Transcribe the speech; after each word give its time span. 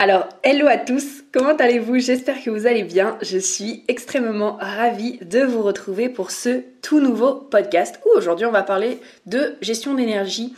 Alors, 0.00 0.28
hello 0.44 0.68
à 0.68 0.76
tous, 0.76 1.24
comment 1.32 1.56
allez-vous? 1.56 1.98
J'espère 1.98 2.40
que 2.40 2.50
vous 2.50 2.68
allez 2.68 2.84
bien. 2.84 3.18
Je 3.20 3.36
suis 3.36 3.82
extrêmement 3.88 4.56
ravie 4.60 5.18
de 5.22 5.40
vous 5.40 5.60
retrouver 5.60 6.08
pour 6.08 6.30
ce 6.30 6.62
tout 6.82 7.00
nouveau 7.00 7.34
podcast 7.34 7.98
où 8.06 8.16
aujourd'hui 8.16 8.46
on 8.46 8.52
va 8.52 8.62
parler 8.62 9.00
de 9.26 9.56
gestion 9.60 9.94
d'énergie 9.94 10.54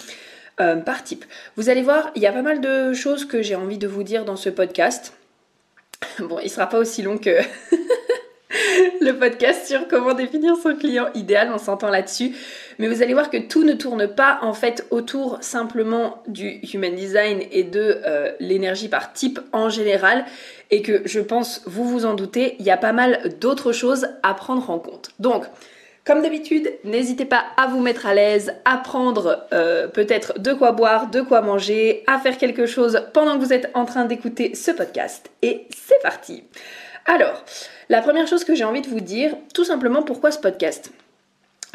euh, 0.60 0.76
par 0.76 1.02
type. 1.02 1.24
Vous 1.56 1.70
allez 1.70 1.80
voir, 1.80 2.10
il 2.16 2.22
y 2.22 2.26
a 2.26 2.32
pas 2.32 2.42
mal 2.42 2.60
de 2.60 2.92
choses 2.92 3.24
que 3.24 3.40
j'ai 3.40 3.54
envie 3.54 3.78
de 3.78 3.88
vous 3.88 4.02
dire 4.02 4.26
dans 4.26 4.36
ce 4.36 4.50
podcast. 4.50 5.14
Bon, 6.18 6.38
il 6.42 6.50
sera 6.50 6.66
pas 6.66 6.78
aussi 6.78 7.00
long 7.00 7.16
que 7.16 7.38
le 9.00 9.12
podcast 9.12 9.66
sur 9.66 9.86
comment 9.86 10.14
définir 10.14 10.56
son 10.56 10.74
client 10.74 11.06
idéal, 11.14 11.50
on 11.54 11.58
s'entend 11.58 11.88
là-dessus. 11.88 12.34
Mais 12.78 12.88
vous 12.88 13.02
allez 13.02 13.14
voir 13.14 13.30
que 13.30 13.36
tout 13.36 13.64
ne 13.64 13.74
tourne 13.74 14.08
pas 14.08 14.40
en 14.42 14.54
fait 14.54 14.86
autour 14.90 15.38
simplement 15.40 16.22
du 16.26 16.60
human 16.72 16.94
design 16.94 17.42
et 17.52 17.62
de 17.62 18.00
euh, 18.04 18.32
l'énergie 18.40 18.88
par 18.88 19.12
type 19.12 19.38
en 19.52 19.68
général. 19.68 20.24
Et 20.70 20.82
que 20.82 21.02
je 21.04 21.20
pense, 21.20 21.62
vous 21.66 21.84
vous 21.84 22.06
en 22.06 22.14
doutez, 22.14 22.56
il 22.58 22.66
y 22.66 22.70
a 22.70 22.76
pas 22.76 22.92
mal 22.92 23.34
d'autres 23.40 23.72
choses 23.72 24.08
à 24.22 24.34
prendre 24.34 24.68
en 24.70 24.78
compte. 24.78 25.10
Donc, 25.18 25.44
comme 26.04 26.22
d'habitude, 26.22 26.72
n'hésitez 26.82 27.26
pas 27.26 27.44
à 27.56 27.66
vous 27.66 27.80
mettre 27.80 28.06
à 28.06 28.14
l'aise, 28.14 28.54
à 28.64 28.78
prendre 28.78 29.46
euh, 29.52 29.86
peut-être 29.86 30.40
de 30.40 30.52
quoi 30.52 30.72
boire, 30.72 31.08
de 31.10 31.20
quoi 31.20 31.40
manger, 31.40 32.02
à 32.06 32.18
faire 32.18 32.38
quelque 32.38 32.66
chose 32.66 33.02
pendant 33.12 33.38
que 33.38 33.44
vous 33.44 33.52
êtes 33.52 33.70
en 33.74 33.84
train 33.84 34.06
d'écouter 34.06 34.54
ce 34.54 34.70
podcast. 34.70 35.30
Et 35.42 35.66
c'est 35.70 36.02
parti 36.02 36.42
Alors, 37.06 37.44
la 37.90 38.00
première 38.00 38.28
chose 38.28 38.44
que 38.44 38.54
j'ai 38.54 38.64
envie 38.64 38.82
de 38.82 38.88
vous 38.88 39.00
dire, 39.00 39.36
tout 39.52 39.64
simplement 39.64 40.02
pourquoi 40.02 40.30
ce 40.30 40.38
podcast? 40.38 40.92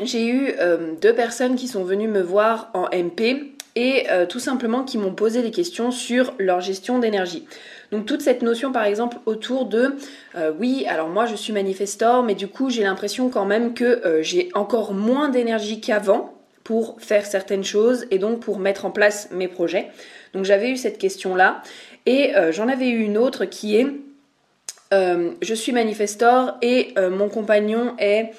J'ai 0.01 0.25
eu 0.25 0.53
euh, 0.59 0.93
deux 1.01 1.13
personnes 1.13 1.57
qui 1.57 1.67
sont 1.67 1.83
venues 1.83 2.07
me 2.07 2.21
voir 2.21 2.71
en 2.73 2.85
MP 2.85 3.53
et 3.75 4.09
euh, 4.09 4.25
tout 4.25 4.39
simplement 4.39 4.83
qui 4.83 4.97
m'ont 4.97 5.13
posé 5.13 5.41
des 5.41 5.51
questions 5.51 5.91
sur 5.91 6.33
leur 6.39 6.61
gestion 6.61 6.99
d'énergie. 6.99 7.45
Donc 7.91 8.05
toute 8.05 8.21
cette 8.21 8.41
notion 8.43 8.71
par 8.71 8.85
exemple 8.85 9.17
autour 9.25 9.65
de 9.65 9.95
euh, 10.35 10.53
oui 10.57 10.85
alors 10.87 11.09
moi 11.09 11.25
je 11.25 11.35
suis 11.35 11.51
manifestor 11.51 12.23
mais 12.23 12.33
du 12.33 12.47
coup 12.47 12.69
j'ai 12.69 12.83
l'impression 12.83 13.29
quand 13.29 13.45
même 13.45 13.73
que 13.73 14.01
j'ai 14.21 14.49
encore 14.53 14.93
moins 14.93 15.27
d'énergie 15.27 15.81
qu'avant 15.81 16.33
pour 16.63 16.95
faire 16.99 17.25
certaines 17.25 17.65
choses 17.65 18.05
et 18.09 18.19
donc 18.19 18.39
pour 18.39 18.57
mettre 18.57 18.85
en 18.85 18.91
place 18.91 19.29
mes 19.31 19.49
projets. 19.49 19.89
Donc 20.33 20.45
j'avais 20.45 20.69
eu 20.69 20.77
cette 20.77 20.97
question 20.97 21.35
là 21.35 21.61
et 22.05 22.31
j'en 22.51 22.69
avais 22.69 22.87
eu 22.87 23.01
une 23.01 23.17
autre 23.17 23.43
qui 23.43 23.75
est 23.75 23.87
je 24.91 25.53
suis 25.53 25.71
manifestor 25.71 26.55
et 26.61 26.93
mon 27.11 27.27
compagnon 27.29 27.95
est 27.97 28.31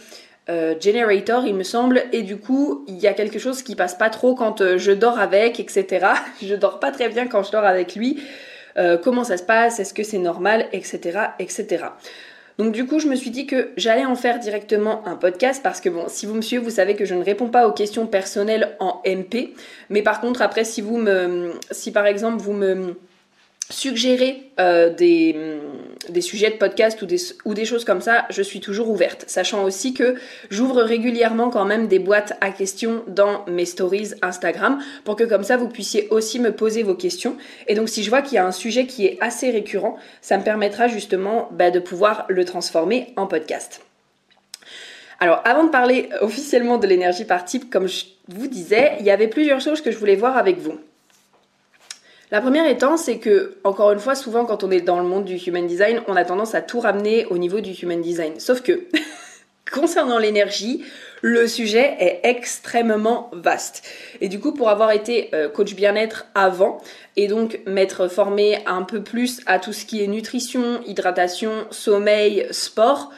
euh, 0.48 0.76
generator, 0.80 1.44
il 1.44 1.56
me 1.56 1.64
semble, 1.64 2.04
et 2.12 2.22
du 2.22 2.36
coup, 2.36 2.84
il 2.86 2.98
y 2.98 3.08
a 3.08 3.14
quelque 3.14 3.40
chose 3.40 3.62
qui 3.62 3.74
passe 3.74 3.96
pas 3.96 4.10
trop 4.10 4.36
quand 4.36 4.60
euh, 4.60 4.78
je 4.78 4.92
dors 4.92 5.18
avec, 5.18 5.58
etc. 5.58 6.06
je 6.42 6.54
dors 6.54 6.78
pas 6.78 6.92
très 6.92 7.08
bien 7.08 7.26
quand 7.26 7.42
je 7.42 7.50
dors 7.50 7.64
avec 7.64 7.96
lui. 7.96 8.22
Euh, 8.76 8.96
comment 8.96 9.24
ça 9.24 9.38
se 9.38 9.42
passe? 9.42 9.80
Est-ce 9.80 9.92
que 9.92 10.04
c'est 10.04 10.18
normal? 10.18 10.66
Etc. 10.72 11.18
Etc. 11.40 11.84
Donc 12.58 12.72
du 12.72 12.86
coup, 12.86 13.00
je 13.00 13.08
me 13.08 13.16
suis 13.16 13.30
dit 13.30 13.46
que 13.46 13.70
j'allais 13.76 14.04
en 14.04 14.14
faire 14.14 14.38
directement 14.38 15.06
un 15.06 15.16
podcast 15.16 15.62
parce 15.64 15.80
que 15.80 15.88
bon, 15.88 16.04
si 16.06 16.26
vous 16.26 16.34
me 16.34 16.42
suivez, 16.42 16.62
vous 16.62 16.70
savez 16.70 16.94
que 16.94 17.04
je 17.04 17.14
ne 17.14 17.24
réponds 17.24 17.48
pas 17.48 17.66
aux 17.66 17.72
questions 17.72 18.06
personnelles 18.06 18.76
en 18.78 19.02
MP. 19.04 19.52
Mais 19.90 20.02
par 20.02 20.20
contre, 20.20 20.42
après, 20.42 20.64
si 20.64 20.80
vous 20.80 20.96
me, 20.96 21.54
si 21.72 21.90
par 21.90 22.06
exemple 22.06 22.40
vous 22.40 22.52
me 22.52 22.94
suggérer 23.70 24.50
euh, 24.60 24.90
des, 24.90 26.20
sujets 26.20 26.50
de 26.50 26.56
podcast 26.56 27.02
ou 27.02 27.06
des, 27.06 27.18
ou 27.44 27.54
des 27.54 27.64
choses 27.64 27.84
comme 27.84 28.00
ça, 28.00 28.26
je 28.30 28.42
suis 28.42 28.60
toujours 28.60 28.88
ouverte. 28.88 29.24
Sachant 29.26 29.64
aussi 29.64 29.92
que 29.92 30.14
j'ouvre 30.50 30.82
régulièrement 30.82 31.50
quand 31.50 31.64
même 31.64 31.88
des 31.88 31.98
boîtes 31.98 32.34
à 32.40 32.50
questions 32.50 33.02
dans 33.08 33.44
mes 33.46 33.64
stories 33.64 34.12
Instagram 34.22 34.78
pour 35.04 35.16
que 35.16 35.24
comme 35.24 35.42
ça 35.42 35.56
vous 35.56 35.68
puissiez 35.68 36.08
aussi 36.10 36.38
me 36.38 36.52
poser 36.52 36.82
vos 36.82 36.94
questions. 36.94 37.36
Et 37.66 37.74
donc 37.74 37.88
si 37.88 38.04
je 38.04 38.10
vois 38.10 38.22
qu'il 38.22 38.34
y 38.34 38.38
a 38.38 38.46
un 38.46 38.52
sujet 38.52 38.86
qui 38.86 39.04
est 39.04 39.18
assez 39.20 39.50
récurrent, 39.50 39.96
ça 40.20 40.38
me 40.38 40.44
permettra 40.44 40.86
justement 40.86 41.48
bah, 41.52 41.70
de 41.70 41.80
pouvoir 41.80 42.26
le 42.28 42.44
transformer 42.44 43.12
en 43.16 43.26
podcast. 43.26 43.82
Alors 45.18 45.40
avant 45.44 45.64
de 45.64 45.70
parler 45.70 46.08
officiellement 46.20 46.78
de 46.78 46.86
l'énergie 46.86 47.24
par 47.24 47.44
type, 47.44 47.68
comme 47.68 47.88
je 47.88 48.04
vous 48.28 48.46
disais, 48.46 48.92
il 49.00 49.06
y 49.06 49.10
avait 49.10 49.28
plusieurs 49.28 49.60
choses 49.60 49.80
que 49.80 49.90
je 49.90 49.98
voulais 49.98 50.16
voir 50.16 50.36
avec 50.36 50.58
vous. 50.58 50.78
La 52.32 52.40
première 52.40 52.68
étant, 52.68 52.96
c'est 52.96 53.18
que, 53.18 53.56
encore 53.62 53.92
une 53.92 54.00
fois, 54.00 54.16
souvent 54.16 54.44
quand 54.44 54.64
on 54.64 54.70
est 54.70 54.80
dans 54.80 54.98
le 54.98 55.06
monde 55.06 55.24
du 55.24 55.36
human 55.36 55.66
design, 55.66 56.02
on 56.08 56.16
a 56.16 56.24
tendance 56.24 56.54
à 56.54 56.60
tout 56.60 56.80
ramener 56.80 57.24
au 57.26 57.38
niveau 57.38 57.60
du 57.60 57.70
human 57.72 58.00
design. 58.00 58.40
Sauf 58.40 58.62
que, 58.62 58.88
concernant 59.72 60.18
l'énergie, 60.18 60.84
le 61.22 61.46
sujet 61.46 61.96
est 62.00 62.20
extrêmement 62.24 63.30
vaste. 63.32 63.84
Et 64.20 64.28
du 64.28 64.40
coup, 64.40 64.52
pour 64.52 64.70
avoir 64.70 64.90
été 64.90 65.30
euh, 65.34 65.48
coach 65.48 65.74
bien-être 65.74 66.26
avant, 66.34 66.78
et 67.16 67.28
donc 67.28 67.60
m'être 67.64 68.08
formé 68.08 68.58
un 68.66 68.82
peu 68.82 69.02
plus 69.02 69.40
à 69.46 69.58
tout 69.60 69.72
ce 69.72 69.86
qui 69.86 70.02
est 70.02 70.08
nutrition, 70.08 70.80
hydratation, 70.84 71.66
sommeil, 71.70 72.46
sport, 72.50 73.12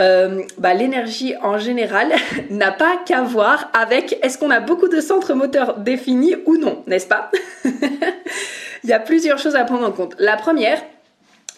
euh, 0.00 0.42
bah, 0.58 0.74
l'énergie 0.74 1.34
en 1.42 1.58
général 1.58 2.12
n'a 2.50 2.72
pas 2.72 2.96
qu'à 3.04 3.22
voir 3.22 3.70
avec 3.72 4.18
est-ce 4.22 4.38
qu'on 4.38 4.50
a 4.50 4.60
beaucoup 4.60 4.88
de 4.88 5.00
centres 5.00 5.34
moteurs 5.34 5.78
définis 5.78 6.36
ou 6.46 6.56
non, 6.56 6.82
n'est-ce 6.86 7.06
pas 7.06 7.30
Il 8.84 8.88
y 8.88 8.92
a 8.92 9.00
plusieurs 9.00 9.38
choses 9.38 9.56
à 9.56 9.64
prendre 9.64 9.86
en 9.86 9.92
compte. 9.92 10.14
La 10.18 10.36
première, 10.36 10.82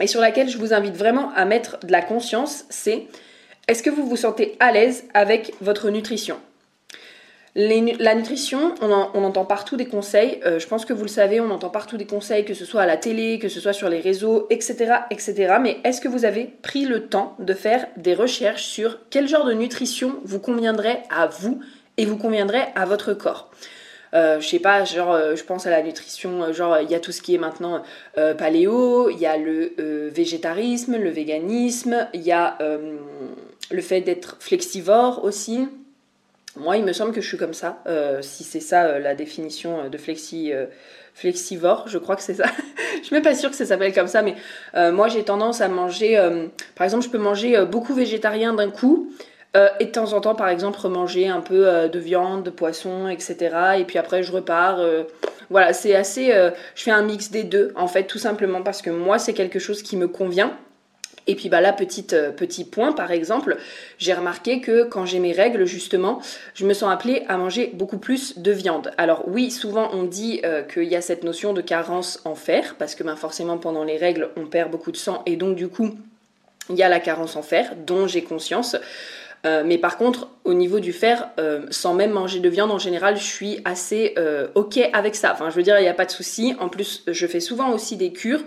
et 0.01 0.07
sur 0.07 0.21
laquelle 0.21 0.49
je 0.49 0.59
vous 0.59 0.75
invite 0.75 0.97
vraiment 0.97 1.31
à 1.37 1.45
mettre 1.45 1.79
de 1.85 1.93
la 1.93 2.03
conscience, 2.03 2.65
c'est 2.69 3.07
est-ce 3.69 3.83
que 3.83 3.91
vous 3.91 4.07
vous 4.07 4.17
sentez 4.17 4.57
à 4.59 4.73
l'aise 4.73 5.05
avec 5.15 5.55
votre 5.61 5.91
nutrition? 5.91 6.37
La 7.55 8.15
nutrition, 8.15 8.75
on, 8.81 8.91
entend 8.91 9.45
partout 9.45 9.77
des 9.77 9.85
conseils. 9.85 10.41
Euh, 10.47 10.59
je 10.59 10.67
pense 10.67 10.87
que 10.87 10.95
vous 10.95 11.03
le 11.03 11.09
savez, 11.09 11.39
on 11.41 11.51
entend 11.51 11.69
partout 11.69 11.99
des 11.99 12.07
conseils, 12.07 12.47
que 12.47 12.55
ce 12.55 12.65
soit 12.65 12.83
à 12.83 12.87
la 12.87 12.97
télé, 12.97 13.39
que 13.39 13.49
ce 13.49 13.61
soit 13.61 13.75
sur 13.75 13.91
les 13.91 14.01
réseaux, 14.01 14.47
etc., 14.49 14.95
etc. 15.11 15.57
Mais 15.61 15.77
est-ce 15.85 16.01
que 16.01 16.09
vous 16.09 16.25
avez 16.25 16.45
pris 16.63 16.87
le 16.87 17.09
temps 17.09 17.37
de 17.39 17.53
faire 17.53 17.87
des 17.99 18.15
recherches 18.15 18.65
sur 18.65 19.01
quel 19.11 19.29
genre 19.29 19.45
de 19.45 19.53
nutrition 19.53 20.15
vous 20.25 20.41
conviendrait 20.41 21.03
à 21.11 21.27
vous 21.27 21.61
et 21.99 22.07
vous 22.07 22.17
conviendrait 22.17 22.69
à 22.75 22.87
votre 22.87 23.13
corps? 23.13 23.51
Euh, 24.15 24.41
je 24.41 24.49
sais 24.49 24.59
pas, 24.59 24.85
genre, 24.85 25.13
euh, 25.13 25.37
je 25.37 25.45
pense 25.45 25.67
à 25.67 25.71
la 25.71 25.83
nutrition, 25.83 26.53
genre, 26.55 26.79
il 26.81 26.91
y 26.91 26.95
a 26.95 27.01
tout 27.01 27.13
ce 27.13 27.21
qui 27.21 27.35
est 27.35 27.39
maintenant 27.39 27.83
paléo, 28.39 29.11
il 29.11 29.19
y 29.19 29.27
a 29.27 29.37
le 29.37 29.75
végétarisme, 30.09 30.97
le 30.97 31.11
véganisme, 31.11 32.09
il 32.15 32.23
y 32.23 32.33
a 32.33 32.57
le 33.71 33.83
fait 33.83 34.01
d'être 34.01 34.37
flexivore 34.41 35.23
aussi. 35.25 35.69
Moi, 36.57 36.77
il 36.77 36.85
me 36.85 36.93
semble 36.93 37.13
que 37.13 37.21
je 37.21 37.29
suis 37.29 37.39
comme 37.39 37.55
ça. 37.55 37.83
Euh, 37.87 38.21
si 38.21 38.45
c'est 38.45 38.61
ça 38.61 38.85
euh, 38.85 38.99
la 38.99 39.15
définition 39.15 39.85
euh, 39.85 39.89
de 39.89 39.97
flexi, 39.97 40.53
flexivore, 41.15 41.85
je 41.89 41.99
crois 41.99 42.17
que 42.17 42.23
c'est 42.23 42.35
ça. 42.35 42.45
je 42.99 43.07
suis 43.07 43.15
même 43.15 43.23
pas 43.23 43.35
sûre 43.35 43.51
que 43.51 43.57
ça 43.57 43.65
s'appelle 43.65 43.95
comme 43.95 44.07
ça, 44.07 44.23
mais 44.23 44.35
moi 44.93 45.09
j'ai 45.09 45.25
tendance 45.25 45.61
à 45.61 45.69
manger. 45.69 46.17
par 46.75 46.85
exemple, 46.85 47.05
je 47.05 47.11
peux 47.11 47.19
manger 47.19 47.65
beaucoup 47.67 47.95
végétarien 47.95 48.55
d'un 48.55 48.71
coup. 48.71 49.13
et 49.55 49.85
de 49.85 49.91
temps 49.91 50.15
en 50.15 50.21
temps, 50.21 50.35
par 50.35 50.49
exemple, 50.49 50.87
manger 50.89 51.29
un 51.29 51.41
peu 51.41 51.89
de 51.89 51.99
viande, 51.99 52.43
de 52.43 52.51
poisson, 52.51 53.09
etc. 53.09 53.77
Et 53.79 53.85
puis 53.85 53.99
après, 53.99 54.23
je 54.23 54.33
repars. 54.33 54.81
voilà, 55.51 55.75
c'est 55.75 55.95
assez. 55.95 56.33
je 56.75 56.83
fais 56.83 56.91
un 56.91 57.03
mix 57.03 57.31
des 57.31 57.45
deux, 57.45 57.73
en 57.77 57.89
fait, 57.89 58.05
tout 58.05 58.19
simplement 58.19 58.63
parce 58.63 58.81
que 58.81 58.91
moi, 58.91 59.19
c'est 59.19 59.35
quelque 59.35 59.59
chose 59.59 59.83
qui 59.83 59.97
me 59.97 60.09
convient. 60.09 60.57
Et 61.27 61.35
puis 61.35 61.49
bah 61.49 61.61
là, 61.61 61.73
petite, 61.73 62.13
euh, 62.13 62.31
petit 62.31 62.65
point 62.65 62.93
par 62.93 63.13
exemple, 63.13 63.57
j'ai 63.99 64.13
remarqué 64.13 64.61
que 64.61 64.85
quand 64.85 65.07
j'ai 65.07 65.19
mes 65.19 65.33
règles 65.33 65.65
justement, 65.65 66.21
je 66.55 66.67
me 66.67 66.75
sens 66.75 66.93
appelée 66.93 67.25
à 67.29 67.37
manger 67.37 67.71
beaucoup 67.75 67.99
plus 67.99 68.39
de 68.39 68.51
viande. 68.51 68.93
Alors 68.99 69.25
oui, 69.27 69.51
souvent 69.51 69.91
on 69.93 70.03
dit 70.03 70.41
euh, 70.45 70.63
qu'il 70.63 70.85
y 70.85 70.97
a 70.97 71.01
cette 71.01 71.23
notion 71.23 71.53
de 71.53 71.61
carence 71.61 72.21
en 72.25 72.35
fer, 72.35 72.75
parce 72.79 72.95
que 72.95 73.05
ben, 73.05 73.17
forcément 73.17 73.59
pendant 73.59 73.85
les 73.85 73.97
règles 73.97 74.31
on 74.37 74.47
perd 74.47 74.71
beaucoup 74.71 74.93
de 74.93 74.97
sang 74.97 75.23
et 75.27 75.37
donc 75.37 75.57
du 75.57 75.69
coup 75.69 75.95
il 76.71 76.77
y 76.77 76.83
a 76.83 76.89
la 76.89 77.01
carence 77.01 77.37
en 77.37 77.43
fer 77.43 77.75
dont 77.87 78.07
j'ai 78.07 78.23
conscience. 78.23 78.77
Euh, 79.45 79.65
mais 79.67 79.77
par 79.77 79.99
contre, 79.99 80.29
au 80.45 80.55
niveau 80.55 80.79
du 80.79 80.93
fer, 80.93 81.31
sans 81.71 81.95
même 81.95 82.13
manger 82.13 82.39
de 82.39 82.49
viande 82.49 82.71
en 82.71 82.79
général, 82.79 83.17
je 83.17 83.25
suis 83.25 83.61
assez 83.65 84.15
ok 84.55 84.79
avec 84.93 85.17
ça. 85.17 85.33
Enfin, 85.33 85.51
je 85.51 85.57
veux 85.57 85.65
dire, 85.65 85.79
il 85.79 85.83
n'y 85.83 85.89
a 85.89 85.95
pas 85.95 86.05
de 86.05 86.13
souci. 86.13 86.55
En 86.61 86.69
plus, 86.69 87.03
je 87.09 87.27
fais 87.27 87.41
souvent 87.41 87.71
aussi 87.71 87.97
des 87.97 88.13
cures. 88.13 88.45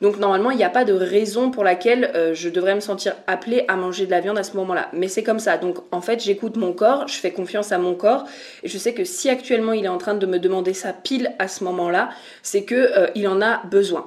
Donc 0.00 0.18
normalement, 0.18 0.50
il 0.50 0.56
n'y 0.56 0.64
a 0.64 0.70
pas 0.70 0.84
de 0.84 0.92
raison 0.92 1.50
pour 1.50 1.64
laquelle 1.64 2.10
euh, 2.14 2.34
je 2.34 2.48
devrais 2.48 2.74
me 2.74 2.80
sentir 2.80 3.14
appelée 3.26 3.64
à 3.68 3.76
manger 3.76 4.06
de 4.06 4.10
la 4.10 4.20
viande 4.20 4.38
à 4.38 4.42
ce 4.42 4.56
moment-là. 4.56 4.88
Mais 4.92 5.08
c'est 5.08 5.22
comme 5.22 5.38
ça. 5.38 5.58
Donc 5.58 5.78
en 5.92 6.00
fait, 6.00 6.22
j'écoute 6.22 6.56
mon 6.56 6.72
corps, 6.72 7.08
je 7.08 7.18
fais 7.18 7.32
confiance 7.32 7.72
à 7.72 7.78
mon 7.78 7.94
corps 7.94 8.24
et 8.62 8.68
je 8.68 8.78
sais 8.78 8.94
que 8.94 9.04
si 9.04 9.30
actuellement 9.30 9.72
il 9.72 9.84
est 9.84 9.88
en 9.88 9.98
train 9.98 10.14
de 10.14 10.26
me 10.26 10.38
demander 10.38 10.74
ça 10.74 10.92
pile 10.92 11.34
à 11.38 11.48
ce 11.48 11.64
moment-là, 11.64 12.10
c'est 12.42 12.64
que 12.64 12.74
euh, 12.74 13.28
en 13.28 13.40
a 13.40 13.62
besoin. 13.66 14.06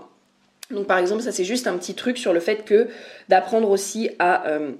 Donc 0.71 0.85
par 0.85 0.97
exemple, 0.97 1.21
ça 1.21 1.31
c'est 1.31 1.45
juste 1.45 1.67
un 1.67 1.77
petit 1.77 1.95
truc 1.95 2.17
sur 2.17 2.33
le 2.33 2.39
fait 2.39 2.65
que 2.65 2.87
d'apprendre 3.29 3.69
aussi 3.69 4.09
à 4.19 4.47
euh, 4.47 4.71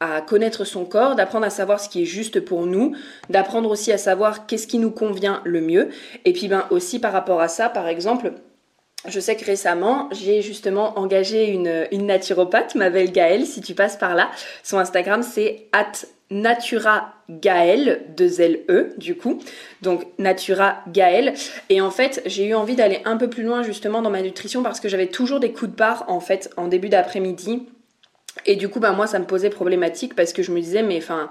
à 0.00 0.20
connaître 0.20 0.64
son 0.64 0.84
corps, 0.84 1.16
d'apprendre 1.16 1.44
à 1.46 1.50
savoir 1.50 1.80
ce 1.80 1.88
qui 1.88 2.02
est 2.02 2.06
juste 2.06 2.40
pour 2.40 2.66
nous, 2.66 2.94
d'apprendre 3.30 3.68
aussi 3.68 3.90
à 3.90 3.98
savoir 3.98 4.46
qu'est-ce 4.46 4.68
qui 4.68 4.78
nous 4.78 4.92
convient 4.92 5.42
le 5.44 5.60
mieux. 5.60 5.88
Et 6.24 6.32
puis 6.32 6.46
ben 6.46 6.66
aussi 6.70 7.00
par 7.00 7.12
rapport 7.12 7.40
à 7.40 7.48
ça, 7.48 7.68
par 7.68 7.88
exemple, 7.88 8.32
je 9.06 9.20
sais 9.20 9.36
que 9.36 9.44
récemment, 9.44 10.08
j'ai 10.10 10.42
justement 10.42 10.98
engagé 10.98 11.48
une, 11.48 12.06
naturopathe, 12.06 12.74
ma 12.74 12.90
belle 12.90 13.12
Gaëlle, 13.12 13.46
si 13.46 13.60
tu 13.60 13.74
passes 13.74 13.96
par 13.96 14.14
là. 14.14 14.30
Son 14.62 14.78
Instagram, 14.78 15.22
c'est 15.22 15.66
at 15.72 15.92
Natura 16.30 17.14
Gaël, 17.30 18.02
deux 18.16 18.40
L 18.40 18.60
E 18.68 18.92
du 18.98 19.16
coup. 19.16 19.40
Donc 19.82 20.06
Natura 20.18 20.82
Gaël. 20.88 21.34
Et 21.70 21.80
en 21.80 21.90
fait, 21.90 22.22
j'ai 22.26 22.46
eu 22.46 22.54
envie 22.54 22.76
d'aller 22.76 23.00
un 23.04 23.16
peu 23.16 23.30
plus 23.30 23.44
loin 23.44 23.62
justement 23.62 24.02
dans 24.02 24.10
ma 24.10 24.20
nutrition 24.20 24.62
parce 24.62 24.80
que 24.80 24.88
j'avais 24.88 25.06
toujours 25.06 25.40
des 25.40 25.52
coups 25.52 25.70
de 25.70 25.76
barre 25.76 26.04
en 26.08 26.20
fait 26.20 26.50
en 26.56 26.68
début 26.68 26.88
d'après-midi 26.88 27.66
et 28.46 28.56
du 28.56 28.68
coup, 28.68 28.80
bah, 28.80 28.92
moi, 28.92 29.06
ça 29.06 29.18
me 29.18 29.24
posait 29.24 29.50
problématique 29.50 30.14
parce 30.14 30.32
que 30.32 30.42
je 30.42 30.52
me 30.52 30.60
disais, 30.60 30.82
mais 30.82 30.98
enfin, 30.98 31.30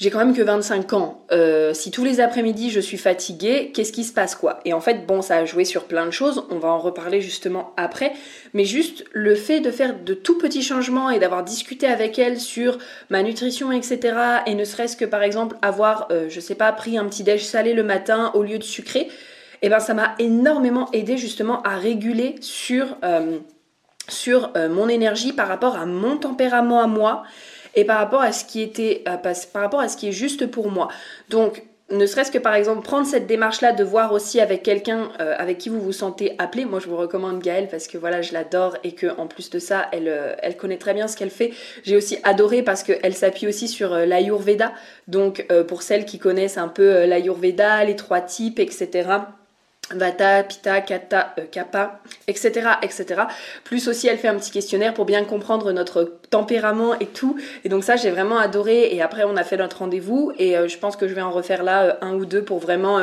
j'ai 0.00 0.08
quand 0.10 0.18
même 0.18 0.34
que 0.34 0.40
25 0.40 0.94
ans. 0.94 1.22
Euh, 1.30 1.74
si 1.74 1.90
tous 1.90 2.04
les 2.04 2.20
après-midi 2.20 2.70
je 2.70 2.80
suis 2.80 2.96
fatiguée, 2.96 3.70
qu'est-ce 3.74 3.92
qui 3.92 4.04
se 4.04 4.14
passe 4.14 4.34
quoi? 4.34 4.60
Et 4.64 4.72
en 4.72 4.80
fait, 4.80 5.06
bon, 5.06 5.20
ça 5.20 5.36
a 5.36 5.44
joué 5.44 5.66
sur 5.66 5.84
plein 5.84 6.06
de 6.06 6.10
choses, 6.10 6.44
on 6.50 6.58
va 6.58 6.68
en 6.68 6.78
reparler 6.78 7.20
justement 7.20 7.74
après, 7.76 8.14
mais 8.54 8.64
juste 8.64 9.04
le 9.12 9.34
fait 9.34 9.60
de 9.60 9.70
faire 9.70 9.94
de 10.02 10.14
tout 10.14 10.38
petits 10.38 10.62
changements 10.62 11.10
et 11.10 11.18
d'avoir 11.18 11.44
discuté 11.44 11.86
avec 11.86 12.18
elle 12.18 12.40
sur 12.40 12.78
ma 13.10 13.22
nutrition, 13.22 13.72
etc. 13.72 14.16
Et 14.46 14.54
ne 14.54 14.64
serait-ce 14.64 14.96
que 14.96 15.04
par 15.04 15.22
exemple 15.22 15.56
avoir, 15.60 16.08
euh, 16.10 16.30
je 16.30 16.40
sais 16.40 16.54
pas, 16.54 16.72
pris 16.72 16.96
un 16.96 17.04
petit 17.04 17.22
déj 17.22 17.44
salé 17.44 17.74
le 17.74 17.82
matin 17.82 18.30
au 18.32 18.42
lieu 18.42 18.58
de 18.58 18.64
sucré, 18.64 19.08
eh 19.60 19.68
ben 19.68 19.80
ça 19.80 19.92
m'a 19.92 20.14
énormément 20.18 20.88
aidé 20.92 21.18
justement 21.18 21.62
à 21.62 21.76
réguler 21.76 22.36
sur... 22.40 22.96
Euh, 23.04 23.38
euh, 24.28 24.68
mon 24.68 24.88
énergie 24.88 25.32
par 25.32 25.46
rapport 25.46 25.76
à 25.76 25.86
mon 25.86 26.16
tempérament 26.16 26.80
à 26.80 26.86
moi 26.86 27.22
et 27.74 27.84
par 27.84 27.98
rapport 27.98 28.22
à 28.22 28.32
ce 28.32 28.44
qui 28.44 28.62
était 28.62 29.02
euh, 29.08 29.16
par 29.16 29.62
rapport 29.62 29.80
à 29.80 29.88
ce 29.88 29.96
qui 29.96 30.08
est 30.08 30.12
juste 30.12 30.46
pour 30.46 30.70
moi. 30.70 30.88
Donc 31.28 31.62
ne 31.90 32.06
serait-ce 32.06 32.30
que 32.30 32.38
par 32.38 32.54
exemple 32.54 32.82
prendre 32.82 33.04
cette 33.04 33.26
démarche-là 33.26 33.72
de 33.72 33.82
voir 33.82 34.12
aussi 34.12 34.40
avec 34.40 34.62
quelqu'un 34.62 35.10
euh, 35.20 35.34
avec 35.38 35.58
qui 35.58 35.68
vous 35.68 35.80
vous 35.80 35.92
sentez 35.92 36.36
appelé. 36.38 36.64
Moi, 36.64 36.78
je 36.78 36.86
vous 36.86 36.96
recommande 36.96 37.40
Gaëlle 37.40 37.66
parce 37.68 37.88
que 37.88 37.98
voilà, 37.98 38.22
je 38.22 38.32
l'adore 38.32 38.76
et 38.84 38.92
que 38.92 39.08
en 39.18 39.26
plus 39.26 39.50
de 39.50 39.58
ça, 39.58 39.88
elle, 39.90 40.36
elle 40.40 40.56
connaît 40.56 40.78
très 40.78 40.94
bien 40.94 41.08
ce 41.08 41.16
qu'elle 41.16 41.30
fait. 41.30 41.52
J'ai 41.82 41.96
aussi 41.96 42.18
adoré 42.22 42.62
parce 42.62 42.84
qu'elle 42.84 43.14
s'appuie 43.14 43.48
aussi 43.48 43.66
sur 43.66 43.92
l'Ayurveda. 43.94 44.72
Donc, 45.08 45.44
pour 45.66 45.82
celles 45.82 46.04
qui 46.04 46.20
connaissent 46.20 46.58
un 46.58 46.68
peu 46.68 47.06
l'Ayurveda, 47.06 47.84
les 47.84 47.96
trois 47.96 48.20
types, 48.20 48.60
etc. 48.60 49.08
Vata, 49.94 50.42
Pitta, 50.42 50.80
Kata, 50.80 51.34
euh, 51.38 51.44
Kappa, 51.50 52.00
etc., 52.28 52.70
etc. 52.82 53.22
Plus 53.64 53.88
aussi, 53.88 54.08
elle 54.08 54.18
fait 54.18 54.28
un 54.28 54.36
petit 54.36 54.50
questionnaire 54.50 54.94
pour 54.94 55.04
bien 55.04 55.24
comprendre 55.24 55.72
notre 55.72 56.18
tempérament 56.30 56.98
et 56.98 57.06
tout. 57.06 57.36
Et 57.64 57.68
donc 57.68 57.84
ça, 57.84 57.96
j'ai 57.96 58.10
vraiment 58.10 58.38
adoré. 58.38 58.94
Et 58.94 59.02
après, 59.02 59.24
on 59.24 59.36
a 59.36 59.44
fait 59.44 59.56
notre 59.56 59.78
rendez-vous. 59.78 60.32
Et 60.38 60.56
euh, 60.56 60.68
je 60.68 60.78
pense 60.78 60.96
que 60.96 61.08
je 61.08 61.14
vais 61.14 61.22
en 61.22 61.30
refaire 61.30 61.62
là 61.62 61.82
euh, 61.82 61.92
un 62.00 62.14
ou 62.14 62.24
deux 62.24 62.42
pour 62.42 62.58
vraiment 62.58 62.98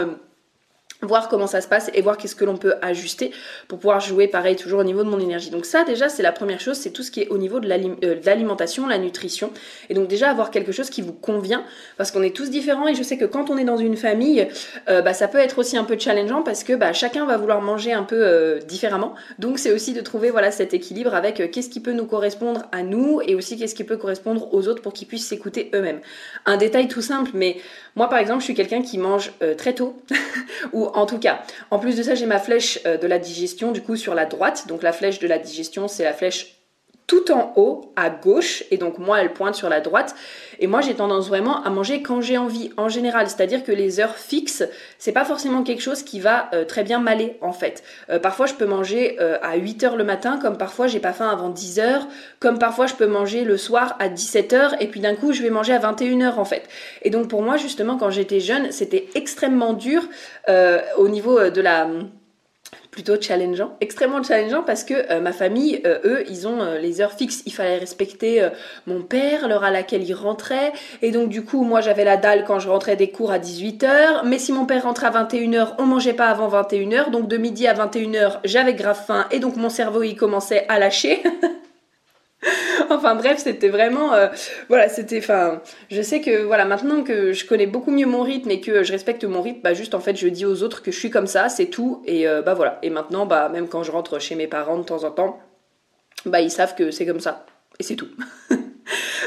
voir 1.02 1.30
comment 1.30 1.48
ça 1.48 1.62
se 1.62 1.68
passe 1.68 1.92
et 1.94 2.02
voir 2.02 2.18
qu'est-ce 2.18 2.36
que 2.36 2.46
l'on 2.46 2.58
peut 2.58 2.76
ajuster 2.82 3.32
pour 3.68 3.78
pouvoir 3.78 4.00
jouer 4.00 4.28
pareil 4.28 4.56
toujours 4.56 4.80
au 4.80 4.84
niveau 4.84 5.04
de 5.04 5.10
mon 5.10 5.20
énergie. 5.20 5.52
Donc 5.52 5.66
ça 5.66 5.84
déjà 5.84 6.10
c'est 6.10 6.24
la 6.24 6.32
première 6.32 6.60
chose, 6.60 6.78
c'est 6.78 6.90
tout 6.90 7.04
ce 7.04 7.12
qui 7.12 7.22
est 7.22 7.28
au 7.30 7.38
niveau 7.38 7.60
de 7.60 7.70
euh, 7.70 8.16
l'alimentation, 8.26 8.88
la 8.88 8.98
nutrition. 8.98 9.52
Et 9.90 9.94
donc 9.94 10.08
déjà 10.08 10.30
avoir 10.30 10.50
quelque 10.50 10.72
chose 10.72 10.90
qui 10.90 11.02
vous 11.02 11.14
convient 11.14 11.64
parce 11.98 12.12
qu'on 12.12 12.24
est 12.24 12.36
tous 12.36 12.50
différents 12.50 12.88
et 12.88 12.96
je 12.96 13.04
sais 13.04 13.18
que 13.18 13.26
quand 13.26 13.50
on 13.50 13.58
est 13.58 13.64
dans 13.64 13.78
une 13.78 13.96
famille, 13.96 14.48
euh, 14.90 15.02
bah, 15.02 15.14
ça 15.14 15.28
peut 15.28 15.38
être 15.38 15.60
aussi 15.60 15.78
un 15.78 15.84
peu 15.84 15.98
challengeant 16.00 16.42
parce 16.42 16.64
que 16.64 16.74
bah, 16.74 16.94
chacun 16.94 17.26
va 17.26 17.38
vouloir 17.38 17.62
manger 17.62 17.94
un 17.94 18.04
peu 18.04 18.26
euh, 18.26 18.60
différemment. 18.60 19.14
Donc 19.38 19.60
c'est 19.60 19.72
aussi 19.72 19.94
de 19.94 20.02
trouver 20.02 20.32
voilà 20.32 20.52
cet 20.52 20.74
équilibre 20.74 21.14
avec 21.14 21.52
qu'est-ce 21.52 21.70
qui 21.70 21.80
peut 21.80 21.94
nous 21.94 22.06
correspondre 22.06 22.64
à 22.72 22.82
nous 22.82 23.22
et 23.24 23.36
aussi 23.36 23.58
qu'est-ce 23.58 23.76
qui 23.76 23.84
peut 23.84 23.98
correspondre 23.98 24.52
aux 24.54 24.68
autres 24.68 24.82
pour 24.82 24.94
qu'ils 24.94 25.08
puissent 25.08 25.28
s'écouter 25.28 25.70
eux-mêmes. 25.76 26.00
Un 26.46 26.58
détail 26.58 26.88
tout 26.88 27.02
simple 27.02 27.32
mais 27.34 27.58
moi 27.98 28.10
par 28.10 28.20
exemple 28.20 28.40
je 28.40 28.46
suis 28.46 28.56
quelqu'un 28.56 28.82
qui 28.82 28.98
mange 28.98 29.34
très 29.58 29.74
tôt 29.74 29.98
ou 30.74 30.86
en 30.86 31.06
tout 31.06 31.20
cas, 31.20 31.42
en 31.72 31.80
plus 31.80 31.96
de 31.96 32.04
ça, 32.04 32.16
j'ai 32.16 32.26
ma 32.26 32.40
flèche 32.40 32.80
euh, 32.86 32.98
de 32.98 33.08
la 33.08 33.20
digestion 33.20 33.72
du 33.72 33.82
coup 33.82 33.96
sur 33.96 34.16
la 34.16 34.26
droite. 34.26 34.66
Donc 34.68 34.84
la 34.84 34.94
flèche 34.94 35.20
de 35.20 35.28
la 35.28 35.40
digestion, 35.40 35.88
c'est 35.88 36.04
la 36.04 36.14
flèche 36.14 36.57
tout 37.08 37.32
en 37.32 37.54
haut 37.56 37.94
à 37.96 38.10
gauche 38.10 38.66
et 38.70 38.78
donc 38.78 39.00
moi 39.00 39.22
elle 39.22 39.32
pointe 39.32 39.56
sur 39.56 39.70
la 39.70 39.80
droite. 39.80 40.14
Et 40.60 40.68
moi 40.68 40.82
j'ai 40.82 40.94
tendance 40.94 41.30
vraiment 41.30 41.64
à 41.64 41.70
manger 41.70 42.02
quand 42.02 42.20
j'ai 42.20 42.38
envie 42.38 42.72
en 42.76 42.90
général. 42.90 43.30
C'est-à-dire 43.30 43.64
que 43.64 43.72
les 43.72 44.02
heures 44.02 44.18
fixes 44.18 44.64
c'est 45.00 45.14
pas 45.14 45.24
forcément 45.24 45.64
quelque 45.64 45.82
chose 45.82 46.04
qui 46.04 46.20
va 46.20 46.50
euh, 46.54 46.66
très 46.66 46.84
bien 46.84 47.00
m'aller 47.00 47.38
en 47.40 47.54
fait. 47.54 47.82
Euh, 48.10 48.20
parfois 48.20 48.46
je 48.46 48.56
peux 48.56 48.66
manger 48.66 49.18
euh, 49.22 49.38
à 49.42 49.56
8 49.56 49.84
heures 49.86 49.96
le 49.96 50.04
matin 50.04 50.38
comme 50.42 50.58
parfois 50.58 50.88
j'ai 50.88 51.00
pas 51.00 51.14
faim 51.14 51.30
avant 51.30 51.50
10 51.50 51.80
heures 51.80 52.08
comme 52.42 52.60
parfois 52.60 52.88
je 52.88 52.96
peux 52.96 53.08
manger 53.08 53.46
le 53.46 53.56
soir 53.56 53.96
à 54.00 54.10
17 54.10 54.54
heures 54.54 54.82
et 54.82 54.88
puis 54.88 55.00
d'un 55.00 55.16
coup 55.16 55.32
je 55.32 55.42
vais 55.42 55.50
manger 55.50 55.74
à 55.74 55.80
21 55.80 56.22
heures 56.22 56.40
en 56.40 56.46
fait. 56.46 56.64
Et 57.04 57.10
donc 57.10 57.30
pour 57.30 57.42
moi 57.42 57.56
justement 57.56 57.96
quand 57.98 58.10
j'étais 58.10 58.42
jeune 58.42 58.74
c'était 58.74 59.08
extrêmement 59.16 59.72
dur 59.74 60.04
au 60.98 61.08
niveau 61.08 61.50
de 61.50 61.62
la 61.62 61.88
plutôt 62.98 63.22
challengeant, 63.22 63.78
extrêmement 63.80 64.24
challengeant 64.24 64.64
parce 64.64 64.84
que 64.84 64.96
euh, 65.12 65.22
ma 65.22 65.32
famille, 65.32 65.82
euh, 65.86 66.00
eux, 66.04 66.24
ils 66.32 66.48
ont 66.48 66.64
euh, 66.64 66.80
les 66.80 67.00
heures 67.00 67.14
fixes. 67.14 67.44
Il 67.46 67.54
fallait 67.54 67.78
respecter 67.78 68.50
mon 68.88 69.04
père, 69.04 69.48
l'heure 69.48 69.64
à 69.64 69.70
laquelle 69.70 70.02
il 70.02 70.16
rentrait. 70.16 70.74
Et 71.04 71.12
donc 71.12 71.30
du 71.30 71.46
coup, 71.46 71.64
moi 71.64 71.80
j'avais 71.80 72.04
la 72.04 72.18
dalle 72.18 72.44
quand 72.44 72.58
je 72.58 72.68
rentrais 72.68 72.96
des 72.96 73.12
cours 73.12 73.32
à 73.32 73.38
18h. 73.38 74.26
Mais 74.26 74.40
si 74.40 74.52
mon 74.52 74.66
père 74.66 74.82
rentrait 74.82 75.06
à 75.06 75.12
21h, 75.12 75.76
on 75.78 75.86
mangeait 75.86 76.14
pas 76.14 76.30
avant 76.30 76.50
21h. 76.50 77.12
Donc 77.12 77.28
de 77.28 77.38
midi 77.38 77.68
à 77.68 77.76
21h, 77.76 78.40
j'avais 78.46 78.74
grave 78.74 79.00
faim. 79.06 79.28
Et 79.30 79.38
donc 79.38 79.58
mon 79.58 79.70
cerveau, 79.70 80.02
il 80.02 80.16
commençait 80.16 80.66
à 80.68 80.80
lâcher. 80.80 81.22
enfin 82.96 83.16
bref, 83.16 83.40
c'était 83.40 83.70
vraiment, 83.70 84.14
euh, 84.14 84.28
voilà, 84.70 84.90
c'était, 84.90 85.20
enfin, 85.20 85.62
je 85.90 86.02
sais 86.02 86.22
que 86.22 86.44
voilà, 86.44 86.66
maintenant 86.66 87.04
que 87.04 87.34
je 87.34 87.46
connais 87.46 87.68
beaucoup 87.68 87.92
mieux 87.92 88.06
mon 88.06 88.24
rythme 88.24 88.52
et 88.52 88.62
que 88.62 88.84
je 88.84 88.92
respecte 88.92 89.24
mon 89.24 89.42
rythme, 89.42 89.62
bah 89.64 89.74
juste 89.74 89.96
en 89.96 90.00
fait, 90.00 90.16
je 90.16 90.28
dis 90.28 90.46
aux 90.46 90.64
autres 90.64 90.82
que 90.82 90.92
je 90.92 91.00
suis 91.00 91.10
comme 91.10 91.28
ça, 91.28 91.50
c'est 91.50 91.68
tout, 91.68 92.02
et 92.06 92.28
euh, 92.28 92.42
bah 92.42 92.54
voilà. 92.54 92.80
Et 92.84 92.90
maintenant, 92.90 93.26
bah 93.26 93.50
même 93.50 93.68
quand 93.68 93.84
je 93.84 93.92
rentre 93.92 94.20
chez 94.20 94.36
mes 94.36 94.48
parents 94.48 94.78
de 94.78 94.84
temps 94.84 95.04
en 95.04 95.12
temps, 95.12 95.40
bah 96.26 96.42
ils 96.42 96.52
savent 96.52 96.76
que 96.76 96.92
c'est 96.92 97.06
comme 97.06 97.20
ça, 97.20 97.46
et 97.80 97.84
c'est 97.84 97.96
tout. 97.96 98.10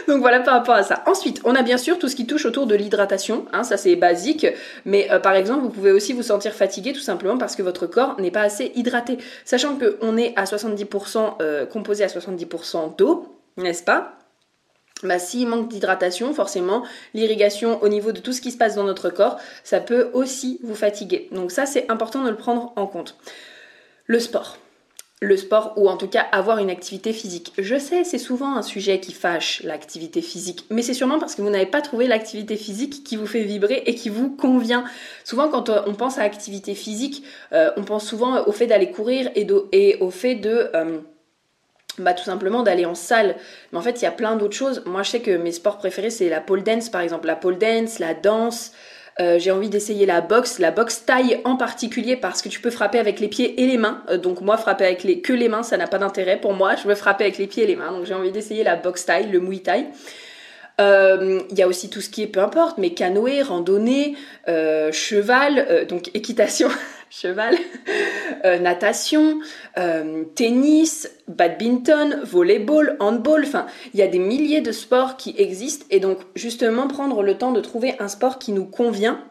Donc 0.09 0.21
voilà 0.21 0.41
par 0.41 0.55
rapport 0.55 0.75
à 0.75 0.83
ça. 0.83 1.03
Ensuite, 1.07 1.41
on 1.45 1.55
a 1.55 1.63
bien 1.63 1.77
sûr 1.77 1.99
tout 1.99 2.09
ce 2.09 2.17
qui 2.17 2.27
touche 2.27 2.45
autour 2.47 2.67
de 2.67 2.75
l'hydratation. 2.75 3.45
Hein, 3.53 3.63
ça 3.63 3.77
c'est 3.77 3.97
basique. 3.97 4.47
Mais 4.85 5.11
euh, 5.11 5.19
par 5.19 5.35
exemple, 5.35 5.63
vous 5.63 5.71
pouvez 5.71 5.93
aussi 5.93 6.13
vous 6.13 6.23
sentir 6.23 6.53
fatigué 6.53 6.93
tout 6.93 7.01
simplement 7.01 7.39
parce 7.39 7.57
que 7.57 7.63
votre 7.63 7.87
corps 7.87 8.21
n'est 8.21 8.31
pas 8.31 8.43
assez 8.43 8.73
hydraté. 8.75 9.19
Sachant 9.45 9.79
qu'on 9.79 10.17
est 10.17 10.33
à 10.37 10.45
70% 10.45 11.35
euh, 11.41 11.67
composé 11.67 12.05
à 12.05 12.09
70% 12.09 12.97
d'eau, 12.97 13.40
n'est-ce 13.63 13.83
pas? 13.83 14.17
Bah, 15.03 15.19
s'il 15.19 15.49
manque 15.49 15.69
d'hydratation, 15.69 16.35
forcément, 16.35 16.85
l'irrigation 17.15 17.83
au 17.83 17.89
niveau 17.89 18.13
de 18.13 18.21
tout 18.21 18.33
ce 18.33 18.41
qui 18.41 18.51
se 18.51 18.59
passe 18.59 18.75
dans 18.75 18.85
notre 18.85 19.09
corps, 19.09 19.39
ça 19.65 19.81
peut 19.81 20.11
aussi 20.13 20.61
vous 20.63 20.75
fatiguer. 20.75 21.29
Donc 21.33 21.51
ça, 21.53 21.65
c'est 21.65 21.91
important 21.91 22.23
de 22.23 22.31
le 22.31 22.37
prendre 22.37 22.73
en 22.77 22.87
compte. 22.87 23.17
Le 24.07 24.21
sport 24.21 24.59
le 25.23 25.37
sport 25.37 25.75
ou 25.77 25.89
en 25.89 25.99
tout 25.99 26.09
cas 26.09 26.27
avoir 26.33 26.59
une 26.59 26.71
activité 26.71 27.13
physique. 27.13 27.53
Je 27.59 27.79
sais, 27.79 28.05
c'est 28.05 28.19
souvent 28.19 28.57
un 28.57 28.63
sujet 28.63 29.01
qui 29.01 29.13
fâche 29.13 29.63
l'activité 29.65 30.23
physique, 30.23 30.65
mais 30.71 30.81
c'est 30.81 30.95
sûrement 30.95 31.19
parce 31.19 31.35
que 31.35 31.43
vous 31.43 31.51
n'avez 31.51 31.67
pas 31.67 31.83
trouvé 31.83 32.07
l'activité 32.07 32.57
physique 32.57 33.05
qui 33.05 33.17
vous 33.17 33.27
fait 33.27 33.43
vibrer 33.43 33.83
et 33.85 33.95
qui 33.95 34.09
vous 34.09 34.31
convient. 34.31 34.85
Souvent 35.25 35.49
quand 35.49 35.69
euh, 35.69 35.83
on 35.87 35.95
pense 35.95 36.17
à 36.17 36.23
activité 36.23 36.75
physique, 36.75 37.23
euh, 37.53 37.71
on 37.77 37.85
pense 37.85 38.07
souvent 38.07 38.47
au 38.47 38.53
fait 38.53 38.67
d'aller 38.67 38.91
courir 38.91 39.31
et, 39.35 39.99
au 40.01 40.11
fait 40.11 40.37
de... 40.37 40.71
Euh, 40.75 41.01
bah, 41.99 42.15
tout 42.15 42.25
simplement 42.25 42.63
d'aller 42.63 42.87
en 42.87 42.95
salle. 42.95 43.37
Mais 43.73 43.79
en 43.79 43.83
fait, 43.83 44.01
il 44.01 44.05
y 44.05 44.09
a 44.09 44.13
plein 44.13 44.37
d'autres 44.37 44.57
choses. 44.57 44.83
Moi, 44.87 45.03
je 45.03 45.11
sais 45.11 45.21
que 45.21 45.37
mes 45.37 45.53
sports 45.53 45.79
préférés, 45.79 46.11
c'est 46.11 46.29
la 46.29 46.41
pole 46.41 46.63
dance, 46.63 46.89
par 46.89 47.01
exemple. 47.01 47.27
La 47.27 47.37
pole 47.37 47.59
dance, 47.59 47.99
la 47.99 48.15
danse, 48.15 48.73
euh, 49.21 49.39
j'ai 49.39 49.51
envie 49.51 49.69
d'essayer 49.69 50.07
la 50.07 50.21
boxe, 50.21 50.59
la 50.59 50.71
boxe 50.71 51.05
taille 51.05 51.41
en 51.45 51.57
particulier 51.57 52.17
parce 52.17 52.41
que 52.41 52.49
tu 52.49 52.61
peux 52.61 52.71
frapper 52.71 52.99
avec 52.99 53.21
les 53.21 53.29
pieds 53.29 53.61
et 53.61 53.67
les 53.67 53.77
mains. 53.77 54.03
Euh, 54.09 54.17
donc 54.17 54.41
moi, 54.41 54.57
frapper 54.57 54.85
avec 54.85 55.03
les, 55.03 55.21
que 55.21 55.33
les 55.33 55.49
mains, 55.49 55.63
ça 55.63 55.77
n'a 55.77 55.87
pas 55.87 55.99
d'intérêt 55.99 56.41
pour 56.41 56.55
moi. 56.55 56.77
Je 56.77 56.89
veux 56.89 56.95
frapper 56.95 57.25
avec 57.25 57.37
les 57.39 57.47
pieds 57.47 57.65
et 57.65 57.67
les 57.67 57.77
mains. 57.77 57.93
Donc 57.93 58.07
j'ai 58.07 58.15
envie 58.15 58.33
d'essayer 58.33 58.65
la 58.65 58.77
boxe 58.77 59.05
taille, 59.05 59.29
le 59.31 59.41
muay 59.41 59.59
thai. 59.59 59.87
Euh, 60.81 61.43
il 61.51 61.59
y 61.59 61.63
a 61.63 61.69
aussi 61.69 61.91
tout 61.91 62.01
ce 62.01 62.09
qui 62.09 62.23
est 62.23 62.27
peu 62.27 62.41
importe, 62.41 62.79
mais 62.79 62.95
canoë, 62.95 63.43
randonnée, 63.43 64.17
cheval, 64.47 65.87
donc 65.89 66.11
équitation. 66.15 66.71
cheval, 67.11 67.57
euh, 68.45 68.59
natation, 68.59 69.41
euh, 69.77 70.25
tennis, 70.35 71.11
badminton, 71.29 72.21
volleyball, 72.23 72.97
handball, 73.01 73.43
enfin, 73.45 73.67
il 73.93 74.01
y 74.01 74.03
a 74.03 74.07
des 74.07 74.19
milliers 74.19 74.61
de 74.61 74.73
sports 74.73 75.17
qui 75.17 75.35
existent. 75.37 75.85
Et 75.91 76.01
donc 76.01 76.19
justement 76.35 76.89
prendre 76.89 77.23
le 77.23 77.37
temps 77.37 77.53
de 77.53 77.61
trouver 77.61 77.97
un 77.99 78.09
sport 78.09 78.39
qui 78.39 78.53
nous 78.53 78.65
convient 78.65 79.23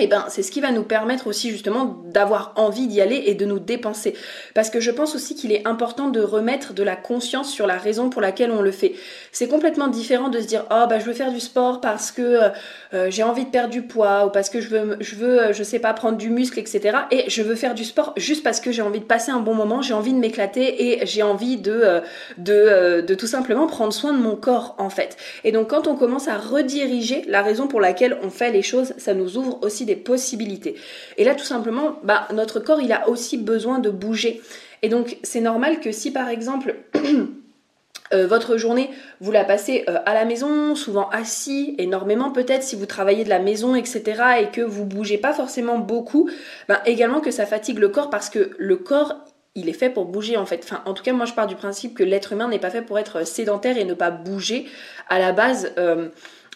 eh 0.00 0.06
ben 0.06 0.24
c'est 0.28 0.42
ce 0.42 0.50
qui 0.50 0.60
va 0.60 0.72
nous 0.72 0.82
permettre 0.82 1.26
aussi 1.26 1.50
justement 1.50 2.02
d'avoir 2.06 2.52
envie 2.56 2.86
d'y 2.86 3.00
aller 3.00 3.22
et 3.26 3.34
de 3.34 3.44
nous 3.44 3.58
dépenser. 3.58 4.14
Parce 4.54 4.70
que 4.70 4.80
je 4.80 4.90
pense 4.90 5.14
aussi 5.14 5.34
qu'il 5.34 5.52
est 5.52 5.66
important 5.66 6.08
de 6.08 6.20
remettre 6.20 6.72
de 6.72 6.82
la 6.82 6.96
conscience 6.96 7.50
sur 7.50 7.66
la 7.66 7.76
raison 7.76 8.10
pour 8.10 8.20
laquelle 8.20 8.50
on 8.50 8.62
le 8.62 8.70
fait. 8.70 8.94
C'est 9.32 9.48
complètement 9.48 9.88
différent 9.88 10.28
de 10.28 10.40
se 10.40 10.46
dire 10.46 10.64
oh 10.70 10.84
bah 10.88 10.98
je 10.98 11.04
veux 11.04 11.12
faire 11.12 11.32
du 11.32 11.40
sport 11.40 11.80
parce 11.80 12.10
que 12.10 12.22
euh, 12.22 12.48
euh, 12.94 13.10
j'ai 13.10 13.22
envie 13.22 13.44
de 13.44 13.50
perdre 13.50 13.70
du 13.70 13.82
poids 13.82 14.26
ou 14.26 14.30
parce 14.30 14.50
que 14.50 14.60
je 14.60 14.68
veux 14.68 14.96
je 15.00 15.14
veux 15.14 15.40
euh, 15.40 15.52
je 15.52 15.62
sais 15.62 15.78
pas 15.78 15.92
prendre 15.92 16.16
du 16.18 16.30
muscle 16.30 16.58
etc. 16.58 16.98
Et 17.10 17.28
je 17.28 17.42
veux 17.42 17.54
faire 17.54 17.74
du 17.74 17.84
sport 17.84 18.12
juste 18.16 18.42
parce 18.42 18.60
que 18.60 18.72
j'ai 18.72 18.82
envie 18.82 19.00
de 19.00 19.04
passer 19.04 19.30
un 19.30 19.40
bon 19.40 19.54
moment, 19.54 19.82
j'ai 19.82 19.94
envie 19.94 20.12
de 20.12 20.18
m'éclater 20.18 20.92
et 20.92 21.06
j'ai 21.06 21.22
envie 21.22 21.56
de, 21.56 22.00
de 22.38 23.00
de 23.06 23.14
tout 23.14 23.26
simplement 23.26 23.66
prendre 23.66 23.92
soin 23.92 24.12
de 24.12 24.18
mon 24.18 24.36
corps 24.36 24.74
en 24.78 24.90
fait. 24.90 25.16
Et 25.44 25.52
donc 25.52 25.68
quand 25.68 25.86
on 25.86 25.94
commence 25.94 26.28
à 26.28 26.38
rediriger 26.38 27.22
la 27.28 27.42
raison 27.42 27.66
pour 27.66 27.80
laquelle 27.80 28.18
on 28.22 28.30
fait 28.30 28.50
les 28.50 28.62
choses, 28.62 28.94
ça 28.98 29.14
nous 29.14 29.36
ouvre 29.36 29.58
aussi 29.62 29.84
des 29.84 29.89
possibilités. 29.96 30.76
Et 31.16 31.24
là, 31.24 31.34
tout 31.34 31.44
simplement, 31.44 31.98
bah, 32.02 32.28
notre 32.32 32.60
corps, 32.60 32.80
il 32.80 32.92
a 32.92 33.08
aussi 33.08 33.36
besoin 33.36 33.78
de 33.78 33.90
bouger. 33.90 34.40
Et 34.82 34.88
donc, 34.88 35.18
c'est 35.22 35.40
normal 35.40 35.80
que 35.80 35.92
si 35.92 36.10
par 36.10 36.28
exemple, 36.28 36.76
euh, 38.14 38.26
votre 38.26 38.56
journée, 38.56 38.90
vous 39.20 39.32
la 39.32 39.44
passez 39.44 39.84
euh, 39.88 39.98
à 40.06 40.14
la 40.14 40.24
maison, 40.24 40.74
souvent 40.74 41.08
assis, 41.10 41.74
énormément 41.78 42.30
peut-être 42.30 42.62
si 42.62 42.76
vous 42.76 42.86
travaillez 42.86 43.24
de 43.24 43.28
la 43.28 43.38
maison, 43.38 43.74
etc., 43.74 44.22
et 44.40 44.46
que 44.46 44.62
vous 44.62 44.84
bougez 44.84 45.18
pas 45.18 45.32
forcément 45.32 45.78
beaucoup, 45.78 46.30
bah, 46.68 46.82
également 46.86 47.20
que 47.20 47.30
ça 47.30 47.46
fatigue 47.46 47.78
le 47.78 47.88
corps 47.88 48.10
parce 48.10 48.30
que 48.30 48.50
le 48.58 48.76
corps, 48.76 49.16
il 49.54 49.68
est 49.68 49.74
fait 49.74 49.90
pour 49.90 50.06
bouger 50.06 50.36
en 50.36 50.46
fait. 50.46 50.60
Enfin, 50.64 50.82
en 50.86 50.94
tout 50.94 51.02
cas, 51.02 51.12
moi 51.12 51.26
je 51.26 51.34
pars 51.34 51.46
du 51.46 51.56
principe 51.56 51.94
que 51.94 52.04
l'être 52.04 52.32
humain 52.32 52.48
n'est 52.48 52.58
pas 52.58 52.70
fait 52.70 52.82
pour 52.82 52.98
être 52.98 53.26
sédentaire 53.26 53.76
et 53.76 53.84
ne 53.84 53.94
pas 53.94 54.10
bouger. 54.10 54.66
À 55.08 55.18
la 55.18 55.32
base, 55.32 55.72
euh, 55.76 56.08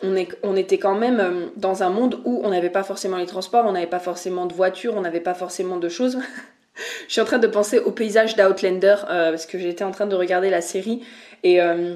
on, 0.02 0.56
était 0.56 0.78
quand 0.78 0.94
même 0.94 1.20
euh, 1.20 1.46
dans 1.56 1.82
un 1.82 1.90
monde 1.90 2.20
où 2.24 2.40
on 2.44 2.50
n'avait 2.50 2.70
pas 2.70 2.82
forcément 2.82 3.16
les 3.16 3.26
transports, 3.26 3.64
on 3.66 3.72
n'avait 3.72 3.86
pas 3.86 4.00
forcément 4.00 4.46
de 4.46 4.52
voitures, 4.52 4.94
on 4.96 5.00
n'avait 5.00 5.20
pas 5.20 5.34
forcément 5.34 5.76
de 5.76 5.88
choses. 5.88 6.18
je 7.08 7.12
suis 7.12 7.20
en 7.20 7.24
train 7.24 7.38
de 7.38 7.46
penser 7.46 7.78
au 7.78 7.90
paysage 7.90 8.36
d'Outlander 8.36 8.96
euh, 9.08 9.30
parce 9.30 9.46
que 9.46 9.58
j'étais 9.58 9.84
en 9.84 9.92
train 9.92 10.06
de 10.06 10.16
regarder 10.16 10.50
la 10.50 10.60
série 10.60 11.02
et 11.42 11.60
euh, 11.60 11.94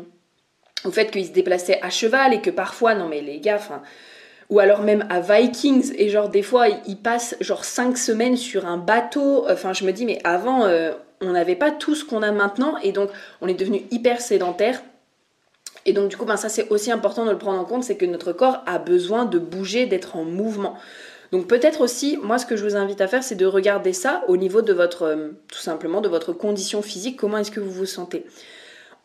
au 0.84 0.90
fait 0.90 1.10
qu'ils 1.10 1.26
se 1.26 1.32
déplaçaient 1.32 1.80
à 1.82 1.90
cheval 1.90 2.34
et 2.34 2.40
que 2.40 2.50
parfois, 2.50 2.94
non 2.94 3.08
mais 3.08 3.20
les 3.20 3.40
gars, 3.40 3.58
ou 4.48 4.60
alors 4.60 4.82
même 4.82 5.04
à 5.10 5.20
Vikings 5.20 5.92
et 5.98 6.08
genre 6.08 6.28
des 6.28 6.42
fois 6.42 6.68
ils 6.68 6.96
passent 6.96 7.36
genre 7.40 7.64
cinq 7.64 7.98
semaines 7.98 8.36
sur 8.36 8.64
un 8.64 8.78
bateau 8.78 9.44
enfin 9.50 9.74
je 9.74 9.84
me 9.84 9.92
dis 9.92 10.06
mais 10.06 10.20
avant 10.24 10.66
on 11.20 11.32
n'avait 11.32 11.54
pas 11.54 11.70
tout 11.70 11.94
ce 11.94 12.02
qu'on 12.02 12.22
a 12.22 12.32
maintenant 12.32 12.78
et 12.78 12.92
donc 12.92 13.10
on 13.42 13.48
est 13.48 13.54
devenu 13.54 13.82
hyper 13.90 14.22
sédentaire 14.22 14.80
et 15.86 15.92
donc 15.92 16.08
du 16.08 16.16
coup, 16.16 16.24
ben, 16.24 16.36
ça 16.36 16.48
c'est 16.48 16.68
aussi 16.70 16.90
important 16.90 17.24
de 17.24 17.30
le 17.30 17.38
prendre 17.38 17.58
en 17.58 17.64
compte, 17.64 17.84
c'est 17.84 17.96
que 17.96 18.06
notre 18.06 18.32
corps 18.32 18.62
a 18.66 18.78
besoin 18.78 19.24
de 19.24 19.38
bouger, 19.38 19.86
d'être 19.86 20.16
en 20.16 20.24
mouvement. 20.24 20.76
Donc 21.32 21.46
peut-être 21.46 21.82
aussi, 21.82 22.18
moi 22.22 22.38
ce 22.38 22.46
que 22.46 22.56
je 22.56 22.64
vous 22.64 22.76
invite 22.76 23.00
à 23.00 23.06
faire, 23.06 23.22
c'est 23.22 23.34
de 23.34 23.46
regarder 23.46 23.92
ça 23.92 24.24
au 24.28 24.36
niveau 24.36 24.62
de 24.62 24.72
votre, 24.72 25.02
euh, 25.02 25.28
tout 25.48 25.58
simplement, 25.58 26.00
de 26.00 26.08
votre 26.08 26.32
condition 26.32 26.82
physique, 26.82 27.16
comment 27.16 27.38
est-ce 27.38 27.50
que 27.50 27.60
vous 27.60 27.70
vous 27.70 27.86
sentez? 27.86 28.24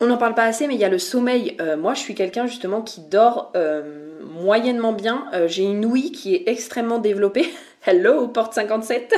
On 0.00 0.06
n'en 0.06 0.16
parle 0.16 0.34
pas 0.34 0.44
assez, 0.44 0.66
mais 0.66 0.74
il 0.74 0.80
y 0.80 0.84
a 0.84 0.88
le 0.88 0.98
sommeil. 0.98 1.56
Euh, 1.60 1.76
moi, 1.76 1.94
je 1.94 2.00
suis 2.00 2.14
quelqu'un 2.14 2.46
justement 2.46 2.82
qui 2.82 3.00
dort 3.00 3.52
euh, 3.54 4.18
moyennement 4.22 4.92
bien. 4.92 5.26
J'ai 5.46 5.62
une 5.62 5.84
ouïe 5.86 6.10
qui 6.10 6.34
est 6.34 6.48
extrêmement 6.48 6.98
développée. 6.98 7.48
Hello, 7.86 8.26
porte 8.26 8.54
57. 8.54 9.14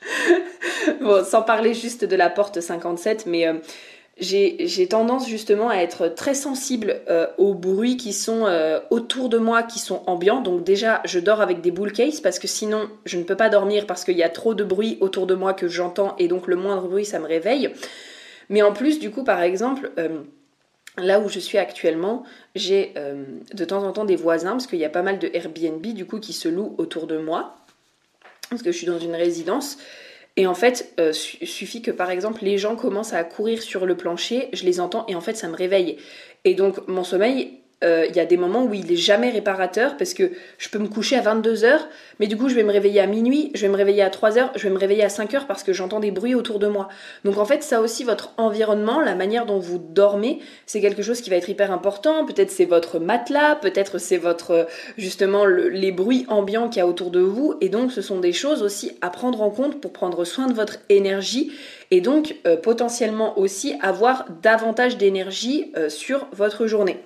bon, 1.00 1.24
sans 1.24 1.42
parler 1.42 1.72
juste 1.72 2.04
de 2.04 2.16
la 2.16 2.28
porte 2.28 2.60
57, 2.60 3.24
mais 3.26 3.46
j'ai 4.20 4.88
tendance 4.88 5.28
justement 5.28 5.68
à 5.68 5.76
être 5.76 6.08
très 6.08 6.34
sensible 6.34 7.00
euh, 7.08 7.28
aux 7.38 7.54
bruits 7.54 7.96
qui 7.96 8.12
sont 8.12 8.46
euh, 8.46 8.80
autour 8.90 9.28
de 9.28 9.38
moi, 9.38 9.62
qui 9.62 9.78
sont 9.78 10.02
ambiants. 10.06 10.40
Donc 10.40 10.64
déjà, 10.64 11.00
je 11.04 11.20
dors 11.20 11.40
avec 11.40 11.60
des 11.60 11.70
bull 11.70 11.92
parce 12.22 12.38
que 12.38 12.48
sinon, 12.48 12.88
je 13.04 13.16
ne 13.16 13.22
peux 13.22 13.36
pas 13.36 13.48
dormir 13.48 13.86
parce 13.86 14.04
qu'il 14.04 14.16
y 14.16 14.22
a 14.22 14.28
trop 14.28 14.54
de 14.54 14.64
bruit 14.64 14.98
autour 15.00 15.26
de 15.26 15.34
moi 15.34 15.54
que 15.54 15.68
j'entends 15.68 16.16
et 16.18 16.26
donc 16.26 16.48
le 16.48 16.56
moindre 16.56 16.88
bruit, 16.88 17.04
ça 17.04 17.18
me 17.18 17.26
réveille. 17.26 17.70
Mais 18.48 18.62
en 18.62 18.72
plus, 18.72 18.98
du 18.98 19.10
coup, 19.10 19.24
par 19.24 19.40
exemple, 19.42 19.92
euh, 19.98 20.20
là 20.96 21.20
où 21.20 21.28
je 21.28 21.38
suis 21.38 21.58
actuellement, 21.58 22.24
j'ai 22.56 22.94
de 23.54 23.64
temps 23.64 23.84
en 23.84 23.92
temps 23.92 24.04
des 24.04 24.16
voisins 24.16 24.52
parce 24.52 24.66
qu'il 24.66 24.80
y 24.80 24.84
a 24.84 24.90
pas 24.90 25.02
mal 25.02 25.20
de 25.20 25.30
Airbnb 25.32 25.86
du 25.86 26.06
coup 26.06 26.18
qui 26.18 26.32
se 26.32 26.48
louent 26.48 26.74
autour 26.78 27.06
de 27.06 27.18
moi 27.18 27.54
parce 28.50 28.62
que 28.62 28.72
je 28.72 28.76
suis 28.76 28.86
dans 28.86 28.98
une 28.98 29.14
résidence. 29.14 29.78
Et 30.38 30.46
en 30.46 30.54
fait, 30.54 30.94
euh, 31.00 31.12
suffit 31.12 31.82
que 31.82 31.90
par 31.90 32.12
exemple 32.12 32.44
les 32.44 32.58
gens 32.58 32.76
commencent 32.76 33.12
à 33.12 33.24
courir 33.24 33.60
sur 33.60 33.86
le 33.86 33.96
plancher, 33.96 34.50
je 34.52 34.64
les 34.64 34.78
entends 34.78 35.04
et 35.08 35.16
en 35.16 35.20
fait 35.20 35.34
ça 35.34 35.48
me 35.48 35.56
réveille. 35.56 35.96
Et 36.44 36.54
donc 36.54 36.86
mon 36.86 37.02
sommeil 37.02 37.58
euh, 37.84 38.06
il 38.08 38.16
y 38.16 38.20
a 38.20 38.26
des 38.26 38.36
moments 38.36 38.64
où 38.64 38.74
il 38.74 38.90
est 38.90 38.96
jamais 38.96 39.30
réparateur 39.30 39.96
parce 39.96 40.12
que 40.12 40.32
je 40.58 40.68
peux 40.68 40.78
me 40.78 40.88
coucher 40.88 41.16
à 41.16 41.22
22h, 41.22 41.78
mais 42.18 42.26
du 42.26 42.36
coup 42.36 42.48
je 42.48 42.54
vais 42.54 42.64
me 42.64 42.72
réveiller 42.72 43.00
à 43.00 43.06
minuit, 43.06 43.52
je 43.54 43.62
vais 43.62 43.68
me 43.68 43.76
réveiller 43.76 44.02
à 44.02 44.08
3h, 44.08 44.50
je 44.56 44.62
vais 44.64 44.70
me 44.70 44.78
réveiller 44.78 45.04
à 45.04 45.08
5h 45.08 45.46
parce 45.46 45.62
que 45.62 45.72
j'entends 45.72 46.00
des 46.00 46.10
bruits 46.10 46.34
autour 46.34 46.58
de 46.58 46.66
moi. 46.66 46.88
Donc 47.24 47.38
en 47.38 47.44
fait 47.44 47.62
ça 47.62 47.80
aussi 47.80 48.02
votre 48.02 48.32
environnement, 48.36 49.00
la 49.00 49.14
manière 49.14 49.46
dont 49.46 49.58
vous 49.58 49.78
dormez, 49.78 50.40
c'est 50.66 50.80
quelque 50.80 51.02
chose 51.02 51.20
qui 51.20 51.30
va 51.30 51.36
être 51.36 51.48
hyper 51.48 51.70
important. 51.70 52.24
Peut-être 52.24 52.50
c'est 52.50 52.64
votre 52.64 52.98
matelas, 52.98 53.54
peut-être 53.54 53.98
c'est 53.98 54.18
votre 54.18 54.66
justement 54.96 55.46
les 55.46 55.92
bruits 55.92 56.26
ambiants 56.28 56.68
qu'il 56.68 56.80
y 56.80 56.82
a 56.82 56.86
autour 56.86 57.10
de 57.10 57.20
vous, 57.20 57.54
et 57.60 57.68
donc 57.68 57.92
ce 57.92 58.02
sont 58.02 58.18
des 58.18 58.32
choses 58.32 58.62
aussi 58.62 58.92
à 59.02 59.10
prendre 59.10 59.40
en 59.40 59.50
compte 59.50 59.80
pour 59.80 59.92
prendre 59.92 60.24
soin 60.24 60.48
de 60.48 60.52
votre 60.52 60.78
énergie 60.88 61.52
et 61.90 62.00
donc 62.00 62.36
euh, 62.46 62.56
potentiellement 62.56 63.38
aussi 63.38 63.74
avoir 63.80 64.26
davantage 64.42 64.96
d'énergie 64.96 65.72
euh, 65.76 65.88
sur 65.88 66.26
votre 66.32 66.66
journée. 66.66 66.98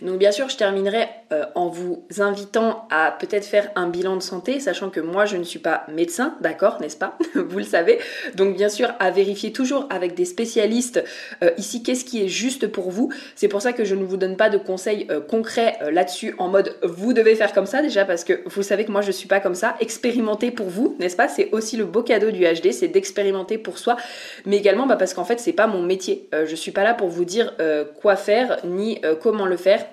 Donc 0.00 0.18
bien 0.18 0.32
sûr, 0.32 0.48
je 0.48 0.56
terminerai 0.56 1.08
euh, 1.32 1.44
en 1.54 1.68
vous 1.68 2.04
invitant 2.18 2.86
à 2.90 3.10
peut-être 3.10 3.46
faire 3.46 3.70
un 3.74 3.88
bilan 3.88 4.16
de 4.16 4.22
santé, 4.22 4.60
sachant 4.60 4.90
que 4.90 5.00
moi 5.00 5.24
je 5.24 5.36
ne 5.36 5.44
suis 5.44 5.58
pas 5.58 5.84
médecin, 5.88 6.36
d'accord, 6.40 6.78
n'est-ce 6.80 6.96
pas? 6.96 7.16
Vous 7.34 7.58
le 7.58 7.64
savez. 7.64 7.98
Donc 8.34 8.54
bien 8.54 8.68
sûr, 8.68 8.92
à 8.98 9.10
vérifier 9.10 9.52
toujours 9.52 9.86
avec 9.88 10.14
des 10.14 10.24
spécialistes 10.26 11.02
euh, 11.42 11.50
ici 11.56 11.82
qu'est-ce 11.82 12.04
qui 12.04 12.22
est 12.22 12.28
juste 12.28 12.66
pour 12.66 12.90
vous. 12.90 13.10
C'est 13.34 13.48
pour 13.48 13.62
ça 13.62 13.72
que 13.72 13.84
je 13.84 13.94
ne 13.94 14.04
vous 14.04 14.16
donne 14.16 14.36
pas 14.36 14.50
de 14.50 14.58
conseils 14.58 15.06
euh, 15.10 15.20
concrets 15.20 15.78
là-dessus 15.90 16.34
en 16.38 16.48
mode 16.48 16.76
vous 16.82 17.12
devez 17.12 17.34
faire 17.34 17.52
comme 17.54 17.66
ça 17.66 17.80
déjà 17.80 18.04
parce 18.04 18.24
que 18.24 18.42
vous 18.46 18.62
savez 18.62 18.84
que 18.84 18.92
moi 18.92 19.00
je 19.00 19.12
suis 19.12 19.28
pas 19.28 19.40
comme 19.40 19.54
ça. 19.54 19.76
Expérimenter 19.80 20.50
pour 20.50 20.66
vous, 20.66 20.96
n'est-ce 21.00 21.16
pas? 21.16 21.28
C'est 21.28 21.50
aussi 21.52 21.76
le 21.76 21.84
beau 21.84 22.02
cadeau 22.02 22.30
du 22.30 22.44
HD, 22.44 22.72
c'est 22.72 22.88
d'expérimenter 22.88 23.56
pour 23.58 23.78
soi, 23.78 23.96
mais 24.44 24.58
également 24.58 24.86
bah, 24.86 24.96
parce 24.96 25.14
qu'en 25.14 25.24
fait 25.24 25.40
c'est 25.40 25.52
pas 25.52 25.66
mon 25.66 25.82
métier. 25.82 26.28
je 26.32 26.54
suis 26.54 26.72
pas 26.72 26.84
là 26.84 26.94
pour 26.94 27.08
vous 27.08 27.24
dire 27.24 27.54
quoi 28.00 28.16
faire 28.16 28.58
ni 28.64 29.00
comment 29.22 29.46
le 29.46 29.56
faire. 29.56 29.84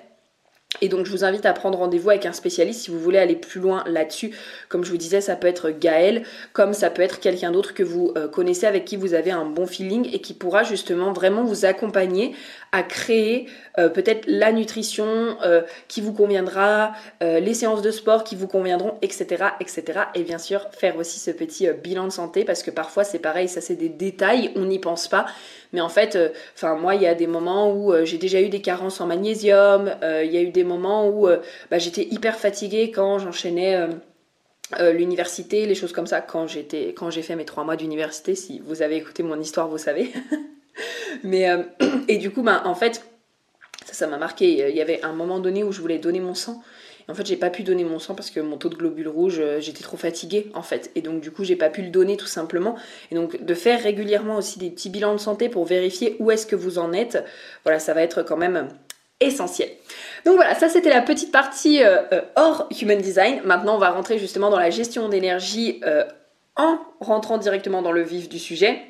Et 0.80 0.88
donc 0.88 1.04
je 1.04 1.10
vous 1.10 1.24
invite 1.24 1.46
à 1.46 1.52
prendre 1.52 1.78
rendez-vous 1.78 2.10
avec 2.10 2.26
un 2.26 2.32
spécialiste 2.32 2.82
si 2.82 2.90
vous 2.90 2.98
voulez 2.98 3.18
aller 3.18 3.34
plus 3.34 3.60
loin 3.60 3.82
là-dessus. 3.86 4.30
Comme 4.68 4.84
je 4.84 4.90
vous 4.90 4.96
disais, 4.96 5.20
ça 5.20 5.34
peut 5.34 5.48
être 5.48 5.70
Gaël, 5.70 6.22
comme 6.52 6.74
ça 6.74 6.90
peut 6.90 7.02
être 7.02 7.18
quelqu'un 7.18 7.50
d'autre 7.50 7.74
que 7.74 7.82
vous 7.82 8.12
euh, 8.16 8.28
connaissez 8.28 8.66
avec 8.66 8.84
qui 8.84 8.96
vous 8.96 9.14
avez 9.14 9.32
un 9.32 9.44
bon 9.44 9.66
feeling 9.66 10.08
et 10.12 10.20
qui 10.20 10.32
pourra 10.32 10.62
justement 10.62 11.12
vraiment 11.12 11.42
vous 11.42 11.64
accompagner 11.64 12.34
à 12.70 12.84
créer 12.84 13.46
euh, 13.78 13.88
peut-être 13.88 14.24
la 14.28 14.52
nutrition 14.52 15.36
euh, 15.44 15.62
qui 15.88 16.00
vous 16.00 16.12
conviendra, 16.12 16.92
les 17.20 17.54
séances 17.54 17.82
de 17.82 17.90
sport 17.90 18.24
qui 18.24 18.36
vous 18.36 18.46
conviendront, 18.46 18.94
etc., 19.02 19.44
etc. 19.60 20.00
Et 20.14 20.22
bien 20.22 20.38
sûr 20.38 20.68
faire 20.70 20.96
aussi 20.96 21.18
ce 21.18 21.30
petit 21.30 21.68
bilan 21.82 22.04
de 22.04 22.10
santé 22.10 22.44
parce 22.44 22.62
que 22.62 22.70
parfois 22.70 23.04
c'est 23.04 23.18
pareil, 23.18 23.48
ça 23.48 23.60
c'est 23.60 23.74
des 23.74 23.88
détails, 23.88 24.52
on 24.56 24.66
n'y 24.66 24.78
pense 24.78 25.08
pas. 25.08 25.26
Mais 25.72 25.80
en 25.80 25.88
fait, 25.88 26.16
euh, 26.16 26.30
enfin 26.54 26.74
moi, 26.74 26.94
il 26.94 27.02
y 27.02 27.06
a 27.06 27.14
des 27.14 27.26
moments 27.26 27.72
où 27.72 27.92
euh, 27.92 28.04
j'ai 28.04 28.18
déjà 28.18 28.40
eu 28.40 28.48
des 28.48 28.60
carences 28.60 29.00
en 29.00 29.06
magnésium. 29.06 29.90
Euh, 30.02 30.24
il 30.24 30.32
y 30.32 30.36
a 30.36 30.42
eu 30.42 30.50
des 30.50 30.64
moments 30.64 31.08
où 31.08 31.28
bah, 31.70 31.78
j'étais 31.78 32.06
hyper 32.10 32.36
fatiguée 32.38 32.90
quand 32.90 33.18
j'enchaînais. 33.18 33.88
l'université, 34.78 35.66
les 35.66 35.74
choses 35.74 35.92
comme 35.92 36.06
ça, 36.06 36.20
quand 36.20 36.46
j'ai 36.46 37.22
fait 37.22 37.36
mes 37.36 37.44
trois 37.44 37.64
mois 37.64 37.76
d'université, 37.76 38.34
si 38.34 38.60
vous 38.64 38.82
avez 38.82 38.96
écouté 38.96 39.22
mon 39.22 39.40
histoire, 39.40 39.68
vous 39.68 39.78
savez. 39.78 40.12
Mais 41.24 41.48
et 42.08 42.18
du 42.18 42.30
coup, 42.30 42.42
bah, 42.42 42.62
en 42.64 42.74
fait, 42.74 43.04
ça, 43.84 43.94
ça 43.94 44.06
m'a 44.06 44.18
marqué. 44.18 44.70
Il 44.70 44.76
y 44.76 44.80
avait 44.80 45.02
un 45.02 45.12
moment 45.12 45.40
donné 45.40 45.64
où 45.64 45.72
je 45.72 45.80
voulais 45.80 45.98
donner 45.98 46.20
mon 46.20 46.34
sang 46.34 46.62
en 47.10 47.14
fait, 47.14 47.26
j'ai 47.26 47.36
pas 47.36 47.50
pu 47.50 47.62
donner 47.64 47.84
mon 47.84 47.98
sang 47.98 48.14
parce 48.14 48.30
que 48.30 48.38
mon 48.38 48.56
taux 48.56 48.68
de 48.68 48.76
globules 48.76 49.08
rouges, 49.08 49.40
euh, 49.40 49.60
j'étais 49.60 49.82
trop 49.82 49.96
fatiguée 49.96 50.50
en 50.54 50.62
fait. 50.62 50.90
Et 50.94 51.02
donc, 51.02 51.20
du 51.20 51.32
coup, 51.32 51.42
j'ai 51.42 51.56
pas 51.56 51.68
pu 51.68 51.82
le 51.82 51.88
donner 51.88 52.16
tout 52.16 52.26
simplement. 52.26 52.76
Et 53.10 53.16
donc, 53.16 53.44
de 53.44 53.54
faire 53.54 53.82
régulièrement 53.82 54.36
aussi 54.36 54.58
des 54.58 54.70
petits 54.70 54.90
bilans 54.90 55.14
de 55.14 55.20
santé 55.20 55.48
pour 55.48 55.64
vérifier 55.64 56.16
où 56.20 56.30
est-ce 56.30 56.46
que 56.46 56.56
vous 56.56 56.78
en 56.78 56.92
êtes, 56.92 57.24
voilà, 57.64 57.80
ça 57.80 57.94
va 57.94 58.02
être 58.02 58.22
quand 58.22 58.36
même 58.36 58.68
essentiel. 59.18 59.70
Donc 60.24 60.36
voilà, 60.36 60.54
ça 60.54 60.68
c'était 60.68 60.88
la 60.88 61.02
petite 61.02 61.32
partie 61.32 61.82
euh, 61.82 61.98
euh, 62.12 62.22
hors 62.36 62.68
Human 62.80 62.98
Design. 62.98 63.40
Maintenant, 63.44 63.74
on 63.74 63.78
va 63.78 63.90
rentrer 63.90 64.18
justement 64.18 64.48
dans 64.48 64.58
la 64.58 64.70
gestion 64.70 65.08
d'énergie 65.08 65.80
en 66.56 66.78
rentrant 67.00 67.38
directement 67.38 67.82
dans 67.82 67.92
le 67.92 68.02
vif 68.02 68.28
du 68.28 68.38
sujet 68.38 68.82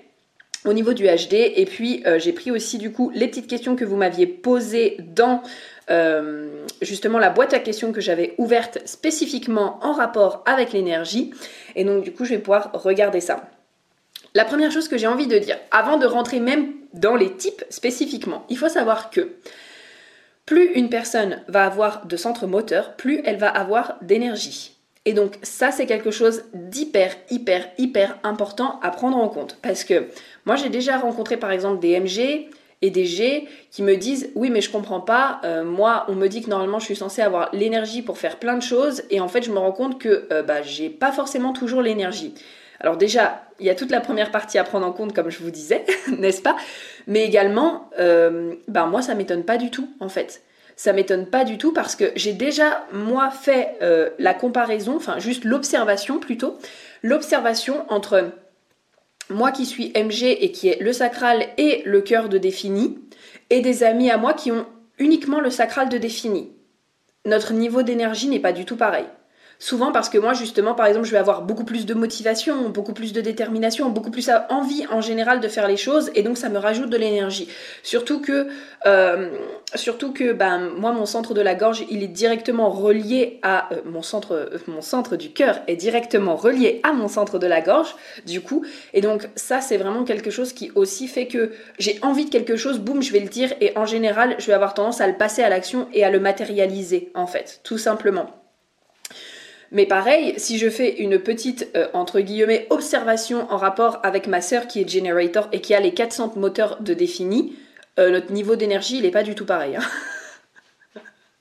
au 0.67 0.73
niveau 0.75 0.93
du 0.93 1.05
HD 1.05 1.35
et 1.35 1.65
puis 1.65 2.05
j'ai 2.19 2.33
pris 2.33 2.51
aussi 2.51 2.79
du 2.79 2.93
coup 2.93 3.11
les 3.15 3.29
petites 3.29 3.47
questions 3.47 3.77
que 3.77 3.85
vous 3.85 3.97
m'aviez 3.97 4.27
posées 4.27 4.97
dans 5.01 5.43
euh, 5.91 6.67
justement 6.83 7.19
la 7.19 7.31
boîte 7.31 7.53
à 7.53 7.59
questions 7.59 7.93
que 7.93 8.01
j'avais 8.01 8.35
ouverte 8.39 8.79
spécifiquement 8.87 9.79
en 9.83 9.93
rapport 9.93 10.43
avec 10.47 10.73
l'énergie. 10.73 11.33
Et 11.77 11.85
donc 11.85 12.05
du 12.05 12.13
coup, 12.13 12.25
je 12.25 12.31
vais 12.31 12.39
pouvoir 12.39 12.71
regarder 12.75 13.21
ça. 13.21 13.51
La 14.35 14.45
première 14.45 14.71
chose 14.71 14.89
que 14.89 14.97
j'ai 14.97 15.09
envie 15.09 15.27
de 15.27 15.39
dire, 15.39 15.59
avant 15.71 15.97
de 15.97 16.07
rentrer 16.07 16.39
même 16.39 16.73
dans 16.95 17.17
les 17.17 17.33
types 17.33 17.65
spécifiquement, 17.71 18.45
il 18.49 18.59
faut 18.59 18.69
savoir 18.69 19.11
que 19.11 19.37
plus 20.47 20.73
une 20.75 20.89
personne 20.89 21.43
va 21.49 21.65
avoir 21.65 22.07
de 22.07 22.17
centre 22.17 22.47
moteur, 22.47 22.97
plus 22.97 23.21
elle 23.25 23.39
va 23.39 23.49
avoir 23.49 23.97
d'énergie. 24.03 24.77
Et 25.07 25.13
donc 25.13 25.39
ça, 25.43 25.73
c'est 25.73 25.87
quelque 25.87 26.11
chose 26.11 26.45
d'hyper, 26.55 27.17
hyper, 27.31 27.69
hyper 27.79 28.19
important 28.23 28.79
à 28.83 28.91
prendre 28.91 29.17
en 29.17 29.29
compte. 29.29 29.59
Parce 29.63 29.85
que 29.85 30.09
moi, 30.45 30.57
j'ai 30.57 30.69
déjà 30.69 30.99
rencontré 30.99 31.37
par 31.37 31.51
exemple 31.51 31.81
des 31.81 31.99
MG 31.99 32.51
et 32.83 32.91
des 32.91 33.05
G 33.05 33.47
qui 33.71 33.83
me 33.83 33.97
disent 33.97 34.31
oui 34.35 34.51
mais 34.51 34.61
je 34.61 34.71
comprends 34.71 35.01
pas, 35.01 35.41
euh, 35.45 35.65
moi 35.65 36.07
on 36.09 36.15
me 36.15 36.29
dit 36.29 36.43
que 36.43 36.51
normalement 36.51 36.79
je 36.79 36.87
suis 36.87 36.97
censée 36.97 37.23
avoir 37.23 37.51
l'énergie 37.53 38.03
pour 38.03 38.19
faire 38.19 38.39
plein 38.39 38.57
de 38.57 38.63
choses 38.63 39.03
et 39.11 39.21
en 39.21 39.29
fait 39.29 39.43
je 39.43 39.51
me 39.51 39.59
rends 39.59 39.73
compte 39.73 40.01
que 40.01 40.29
euh, 40.33 40.43
bah, 40.43 40.63
j'ai 40.63 40.89
pas 40.89 41.13
forcément 41.13 41.53
toujours 41.53 41.83
l'énergie. 41.83 42.35
Alors 42.83 42.97
déjà, 42.97 43.45
il 43.59 43.67
y 43.67 43.71
a 43.71 43.75
toute 43.75 43.91
la 43.91 44.01
première 44.01 44.31
partie 44.31 44.57
à 44.57 44.65
prendre 44.65 44.87
en 44.87 44.93
compte, 44.93 45.13
comme 45.13 45.29
je 45.29 45.41
vous 45.41 45.51
disais, 45.51 45.85
n'est-ce 46.19 46.41
pas? 46.41 46.57
Mais 47.07 47.27
également, 47.27 47.91
euh, 47.99 48.55
bah, 48.69 48.87
moi, 48.87 49.03
ça 49.03 49.15
m'étonne 49.15 49.45
pas 49.45 49.59
du 49.59 49.71
tout, 49.71 49.89
en 50.01 50.09
fait 50.09 50.43
ça 50.77 50.95
m'étonne 50.95 51.27
pas 51.27 51.45
du 51.45 51.59
tout 51.59 51.75
parce 51.75 51.95
que 51.95 52.11
j'ai 52.17 52.33
déjà 52.33 52.87
moi 52.91 53.31
fait 53.31 53.77
la 54.19 54.33
comparaison, 54.33 54.97
enfin 54.97 55.19
juste 55.19 55.45
l'observation 55.45 56.19
plutôt, 56.19 56.57
l'observation 57.03 57.85
entre 57.91 58.31
moi 59.31 59.53
qui 59.53 59.67
suis 59.67 59.93
MG 59.97 60.25
et 60.25 60.53
qui 60.53 60.69
est 60.69 60.81
le 60.81 60.93
sacral 60.93 61.47
et 61.57 61.83
le 61.87 62.01
cœur 62.01 62.29
de 62.29 62.39
défini, 62.39 62.99
et 63.49 63.61
des 63.61 63.83
amis 63.83 64.11
à 64.11 64.17
moi 64.17 64.35
qui 64.35 64.53
ont 64.53 64.67
uniquement 64.99 65.41
le 65.41 65.51
sacral 65.51 65.89
de 65.89 65.99
défini. 65.99 66.51
Notre 67.27 67.53
niveau 67.53 67.83
d'énergie 67.83 68.29
n'est 68.29 68.41
pas 68.41 68.53
du 68.53 68.65
tout 68.65 68.77
pareil. 68.77 69.07
Souvent 69.63 69.93
parce 69.93 70.09
que 70.09 70.17
moi, 70.17 70.33
justement, 70.33 70.75
par 70.75 70.87
exemple, 70.87 71.05
je 71.05 71.11
vais 71.11 71.19
avoir 71.19 71.43
beaucoup 71.43 71.65
plus 71.65 71.85
de 71.85 71.93
motivation, 71.93 72.71
beaucoup 72.71 72.95
plus 72.95 73.13
de 73.13 73.21
détermination, 73.21 73.91
beaucoup 73.91 74.11
plus 74.11 74.31
envie 74.49 74.87
en 74.91 75.03
général 75.03 75.41
de 75.41 75.49
faire 75.49 75.69
les 75.69 75.77
choses, 75.77 76.11
et 76.15 76.23
donc 76.23 76.39
ça 76.39 76.49
me 76.49 76.57
rajoute 76.57 76.89
de 76.89 76.97
l'énergie. 76.97 77.47
Surtout 77.83 78.23
que, 78.23 78.49
euh, 78.87 79.29
surtout 79.75 80.15
que, 80.15 80.33
ben, 80.33 80.71
moi, 80.79 80.93
mon 80.93 81.05
centre 81.05 81.35
de 81.35 81.43
la 81.43 81.55
gorge, 81.55 81.85
il 81.91 82.03
est 82.03 82.09
directement 82.09 82.71
relié 82.71 83.39
à 83.43 83.71
euh, 83.75 83.83
mon 83.85 84.01
centre, 84.01 84.33
euh, 84.33 84.59
mon 84.67 84.81
centre 84.81 85.17
du 85.17 85.31
cœur 85.31 85.61
est 85.67 85.77
directement 85.77 86.37
relié 86.37 86.81
à 86.83 86.95
mon 86.95 87.09
centre 87.09 87.39
de 87.39 87.47
la 87.47 87.61
gorge, 87.61 87.95
du 88.27 88.41
coup, 88.41 88.65
et 88.95 89.03
donc 89.03 89.29
ça, 89.37 89.61
c'est 89.61 89.77
vraiment 89.77 90.05
quelque 90.05 90.31
chose 90.31 90.55
qui 90.55 90.73
aussi 90.75 91.07
fait 91.07 91.27
que 91.27 91.53
j'ai 91.79 91.99
envie 92.01 92.25
de 92.25 92.31
quelque 92.31 92.57
chose, 92.57 92.79
boum, 92.79 93.03
je 93.03 93.13
vais 93.13 93.21
le 93.21 93.29
dire, 93.29 93.53
et 93.61 93.77
en 93.77 93.85
général, 93.85 94.37
je 94.39 94.47
vais 94.47 94.55
avoir 94.55 94.73
tendance 94.73 95.03
à 95.03 95.07
le 95.07 95.19
passer 95.19 95.43
à 95.43 95.51
l'action 95.51 95.87
et 95.93 96.03
à 96.03 96.11
le 96.11 96.19
matérialiser, 96.19 97.13
en 97.15 97.27
fait, 97.27 97.61
tout 97.63 97.77
simplement. 97.77 98.40
Mais 99.73 99.87
pareil, 99.87 100.35
si 100.37 100.59
je 100.59 100.69
fais 100.69 100.97
une 100.97 101.21
petite, 101.21 101.69
euh, 101.77 101.87
entre 101.93 102.21
guillemets, 102.21 102.67
observation 102.71 103.51
en 103.53 103.57
rapport 103.57 104.01
avec 104.03 104.27
ma 104.27 104.41
sœur 104.41 104.67
qui 104.67 104.81
est 104.81 104.89
generator 104.89 105.49
et 105.53 105.61
qui 105.61 105.75
a 105.75 105.81
les 105.81 105.95
400 105.95 106.33
moteurs 106.37 106.81
de 106.81 106.93
défini, 106.93 107.57
euh, 107.99 108.11
notre 108.11 108.33
niveau 108.33 108.57
d'énergie, 108.57 108.97
il 108.97 109.03
n'est 109.03 109.13
pas 109.13 109.23
du 109.23 109.37
tout 109.37 109.47
pareil. 109.47 109.77
Hein. 109.77 111.01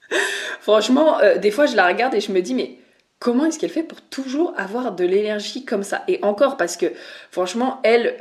Franchement, 0.62 1.19
euh, 1.21 1.38
des 1.38 1.50
fois, 1.50 1.65
je 1.65 1.75
la 1.75 1.88
regarde 1.88 2.13
et 2.13 2.21
je 2.21 2.31
me 2.31 2.41
dis, 2.41 2.53
mais 2.53 2.77
comment 3.17 3.45
est-ce 3.45 3.57
qu'elle 3.57 3.71
fait 3.71 3.83
pour 3.83 4.01
toujours 4.01 4.53
avoir 4.57 4.91
de 4.91 5.05
l'énergie 5.05 5.65
comme 5.65 5.83
ça? 5.83 6.03
Et 6.07 6.19
encore, 6.21 6.55
parce 6.55 6.77
que 6.77 6.86
franchement, 7.31 7.79
elle, 7.83 8.15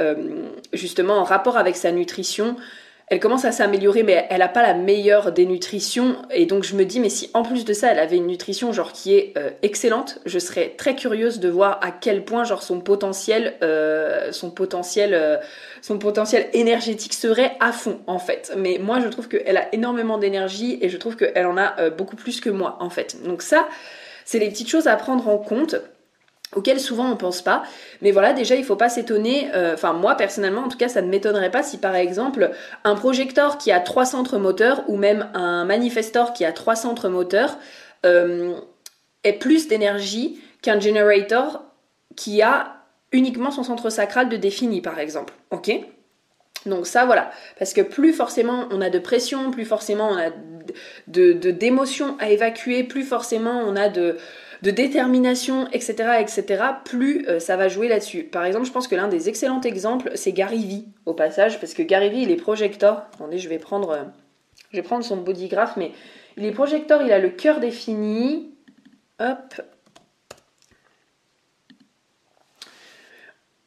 justement, 0.72 1.18
en 1.18 1.24
rapport 1.24 1.58
avec 1.58 1.76
sa 1.76 1.92
nutrition, 1.92 2.56
elle 3.10 3.20
commence 3.20 3.44
à 3.44 3.52
s'améliorer, 3.52 4.02
mais 4.02 4.26
elle 4.28 4.40
n'a 4.40 4.48
pas 4.48 4.62
la 4.62 4.74
meilleure 4.74 5.32
des 5.32 5.46
nutritions. 5.46 6.16
Et 6.30 6.46
donc 6.46 6.64
je 6.64 6.76
me 6.76 6.84
dis, 6.84 7.00
mais 7.00 7.08
si 7.08 7.30
en 7.32 7.42
plus 7.42 7.64
de 7.64 7.72
ça, 7.72 7.90
elle 7.90 7.98
avait 7.98 8.16
une 8.16 8.26
nutrition 8.26 8.72
genre 8.72 8.92
qui 8.92 9.14
est 9.14 9.32
euh, 9.38 9.50
excellente, 9.62 10.18
je 10.26 10.38
serais 10.38 10.74
très 10.76 10.94
curieuse 10.94 11.40
de 11.40 11.48
voir 11.48 11.80
à 11.82 11.90
quel 11.90 12.24
point 12.24 12.44
genre 12.44 12.62
son 12.62 12.80
potentiel, 12.80 13.54
euh, 13.62 14.30
son 14.32 14.50
potentiel, 14.50 15.14
euh, 15.14 15.38
son 15.80 15.98
potentiel 15.98 16.48
énergétique 16.52 17.14
serait 17.14 17.52
à 17.60 17.72
fond 17.72 18.00
en 18.06 18.18
fait. 18.18 18.52
Mais 18.56 18.78
moi, 18.78 19.00
je 19.00 19.08
trouve 19.08 19.28
qu'elle 19.28 19.56
a 19.56 19.74
énormément 19.74 20.18
d'énergie 20.18 20.78
et 20.82 20.90
je 20.90 20.96
trouve 20.98 21.16
qu'elle 21.16 21.46
en 21.46 21.56
a 21.56 21.90
beaucoup 21.90 22.16
plus 22.16 22.40
que 22.40 22.50
moi 22.50 22.76
en 22.80 22.90
fait. 22.90 23.22
Donc 23.24 23.42
ça, 23.42 23.68
c'est 24.24 24.38
les 24.38 24.48
petites 24.50 24.68
choses 24.68 24.86
à 24.86 24.96
prendre 24.96 25.28
en 25.28 25.38
compte 25.38 25.76
auxquels 26.54 26.80
souvent 26.80 27.10
on 27.10 27.16
pense 27.16 27.42
pas. 27.42 27.62
Mais 28.02 28.10
voilà, 28.10 28.32
déjà 28.32 28.54
il 28.54 28.64
faut 28.64 28.76
pas 28.76 28.88
s'étonner, 28.88 29.50
euh, 29.54 29.74
enfin 29.74 29.92
moi 29.92 30.14
personnellement 30.14 30.62
en 30.62 30.68
tout 30.68 30.78
cas 30.78 30.88
ça 30.88 31.02
ne 31.02 31.08
m'étonnerait 31.08 31.50
pas 31.50 31.62
si 31.62 31.78
par 31.78 31.94
exemple 31.94 32.50
un 32.84 32.94
projecteur 32.94 33.58
qui 33.58 33.72
a 33.72 33.80
trois 33.80 34.06
centres 34.06 34.38
moteurs 34.38 34.84
ou 34.88 34.96
même 34.96 35.28
un 35.34 35.64
manifestor 35.64 36.32
qui 36.32 36.44
a 36.44 36.52
trois 36.52 36.76
centres 36.76 37.08
moteurs 37.08 37.58
euh, 38.06 38.54
ait 39.24 39.32
plus 39.32 39.68
d'énergie 39.68 40.40
qu'un 40.62 40.80
generator 40.80 41.64
qui 42.16 42.42
a 42.42 42.76
uniquement 43.12 43.50
son 43.50 43.62
centre 43.62 43.90
sacral 43.90 44.28
de 44.28 44.36
défini 44.36 44.80
par 44.80 44.98
exemple. 44.98 45.34
Ok? 45.50 45.70
Donc 46.66 46.86
ça 46.86 47.04
voilà, 47.04 47.30
parce 47.58 47.72
que 47.72 47.80
plus 47.80 48.12
forcément 48.12 48.66
on 48.70 48.80
a 48.80 48.90
de 48.90 48.98
pression, 48.98 49.50
plus 49.50 49.64
forcément 49.64 50.10
on 50.10 50.18
a 50.18 50.30
de 51.06 51.32
d'émotions 51.32 52.16
à 52.18 52.30
évacuer, 52.30 52.82
plus 52.84 53.04
forcément 53.04 53.62
on 53.64 53.76
a 53.76 53.88
de 53.88 54.16
de 54.62 54.70
détermination, 54.70 55.68
etc., 55.72 56.20
etc., 56.20 56.64
plus 56.84 57.26
euh, 57.28 57.38
ça 57.38 57.56
va 57.56 57.68
jouer 57.68 57.88
là-dessus. 57.88 58.24
Par 58.24 58.44
exemple, 58.44 58.66
je 58.66 58.72
pense 58.72 58.88
que 58.88 58.94
l'un 58.96 59.08
des 59.08 59.28
excellents 59.28 59.60
exemples, 59.60 60.10
c'est 60.14 60.32
Gary 60.32 60.64
Vee, 60.64 60.88
au 61.06 61.14
passage, 61.14 61.60
parce 61.60 61.74
que 61.74 61.82
Gary 61.82 62.10
Vee, 62.10 62.22
il 62.22 62.30
est 62.30 62.36
projector. 62.36 63.02
Attendez, 63.14 63.38
je 63.38 63.48
vais 63.48 63.58
prendre, 63.58 63.90
euh, 63.90 64.02
je 64.72 64.76
vais 64.76 64.82
prendre 64.82 65.04
son 65.04 65.16
bodygraph, 65.16 65.76
mais 65.76 65.92
il 66.36 66.44
est 66.44 66.52
projector, 66.52 67.02
il 67.02 67.12
a 67.12 67.18
le 67.18 67.30
cœur 67.30 67.60
défini. 67.60 68.54
Hop, 69.20 69.60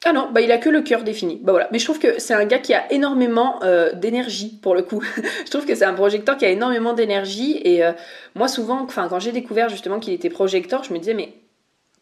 Ah 0.03 0.13
non, 0.13 0.29
bah 0.31 0.41
il 0.41 0.51
a 0.51 0.57
que 0.57 0.69
le 0.69 0.81
cœur 0.81 1.03
défini. 1.03 1.39
Bah 1.43 1.51
voilà. 1.51 1.67
Mais 1.71 1.77
je 1.77 1.85
trouve 1.85 1.99
que 1.99 2.19
c'est 2.19 2.33
un 2.33 2.45
gars 2.45 2.57
qui 2.57 2.73
a 2.73 2.91
énormément 2.91 3.61
euh, 3.63 3.93
d'énergie 3.93 4.59
pour 4.61 4.73
le 4.73 4.81
coup. 4.81 5.03
je 5.45 5.49
trouve 5.49 5.65
que 5.65 5.75
c'est 5.75 5.85
un 5.85 5.93
projecteur 5.93 6.37
qui 6.37 6.45
a 6.45 6.49
énormément 6.49 6.93
d'énergie 6.93 7.61
et 7.63 7.85
euh, 7.85 7.91
moi 8.33 8.47
souvent, 8.47 8.81
enfin 8.81 9.07
quand 9.09 9.19
j'ai 9.19 9.31
découvert 9.31 9.69
justement 9.69 9.99
qu'il 9.99 10.13
était 10.13 10.31
projecteur, 10.31 10.83
je 10.83 10.93
me 10.93 10.97
disais 10.97 11.13
mais 11.13 11.33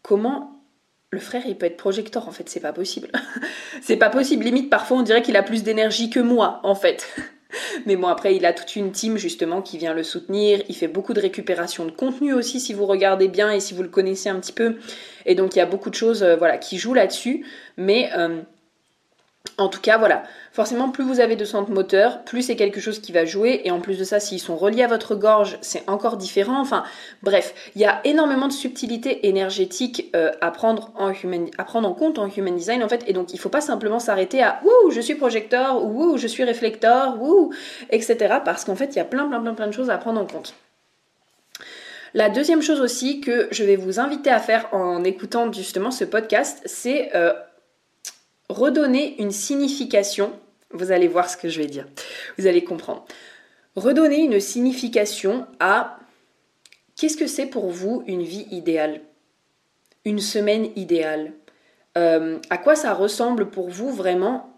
comment 0.01 0.61
le 1.11 1.19
frère 1.19 1.43
il 1.45 1.57
peut 1.57 1.65
être 1.65 1.75
projecteur 1.75 2.29
en 2.29 2.31
fait? 2.31 2.47
C'est 2.47 2.61
pas 2.61 2.71
possible. 2.71 3.09
c'est 3.81 3.97
pas 3.97 4.09
possible. 4.09 4.45
Limite 4.45 4.69
parfois 4.69 4.97
on 4.97 5.01
dirait 5.01 5.21
qu'il 5.21 5.35
a 5.35 5.43
plus 5.43 5.63
d'énergie 5.63 6.09
que 6.09 6.21
moi 6.21 6.61
en 6.63 6.75
fait. 6.75 7.05
Mais 7.85 7.95
bon, 7.95 8.07
après, 8.07 8.35
il 8.35 8.45
a 8.45 8.53
toute 8.53 8.75
une 8.75 8.91
team 8.91 9.17
justement 9.17 9.61
qui 9.61 9.77
vient 9.77 9.93
le 9.93 10.03
soutenir. 10.03 10.61
Il 10.69 10.75
fait 10.75 10.87
beaucoup 10.87 11.13
de 11.13 11.21
récupération 11.21 11.85
de 11.85 11.91
contenu 11.91 12.33
aussi, 12.33 12.59
si 12.59 12.73
vous 12.73 12.85
regardez 12.85 13.27
bien 13.27 13.51
et 13.51 13.59
si 13.59 13.73
vous 13.73 13.83
le 13.83 13.89
connaissez 13.89 14.29
un 14.29 14.39
petit 14.39 14.53
peu. 14.53 14.77
Et 15.25 15.35
donc, 15.35 15.55
il 15.55 15.59
y 15.59 15.61
a 15.61 15.65
beaucoup 15.65 15.89
de 15.89 15.95
choses 15.95 16.23
euh, 16.23 16.35
voilà, 16.35 16.57
qui 16.57 16.77
jouent 16.77 16.93
là-dessus. 16.93 17.45
Mais 17.77 18.09
euh, 18.17 18.41
en 19.57 19.67
tout 19.69 19.79
cas, 19.79 19.97
voilà. 19.97 20.23
Forcément, 20.51 20.89
plus 20.89 21.03
vous 21.03 21.19
avez 21.19 21.35
de 21.35 21.45
centres 21.45 21.71
moteurs, 21.71 22.23
plus 22.23 22.43
c'est 22.43 22.55
quelque 22.55 22.79
chose 22.79 22.99
qui 22.99 23.11
va 23.11 23.25
jouer. 23.25 23.61
Et 23.63 23.71
en 23.71 23.79
plus 23.79 23.97
de 23.97 24.03
ça, 24.03 24.19
s'ils 24.19 24.39
sont 24.39 24.57
reliés 24.57 24.83
à 24.83 24.87
votre 24.87 25.15
gorge, 25.15 25.57
c'est 25.61 25.87
encore 25.89 26.17
différent. 26.17 26.59
Enfin, 26.59 26.83
bref, 27.23 27.53
il 27.75 27.81
y 27.81 27.85
a 27.85 28.01
énormément 28.03 28.47
de 28.47 28.53
subtilités 28.53 29.27
énergétiques 29.27 30.09
euh, 30.15 30.31
à, 30.41 30.51
prendre 30.51 30.91
en 30.97 31.93
compte 31.93 32.19
en 32.19 32.27
human 32.27 32.55
design, 32.55 32.83
en 32.83 32.89
fait. 32.89 33.03
Et 33.07 33.13
donc, 33.13 33.31
il 33.31 33.35
ne 33.35 33.41
faut 33.41 33.49
pas 33.49 33.61
simplement 33.61 33.99
s'arrêter 33.99 34.41
à 34.41 34.59
Wouh, 34.63 34.91
je 34.91 35.01
suis 35.01 35.15
projecteur, 35.15 35.83
ou 35.83 36.17
je 36.17 36.27
suis 36.27 36.43
réflecteur, 36.43 37.21
ou 37.21 37.53
etc. 37.89 38.35
Parce 38.43 38.65
qu'en 38.65 38.75
fait, 38.75 38.95
il 38.95 38.97
y 38.97 39.01
a 39.01 39.05
plein, 39.05 39.27
plein, 39.27 39.41
plein, 39.41 39.53
plein 39.53 39.67
de 39.67 39.73
choses 39.73 39.89
à 39.89 39.97
prendre 39.97 40.19
en 40.21 40.25
compte. 40.25 40.53
La 42.13 42.29
deuxième 42.29 42.61
chose 42.61 42.81
aussi 42.81 43.21
que 43.21 43.47
je 43.51 43.63
vais 43.63 43.75
vous 43.75 43.99
inviter 43.99 44.31
à 44.31 44.39
faire 44.39 44.67
en 44.73 45.03
écoutant 45.03 45.51
justement 45.53 45.91
ce 45.91 46.03
podcast, 46.05 46.61
c'est 46.65 47.11
euh, 47.13 47.33
redonner 48.49 49.21
une 49.21 49.31
signification, 49.31 50.33
vous 50.71 50.91
allez 50.91 51.07
voir 51.07 51.29
ce 51.29 51.37
que 51.37 51.49
je 51.49 51.61
vais 51.61 51.67
dire, 51.67 51.87
vous 52.37 52.47
allez 52.47 52.63
comprendre. 52.63 53.05
Redonner 53.75 54.17
une 54.17 54.39
signification 54.39 55.47
à 55.59 55.99
qu'est-ce 56.95 57.17
que 57.17 57.27
c'est 57.27 57.45
pour 57.45 57.69
vous 57.69 58.03
une 58.07 58.23
vie 58.23 58.47
idéale, 58.51 59.01
une 60.03 60.19
semaine 60.19 60.69
idéale, 60.75 61.33
euh, 61.97 62.39
à 62.49 62.57
quoi 62.57 62.75
ça 62.75 62.93
ressemble 62.93 63.49
pour 63.49 63.69
vous 63.69 63.91
vraiment 63.91 64.53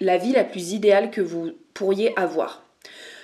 la 0.00 0.18
vie 0.18 0.32
la 0.32 0.44
plus 0.44 0.72
idéale 0.72 1.10
que 1.10 1.20
vous 1.20 1.52
pourriez 1.74 2.18
avoir? 2.18 2.64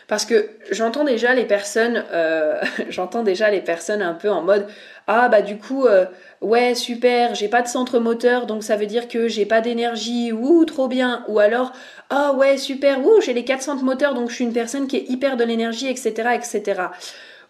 Parce 0.09 0.25
que 0.25 0.49
j'entends 0.71 1.05
déjà 1.05 1.35
les 1.35 1.45
personnes, 1.45 2.03
euh, 2.13 2.61
j'entends 2.89 3.23
déjà 3.23 3.51
les 3.51 3.61
personnes 3.61 4.03
un 4.03 4.15
peu 4.15 4.31
en 4.31 4.43
mode 4.43 4.67
ah 5.07 5.29
bah 5.29 5.43
du 5.43 5.57
coup 5.59 5.87
euh, 5.87 6.05
ouais 6.41 6.75
super 6.75 7.35
j'ai 7.35 7.49
pas 7.49 7.63
de 7.63 7.69
centre 7.69 7.99
moteur 7.99 8.45
donc 8.45 8.63
ça 8.63 8.77
veut 8.77 8.87
dire 8.87 9.09
que 9.09 9.27
j'ai 9.27 9.47
pas 9.47 9.61
d'énergie 9.61 10.33
ouh 10.33 10.65
trop 10.65 10.89
bien. 10.89 11.25
Ou 11.29 11.39
alors 11.39 11.73
ah 12.09 12.33
ouais 12.33 12.57
super 12.57 13.05
ouh 13.05 13.21
j'ai 13.21 13.35
les 13.35 13.45
quatre 13.45 13.63
centres 13.63 13.85
moteurs 13.85 14.15
donc 14.15 14.31
je 14.31 14.35
suis 14.35 14.45
une 14.45 14.53
personne 14.53 14.87
qui 14.87 14.97
est 14.97 15.09
hyper 15.11 15.37
de 15.37 15.45
l'énergie 15.45 15.89
etc 15.89 16.31
etc. 16.35 16.83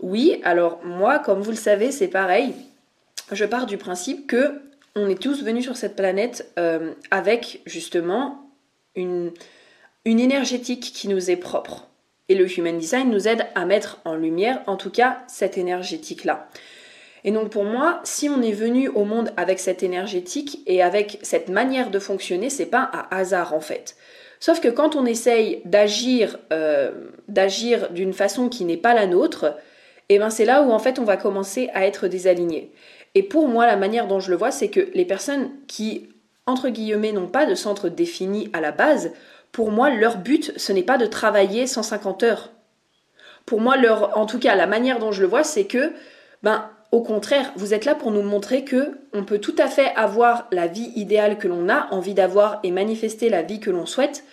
Oui 0.01 0.41
alors 0.45 0.81
moi 0.85 1.21
comme 1.21 1.41
vous 1.41 1.53
le 1.53 1.57
savez 1.57 1.93
c'est 1.93 2.09
pareil. 2.09 2.55
Je 3.31 3.45
pars 3.45 3.67
du 3.67 3.77
principe 3.77 4.27
que 4.27 4.61
on 4.97 5.09
est 5.09 5.21
tous 5.21 5.45
venus 5.45 5.63
sur 5.63 5.77
cette 5.77 5.95
planète 5.95 6.51
euh, 6.59 6.93
avec 7.13 7.61
justement 7.67 8.51
une, 8.97 9.31
une 10.05 10.19
énergétique 10.19 10.93
qui 10.93 11.07
nous 11.07 11.31
est 11.31 11.37
propre 11.37 11.88
et 12.29 12.35
le 12.35 12.47
Human 12.59 12.77
Design 12.77 13.11
nous 13.11 13.29
aide 13.29 13.47
à 13.55 13.65
mettre 13.65 14.01
en 14.05 14.15
lumière, 14.15 14.63
en 14.67 14.77
tout 14.77 14.91
cas, 14.91 15.21
cette 15.27 15.59
énergétique-là. 15.59 16.49
Et 17.25 17.31
donc 17.31 17.51
pour 17.51 17.65
moi, 17.65 18.01
si 18.05 18.29
on 18.29 18.43
est 18.43 18.53
venu 18.53 18.89
au 18.89 19.05
monde 19.05 19.33
avec 19.37 19.59
cette 19.59 19.83
énergétique 19.83 20.63
et 20.67 20.83
avec 20.83 21.19
cette 21.23 21.49
manière 21.49 21.91
de 21.91 21.99
fonctionner, 21.99 22.51
c'est 22.51 22.67
pas 22.67 22.91
un 22.93 23.17
hasard 23.17 23.55
en 23.55 23.61
fait. 23.61 23.97
Sauf 24.41 24.61
que 24.61 24.69
quand 24.69 24.95
on 24.95 25.05
essaye 25.05 25.63
d'agir, 25.65 26.39
euh, 26.53 26.93
d'agir 27.27 27.91
d'une 27.91 28.13
façon 28.13 28.49
qui 28.49 28.65
n'est 28.65 28.77
pas 28.77 28.95
la 28.95 29.07
nôtre, 29.07 29.57
et 30.09 30.19
ben 30.19 30.31
c'est 30.31 30.45
là 30.45 30.63
où 30.63 30.71
en 30.71 30.79
fait 30.79 30.99
on 30.99 31.05
va 31.05 31.17
commencer 31.17 31.71
à 31.75 31.87
être 31.87 32.07
désaligné. 32.07 32.73
Et 33.15 33.23
pour 33.23 33.49
moi, 33.49 33.67
la 33.67 33.77
manière 33.77 34.07
dont 34.07 34.21
je 34.21 34.31
le 34.31 34.37
vois, 34.37 34.51
c'est 34.51 34.69
que 34.69 34.89
les 34.95 35.05
personnes 35.05 35.51
qui, 35.67 36.09
entre 36.47 36.69
guillemets, 36.69 37.13
n'ont 37.13 37.27
pas 37.27 37.47
de 37.47 37.55
centre 37.55 37.89
défini 37.89 38.49
à 38.53 38.61
la 38.61 38.71
base, 38.71 39.13
pour 39.53 39.71
moi, 39.71 39.91
leur 39.91 40.19
but, 40.19 40.53
ce 40.57 40.73
n'est 40.73 40.83
pas 40.83 40.99
de 40.99 41.07
travailler 41.07 41.67
150 41.67 42.23
heures. 42.23 42.51
Pour 43.47 43.61
moi, 43.61 43.77
leur, 43.77 44.17
en 44.19 44.27
tout 44.27 44.39
cas, 44.39 44.55
la 44.55 44.67
manière 44.67 44.99
dont 44.99 45.13
je 45.13 45.23
le 45.23 45.29
vois, 45.29 45.45
c'est 45.45 45.65
que, 45.65 45.93
ben, 46.43 46.71
au 46.93 47.03
contraire, 47.03 47.53
vous 47.57 47.75
êtes 47.75 47.85
là 47.85 47.95
pour 47.95 48.11
nous 48.11 48.23
montrer 48.23 48.65
que 48.65 48.99
on 49.13 49.25
peut 49.25 49.39
tout 49.39 49.55
à 49.59 49.69
fait 49.69 49.93
avoir 49.95 50.49
la 50.53 50.67
vie 50.67 50.93
idéale 50.97 51.39
que 51.39 51.49
l'on 51.49 51.69
a 51.69 51.89
envie 51.93 52.15
d'avoir 52.15 52.61
et 52.63 52.71
manifester 52.71 53.29
la 53.29 53.43
vie 53.43 53.61
que 53.61 53.71
l'on 53.71 53.87
souhaite, 53.87 54.25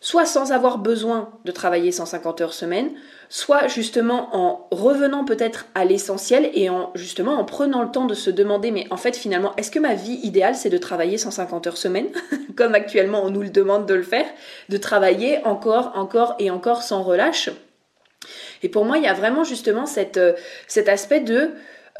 soit 0.00 0.26
sans 0.26 0.52
avoir 0.52 0.78
besoin 0.78 1.30
de 1.44 1.52
travailler 1.52 1.92
150 1.92 2.40
heures 2.40 2.54
semaine, 2.54 2.90
soit 3.28 3.68
justement 3.68 4.34
en 4.36 4.66
revenant 4.70 5.24
peut-être 5.24 5.66
à 5.74 5.84
l'essentiel 5.84 6.50
et 6.54 6.70
en 6.70 6.90
justement 6.94 7.34
en 7.34 7.44
prenant 7.44 7.82
le 7.82 7.90
temps 7.90 8.06
de 8.06 8.14
se 8.14 8.30
demander 8.30 8.70
mais 8.70 8.86
en 8.90 8.96
fait 8.96 9.16
finalement 9.16 9.54
est-ce 9.56 9.70
que 9.70 9.78
ma 9.78 9.94
vie 9.94 10.18
idéale 10.22 10.54
c'est 10.54 10.70
de 10.70 10.78
travailler 10.78 11.18
150 11.18 11.66
heures 11.66 11.76
semaine 11.76 12.08
comme 12.56 12.74
actuellement 12.74 13.22
on 13.22 13.30
nous 13.30 13.42
le 13.42 13.50
demande 13.50 13.86
de 13.86 13.94
le 13.94 14.02
faire, 14.02 14.26
de 14.68 14.76
travailler 14.76 15.44
encore, 15.44 15.92
encore 15.94 16.36
et 16.38 16.50
encore 16.50 16.82
sans 16.82 17.02
relâche? 17.02 17.50
Et 18.62 18.68
pour 18.68 18.84
moi 18.84 18.98
il 18.98 19.04
y 19.04 19.08
a 19.08 19.14
vraiment 19.14 19.44
justement 19.44 19.84
euh, 20.16 20.32
cet 20.66 20.88
aspect 20.88 21.20
de 21.20 21.50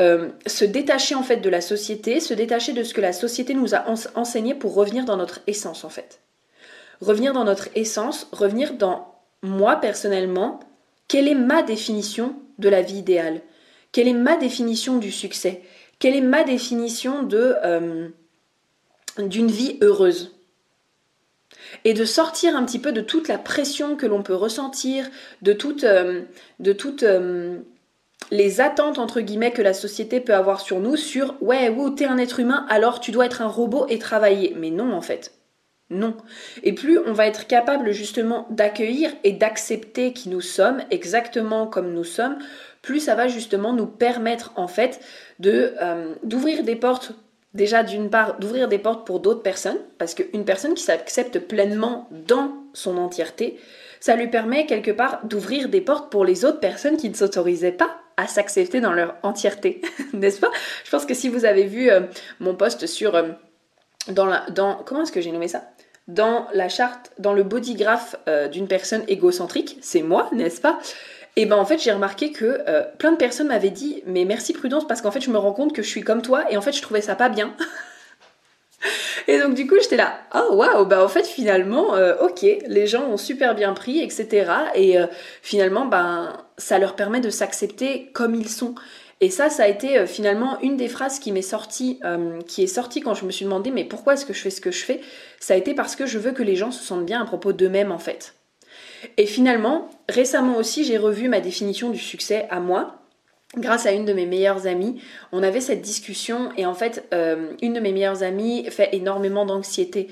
euh, 0.00 0.28
se 0.46 0.64
détacher 0.64 1.14
en 1.14 1.22
fait 1.22 1.38
de 1.38 1.50
la 1.50 1.60
société, 1.60 2.20
se 2.20 2.32
détacher 2.34 2.72
de 2.72 2.82
ce 2.82 2.94
que 2.94 3.00
la 3.00 3.12
société 3.12 3.52
nous 3.54 3.74
a 3.74 3.84
enseigné 4.14 4.54
pour 4.54 4.74
revenir 4.74 5.04
dans 5.04 5.16
notre 5.16 5.40
essence 5.46 5.84
en 5.84 5.90
fait 5.90 6.20
revenir 7.00 7.32
dans 7.32 7.44
notre 7.44 7.68
essence, 7.74 8.28
revenir 8.32 8.74
dans 8.74 9.14
moi 9.42 9.76
personnellement, 9.76 10.60
quelle 11.08 11.26
est 11.26 11.34
ma 11.34 11.62
définition 11.62 12.36
de 12.58 12.68
la 12.68 12.82
vie 12.82 12.98
idéale? 12.98 13.40
Quelle 13.92 14.08
est 14.08 14.12
ma 14.12 14.36
définition 14.36 14.98
du 14.98 15.10
succès? 15.10 15.62
Quelle 15.98 16.14
est 16.14 16.20
ma 16.20 16.44
définition 16.44 17.22
de 17.22 17.56
euh, 17.64 18.08
d'une 19.18 19.50
vie 19.50 19.78
heureuse? 19.80 20.36
Et 21.84 21.94
de 21.94 22.04
sortir 22.04 22.56
un 22.56 22.64
petit 22.64 22.78
peu 22.78 22.92
de 22.92 23.00
toute 23.00 23.28
la 23.28 23.38
pression 23.38 23.96
que 23.96 24.06
l'on 24.06 24.22
peut 24.22 24.34
ressentir, 24.34 25.08
de 25.42 25.52
toutes, 25.52 25.84
euh, 25.84 26.22
euh, 27.02 27.58
les 28.30 28.60
attentes 28.60 28.98
entre 28.98 29.20
guillemets 29.20 29.52
que 29.52 29.62
la 29.62 29.74
société 29.74 30.20
peut 30.20 30.34
avoir 30.34 30.60
sur 30.60 30.80
nous 30.80 30.96
sur 30.96 31.34
ouais, 31.40 31.70
ou 31.70 31.90
t'es 31.90 32.04
un 32.04 32.18
être 32.18 32.40
humain, 32.40 32.66
alors 32.68 33.00
tu 33.00 33.10
dois 33.10 33.26
être 33.26 33.42
un 33.42 33.48
robot 33.48 33.86
et 33.88 33.98
travailler. 33.98 34.54
Mais 34.56 34.70
non 34.70 34.92
en 34.92 35.00
fait. 35.00 35.37
Non. 35.90 36.14
Et 36.62 36.74
plus 36.74 36.98
on 36.98 37.12
va 37.12 37.26
être 37.26 37.46
capable 37.46 37.92
justement 37.92 38.46
d'accueillir 38.50 39.10
et 39.24 39.32
d'accepter 39.32 40.12
qui 40.12 40.28
nous 40.28 40.42
sommes, 40.42 40.82
exactement 40.90 41.66
comme 41.66 41.94
nous 41.94 42.04
sommes, 42.04 42.38
plus 42.82 43.00
ça 43.00 43.14
va 43.14 43.26
justement 43.26 43.72
nous 43.72 43.86
permettre 43.86 44.52
en 44.56 44.68
fait 44.68 45.00
euh, 45.44 46.14
d'ouvrir 46.22 46.62
des 46.62 46.76
portes 46.76 47.12
déjà 47.54 47.82
d'une 47.82 48.10
part 48.10 48.38
d'ouvrir 48.38 48.68
des 48.68 48.78
portes 48.78 49.06
pour 49.06 49.20
d'autres 49.20 49.42
personnes 49.42 49.78
parce 49.96 50.14
qu'une 50.14 50.44
personne 50.44 50.74
qui 50.74 50.82
s'accepte 50.82 51.38
pleinement 51.38 52.08
dans 52.10 52.52
son 52.74 52.98
entièreté 52.98 53.58
ça 54.00 54.14
lui 54.14 54.28
permet 54.28 54.66
quelque 54.66 54.90
part 54.90 55.24
d'ouvrir 55.24 55.68
des 55.68 55.80
portes 55.80 56.10
pour 56.10 56.24
les 56.24 56.44
autres 56.44 56.60
personnes 56.60 56.98
qui 56.98 57.08
ne 57.08 57.14
s'autorisaient 57.14 57.72
pas 57.72 57.98
à 58.16 58.26
s'accepter 58.26 58.80
dans 58.80 58.92
leur 58.92 59.16
entièreté 59.22 59.80
n'est-ce 60.12 60.40
pas? 60.40 60.50
Je 60.84 60.90
pense 60.90 61.06
que 61.06 61.14
si 61.14 61.28
vous 61.28 61.46
avez 61.46 61.64
vu 61.64 61.90
euh, 61.90 62.00
mon 62.40 62.54
post 62.54 62.86
sur 62.86 63.14
euh, 63.14 63.30
dans 64.08 64.26
la 64.26 64.48
dans 64.50 64.76
comment 64.84 65.02
est-ce 65.02 65.12
que 65.12 65.20
j'ai 65.20 65.32
nommé 65.32 65.48
ça? 65.48 65.64
Dans 66.08 66.46
la 66.54 66.68
charte, 66.68 67.12
dans 67.18 67.34
le 67.34 67.42
bodygraph 67.42 68.16
euh, 68.28 68.48
d'une 68.48 68.66
personne 68.66 69.04
égocentrique, 69.08 69.78
c'est 69.82 70.02
moi, 70.02 70.28
n'est-ce 70.32 70.60
pas? 70.60 70.78
Et 71.36 71.46
ben 71.46 71.56
en 71.56 71.64
fait 71.64 71.78
j'ai 71.78 71.92
remarqué 71.92 72.32
que 72.32 72.62
euh, 72.66 72.82
plein 72.98 73.12
de 73.12 73.16
personnes 73.16 73.46
m'avaient 73.46 73.70
dit 73.70 74.02
mais 74.06 74.24
merci 74.24 74.52
Prudence 74.52 74.88
parce 74.88 75.02
qu'en 75.02 75.12
fait 75.12 75.20
je 75.20 75.30
me 75.30 75.38
rends 75.38 75.52
compte 75.52 75.72
que 75.72 75.82
je 75.82 75.88
suis 75.88 76.00
comme 76.00 76.20
toi 76.20 76.50
et 76.50 76.56
en 76.56 76.60
fait 76.60 76.72
je 76.72 76.82
trouvais 76.82 77.00
ça 77.00 77.14
pas 77.14 77.28
bien. 77.28 77.54
et 79.28 79.38
donc 79.38 79.54
du 79.54 79.68
coup 79.68 79.76
j'étais 79.80 79.96
là 79.96 80.18
oh 80.34 80.54
waouh 80.54 80.84
bah 80.84 81.04
en 81.04 81.06
fait 81.06 81.24
finalement 81.24 81.94
euh, 81.94 82.16
ok 82.22 82.44
les 82.66 82.88
gens 82.88 83.04
ont 83.04 83.16
super 83.16 83.54
bien 83.54 83.72
pris 83.72 84.00
etc 84.00 84.50
et 84.74 84.96
finalement 85.42 85.86
ben 85.86 86.32
ça 86.56 86.80
leur 86.80 86.96
permet 86.96 87.20
de 87.20 87.30
s'accepter 87.30 88.10
comme 88.14 88.34
ils 88.34 88.48
sont 88.48 88.74
et 89.20 89.30
ça, 89.30 89.50
ça 89.50 89.64
a 89.64 89.68
été 89.68 89.98
euh, 89.98 90.06
finalement 90.06 90.60
une 90.60 90.76
des 90.76 90.88
phrases 90.88 91.18
qui 91.18 91.32
m'est 91.32 91.42
sortie, 91.42 91.98
euh, 92.04 92.40
qui 92.42 92.62
est 92.62 92.68
sortie 92.68 93.00
quand 93.00 93.14
je 93.14 93.24
me 93.24 93.30
suis 93.30 93.44
demandé 93.44 93.70
mais 93.70 93.84
pourquoi 93.84 94.14
est-ce 94.14 94.24
que 94.24 94.32
je 94.32 94.40
fais 94.40 94.50
ce 94.50 94.60
que 94.60 94.70
je 94.70 94.84
fais? 94.84 95.00
Ça 95.40 95.54
a 95.54 95.56
été 95.56 95.74
parce 95.74 95.96
que 95.96 96.06
je 96.06 96.18
veux 96.18 96.32
que 96.32 96.42
les 96.42 96.56
gens 96.56 96.70
se 96.70 96.84
sentent 96.84 97.06
bien 97.06 97.20
à 97.20 97.24
propos 97.24 97.52
d'eux-mêmes 97.52 97.90
en 97.90 97.98
fait. 97.98 98.34
Et 99.16 99.26
finalement, 99.26 99.90
récemment 100.08 100.56
aussi, 100.56 100.84
j'ai 100.84 100.98
revu 100.98 101.28
ma 101.28 101.40
définition 101.40 101.90
du 101.90 101.98
succès 101.98 102.46
à 102.50 102.60
moi. 102.60 102.94
Grâce 103.56 103.86
à 103.86 103.92
une 103.92 104.04
de 104.04 104.12
mes 104.12 104.26
meilleures 104.26 104.66
amies, 104.66 105.00
on 105.32 105.42
avait 105.42 105.60
cette 105.60 105.80
discussion 105.80 106.50
et 106.56 106.66
en 106.66 106.74
fait, 106.74 107.08
euh, 107.14 107.52
une 107.62 107.72
de 107.72 107.80
mes 107.80 107.92
meilleures 107.92 108.22
amies 108.22 108.68
fait 108.70 108.90
énormément 108.92 109.46
d'anxiété. 109.46 110.08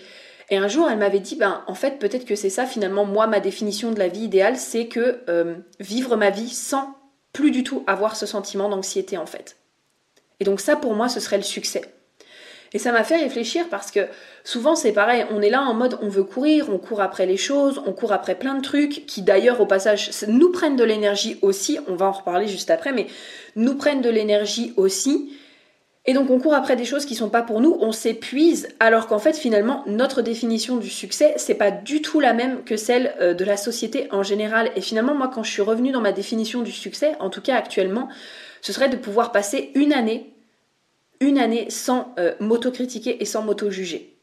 Et 0.49 0.57
un 0.57 0.69
jour, 0.69 0.89
elle 0.89 0.99
m'avait 0.99 1.21
dit, 1.21 1.37
ben 1.37 1.63
en 1.67 1.75
fait, 1.75 1.99
peut-être 1.99 2.25
que 2.25 2.37
c'est 2.37 2.51
ça 2.51 2.65
finalement, 2.65 3.05
moi, 3.05 3.27
ma 3.27 3.41
définition 3.41 3.91
de 3.91 3.99
la 3.99 4.09
vie 4.09 4.23
idéale, 4.23 4.57
c'est 4.57 4.87
que 4.87 5.21
vivre 5.81 6.17
ma 6.17 6.31
vie 6.31 6.49
sans 6.49 6.95
plus 7.37 7.51
du 7.51 7.63
tout 7.63 7.85
avoir 7.87 8.17
ce 8.17 8.25
sentiment 8.25 8.71
d'anxiété 8.71 9.19
en 9.19 9.27
fait. 9.27 9.57
Et 10.41 10.45
donc 10.45 10.59
ça 10.59 10.75
pour 10.75 10.95
moi 10.95 11.11
ce 11.11 11.21
serait 11.21 11.37
le 11.37 11.43
succès. 11.43 11.83
Et 12.73 12.79
ça 12.79 12.93
m'a 12.93 13.05
fait 13.05 13.19
réfléchir 13.19 13.69
parce 13.69 13.91
que 13.91 14.09
souvent 14.43 14.75
c'est 14.75 14.93
pareil, 14.93 15.27
on 15.31 15.43
est 15.43 15.51
là 15.51 15.61
en 15.61 15.75
mode 15.75 15.99
on 16.01 16.09
veut 16.09 16.25
courir, 16.25 16.71
on 16.71 16.79
court 16.79 17.03
après 17.03 17.27
les 17.27 17.37
choses, 17.37 17.83
on 17.85 17.93
court 17.93 18.13
après 18.13 18.37
plein 18.37 18.55
de 18.55 18.63
trucs 18.63 19.05
qui 19.05 19.21
d'ailleurs 19.21 19.61
au 19.61 19.67
passage 19.67 20.11
nous 20.29 20.51
prennent 20.51 20.77
de 20.77 20.85
l'énergie 20.85 21.39
aussi, 21.43 21.79
on 21.89 21.95
va 21.95 22.07
en 22.07 22.13
reparler 22.13 22.49
juste 22.49 22.71
après, 22.71 22.93
mais 22.93 23.07
nous 23.55 23.75
prennent 23.75 24.01
de 24.01 24.11
l'énergie 24.11 24.73
aussi. 24.79 25.37
Et 26.09 26.13
donc 26.13 26.31
on 26.31 26.39
court 26.39 26.55
après 26.55 26.77
des 26.77 26.85
choses 26.85 27.05
qui 27.05 27.17
sont 27.17 27.31
pas 27.31 27.43
pour 27.43 27.61
nous, 27.61 27.77
on 27.81 27.91
s'épuise, 27.91 28.69
alors 28.79 29.09
qu'en 29.09 29.19
fait 29.19 29.37
finalement 29.37 29.83
notre 29.87 30.23
définition 30.23 30.77
du 30.77 30.89
succès 30.89 31.35
c'est 31.37 31.55
pas 31.55 31.73
du 31.73 32.01
tout 32.01 32.21
la 32.21 32.33
même 32.33 32.63
que 32.63 32.77
celle 32.77 33.15
euh, 33.21 33.35
de 33.35 33.45
la 33.45 33.57
société 33.57 34.07
en 34.13 34.23
général. 34.23 34.71
Et 34.77 34.81
finalement 34.81 35.15
moi 35.15 35.29
quand 35.33 35.43
je 35.43 35.51
suis 35.51 35.63
revenue 35.63 35.91
dans 35.91 36.01
ma 36.01 36.13
définition 36.13 36.63
du 36.63 36.71
succès, 36.71 37.17
en 37.19 37.29
tout 37.29 37.41
cas 37.41 37.57
actuellement, 37.57 38.09
ce 38.61 38.73
serait 38.73 38.89
de 38.89 38.97
pouvoir 38.97 39.33
passer 39.33 39.73
une 39.75 39.93
année, 39.93 40.33
une 41.19 41.39
année 41.39 41.71
sans 41.71 42.15
euh, 42.21 42.35
m'auto-critiquer 42.39 43.21
et 43.21 43.25
sans 43.25 43.43
m'auto-juger. 43.43 44.17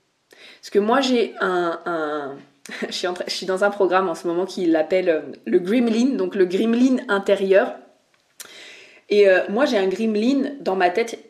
Parce 0.62 0.70
que 0.70 0.80
moi 0.80 1.02
j'ai 1.02 1.34
un, 1.42 2.38
je, 2.90 3.08
suis 3.28 3.46
dans 3.46 3.66
un 3.66 3.70
programme 3.70 4.08
en 4.08 4.16
ce 4.16 4.26
moment 4.26 4.46
qui 4.46 4.68
l'appelle 4.68 5.10
euh, 5.10 5.22
le 5.46 5.60
Gremlin, 5.60 6.16
donc 6.16 6.36
le 6.36 6.46
Gremlin 6.46 7.00
intérieur. 7.10 7.76
Et 9.10 9.28
moi 9.50 9.66
j'ai 9.66 9.78
un 9.78 9.88
Gremlin 9.88 10.54
dans 10.62 10.76
ma 10.76 10.90
tête 10.90 11.30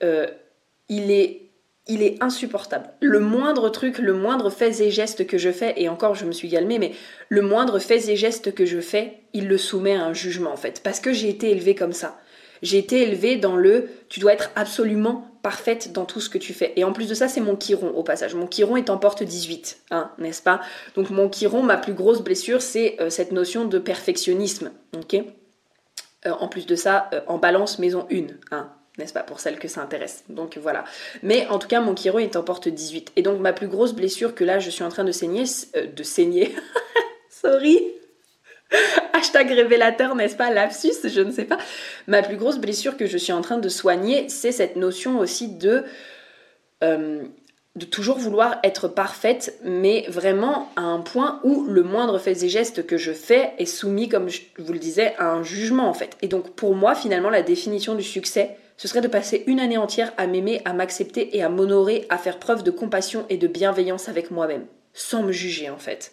il 0.89 1.11
est 1.11 1.39
il 1.85 2.01
est 2.01 2.23
insupportable. 2.23 2.89
Le 3.01 3.19
moindre 3.19 3.67
truc, 3.69 3.97
le 3.97 4.13
moindre 4.13 4.49
fait 4.49 4.79
et 4.79 4.89
geste 4.89 5.27
que 5.27 5.37
je 5.37 5.51
fais, 5.51 5.73
et 5.75 5.89
encore 5.89 6.15
je 6.15 6.23
me 6.25 6.31
suis 6.31 6.49
calmée, 6.49 6.79
mais 6.79 6.93
le 7.27 7.41
moindre 7.41 7.77
fait 7.77 8.07
et 8.07 8.15
geste 8.15 8.55
que 8.55 8.65
je 8.65 8.79
fais, 8.79 9.23
il 9.33 9.49
le 9.49 9.57
soumet 9.57 9.95
à 9.95 10.05
un 10.05 10.13
jugement 10.13 10.53
en 10.53 10.57
fait, 10.57 10.81
parce 10.81 11.01
que 11.01 11.11
j'ai 11.11 11.27
été 11.27 11.51
élevée 11.51 11.75
comme 11.75 11.91
ça. 11.91 12.17
J'ai 12.61 12.77
été 12.77 13.03
élevée 13.03 13.35
dans 13.35 13.57
le 13.57 13.89
tu 14.07 14.21
dois 14.21 14.31
être 14.31 14.51
absolument 14.55 15.27
parfaite 15.41 15.91
dans 15.91 16.05
tout 16.05 16.21
ce 16.21 16.29
que 16.29 16.37
tu 16.37 16.53
fais. 16.53 16.71
Et 16.77 16.85
en 16.85 16.93
plus 16.93 17.09
de 17.09 17.13
ça, 17.13 17.27
c'est 17.27 17.41
mon 17.41 17.57
chiron 17.57 17.89
au 17.89 18.03
passage. 18.03 18.33
Mon 18.33 18.47
chiron 18.47 18.77
est 18.77 18.89
en 18.89 18.97
porte 18.97 19.21
18, 19.21 19.81
hein, 19.91 20.09
n'est-ce 20.17 20.41
pas? 20.41 20.61
Donc 20.95 21.09
mon 21.09 21.29
chiron, 21.29 21.61
ma 21.61 21.75
plus 21.75 21.93
grosse 21.93 22.21
blessure, 22.21 22.61
c'est 22.61 22.95
euh, 23.01 23.09
cette 23.09 23.33
notion 23.33 23.65
de 23.65 23.77
perfectionnisme. 23.77 24.71
ok? 24.95 25.21
Euh, 26.25 26.31
en 26.31 26.47
plus 26.47 26.65
de 26.65 26.75
ça, 26.77 27.09
euh, 27.13 27.19
en 27.27 27.37
balance 27.37 27.79
maison 27.79 28.07
1, 28.09 28.27
hein, 28.51 28.71
n'est-ce 28.97 29.13
pas, 29.13 29.23
pour 29.23 29.39
celles 29.39 29.59
que 29.59 29.67
ça 29.67 29.81
intéresse. 29.81 30.23
Donc 30.29 30.57
voilà. 30.57 30.83
Mais 31.23 31.47
en 31.47 31.59
tout 31.59 31.67
cas, 31.67 31.81
mon 31.81 31.93
Kiro 31.93 32.19
est 32.19 32.35
en 32.35 32.43
porte 32.43 32.67
18. 32.67 33.13
Et 33.15 33.21
donc 33.21 33.39
ma 33.39 33.53
plus 33.53 33.67
grosse 33.67 33.93
blessure 33.93 34.35
que 34.35 34.43
là, 34.43 34.59
je 34.59 34.69
suis 34.69 34.83
en 34.83 34.89
train 34.89 35.03
de 35.03 35.11
saigner, 35.11 35.45
euh, 35.75 35.87
de 35.87 36.03
saigner, 36.03 36.53
sorry, 37.29 37.79
hashtag 39.13 39.51
révélateur, 39.51 40.15
n'est-ce 40.15 40.35
pas, 40.35 40.51
lapsus, 40.51 41.07
je 41.09 41.21
ne 41.21 41.31
sais 41.31 41.45
pas. 41.45 41.57
Ma 42.07 42.21
plus 42.21 42.37
grosse 42.37 42.57
blessure 42.57 42.97
que 42.97 43.05
je 43.05 43.17
suis 43.17 43.33
en 43.33 43.41
train 43.41 43.57
de 43.57 43.69
soigner, 43.69 44.29
c'est 44.29 44.51
cette 44.51 44.75
notion 44.75 45.19
aussi 45.19 45.49
de... 45.49 45.83
Euh, 46.83 47.23
de 47.75 47.85
toujours 47.85 48.19
vouloir 48.19 48.59
être 48.63 48.87
parfaite, 48.87 49.57
mais 49.63 50.05
vraiment 50.07 50.69
à 50.75 50.81
un 50.81 50.99
point 50.99 51.39
où 51.43 51.63
le 51.63 51.81
moindre 51.81 52.19
fait 52.19 52.43
et 52.43 52.49
geste 52.49 52.85
que 52.85 52.97
je 52.97 53.11
fais 53.11 53.53
est 53.57 53.65
soumis, 53.65 54.09
comme 54.09 54.29
je 54.29 54.41
vous 54.59 54.73
le 54.73 54.79
disais, 54.79 55.15
à 55.17 55.31
un 55.31 55.41
jugement 55.41 55.89
en 55.89 55.93
fait. 55.95 56.15
Et 56.21 56.27
donc 56.27 56.51
pour 56.51 56.75
moi, 56.75 56.93
finalement, 56.93 57.31
la 57.31 57.41
définition 57.41 57.95
du 57.95 58.03
succès, 58.03 58.57
ce 58.83 58.89
serait 58.89 58.99
de 58.99 59.07
passer 59.07 59.45
une 59.47 59.61
année 59.61 59.77
entière 59.77 60.11
à 60.17 60.27
m'aimer, 60.27 60.61
à 60.65 60.73
m'accepter 60.73 61.37
et 61.37 61.41
à 61.41 61.47
m'honorer, 61.47 62.05
à 62.09 62.17
faire 62.17 62.37
preuve 62.37 62.63
de 62.63 62.69
compassion 62.69 63.25
et 63.29 63.37
de 63.37 63.47
bienveillance 63.47 64.09
avec 64.09 64.29
moi-même, 64.29 64.65
sans 64.93 65.23
me 65.23 65.31
juger 65.31 65.69
en 65.69 65.77
fait. 65.77 66.11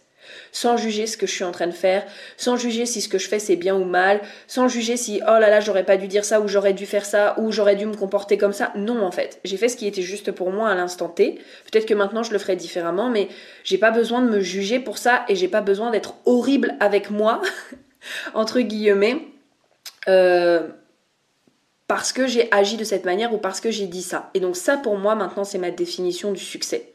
Sans 0.52 0.76
juger 0.76 1.08
ce 1.08 1.16
que 1.16 1.26
je 1.26 1.32
suis 1.32 1.42
en 1.42 1.50
train 1.50 1.66
de 1.66 1.72
faire, 1.72 2.06
sans 2.36 2.54
juger 2.54 2.86
si 2.86 3.00
ce 3.00 3.08
que 3.08 3.18
je 3.18 3.26
fais 3.26 3.40
c'est 3.40 3.56
bien 3.56 3.74
ou 3.74 3.82
mal, 3.82 4.20
sans 4.46 4.68
juger 4.68 4.96
si 4.96 5.20
oh 5.22 5.40
là 5.40 5.50
là 5.50 5.58
j'aurais 5.58 5.82
pas 5.82 5.96
dû 5.96 6.06
dire 6.06 6.24
ça 6.24 6.40
ou 6.40 6.46
j'aurais 6.46 6.72
dû 6.72 6.86
faire 6.86 7.04
ça 7.04 7.34
ou 7.40 7.50
j'aurais 7.50 7.74
dû 7.74 7.86
me 7.86 7.96
comporter 7.96 8.38
comme 8.38 8.52
ça. 8.52 8.72
Non 8.76 9.02
en 9.04 9.10
fait, 9.10 9.40
j'ai 9.42 9.56
fait 9.56 9.68
ce 9.68 9.76
qui 9.76 9.88
était 9.88 10.02
juste 10.02 10.30
pour 10.30 10.52
moi 10.52 10.68
à 10.70 10.76
l'instant 10.76 11.08
T. 11.08 11.40
Peut-être 11.72 11.86
que 11.86 11.94
maintenant 11.94 12.22
je 12.22 12.30
le 12.30 12.38
ferai 12.38 12.54
différemment, 12.54 13.10
mais 13.10 13.26
j'ai 13.64 13.78
pas 13.78 13.90
besoin 13.90 14.22
de 14.22 14.30
me 14.30 14.38
juger 14.38 14.78
pour 14.78 14.96
ça 14.96 15.24
et 15.26 15.34
j'ai 15.34 15.48
pas 15.48 15.60
besoin 15.60 15.90
d'être 15.90 16.14
horrible 16.24 16.76
avec 16.78 17.10
moi 17.10 17.42
entre 18.34 18.60
guillemets. 18.60 19.26
Euh, 20.08 20.68
parce 21.90 22.12
que 22.12 22.28
j'ai 22.28 22.46
agi 22.52 22.76
de 22.76 22.84
cette 22.84 23.04
manière 23.04 23.34
ou 23.34 23.38
parce 23.38 23.58
que 23.58 23.72
j'ai 23.72 23.88
dit 23.88 24.04
ça. 24.04 24.30
Et 24.34 24.38
donc 24.38 24.54
ça 24.54 24.76
pour 24.76 24.96
moi 24.96 25.16
maintenant 25.16 25.42
c'est 25.42 25.58
ma 25.58 25.72
définition 25.72 26.30
du 26.30 26.38
succès. 26.38 26.92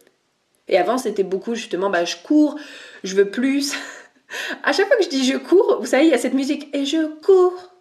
Et 0.69 0.77
avant 0.77 0.97
c'était 0.97 1.25
beaucoup 1.25 1.53
justement 1.53 1.89
bah 1.89 2.05
je 2.05 2.15
cours, 2.23 2.57
je 3.03 3.13
veux 3.13 3.29
plus. 3.29 3.73
à 4.63 4.71
chaque 4.71 4.87
fois 4.87 4.95
que 4.95 5.03
je 5.03 5.09
dis 5.09 5.25
je 5.25 5.35
cours, 5.35 5.79
vous 5.81 5.85
savez 5.85 6.05
il 6.05 6.11
y 6.11 6.13
a 6.13 6.17
cette 6.17 6.33
musique 6.33 6.73
et 6.73 6.85
je 6.85 7.13
cours, 7.19 7.75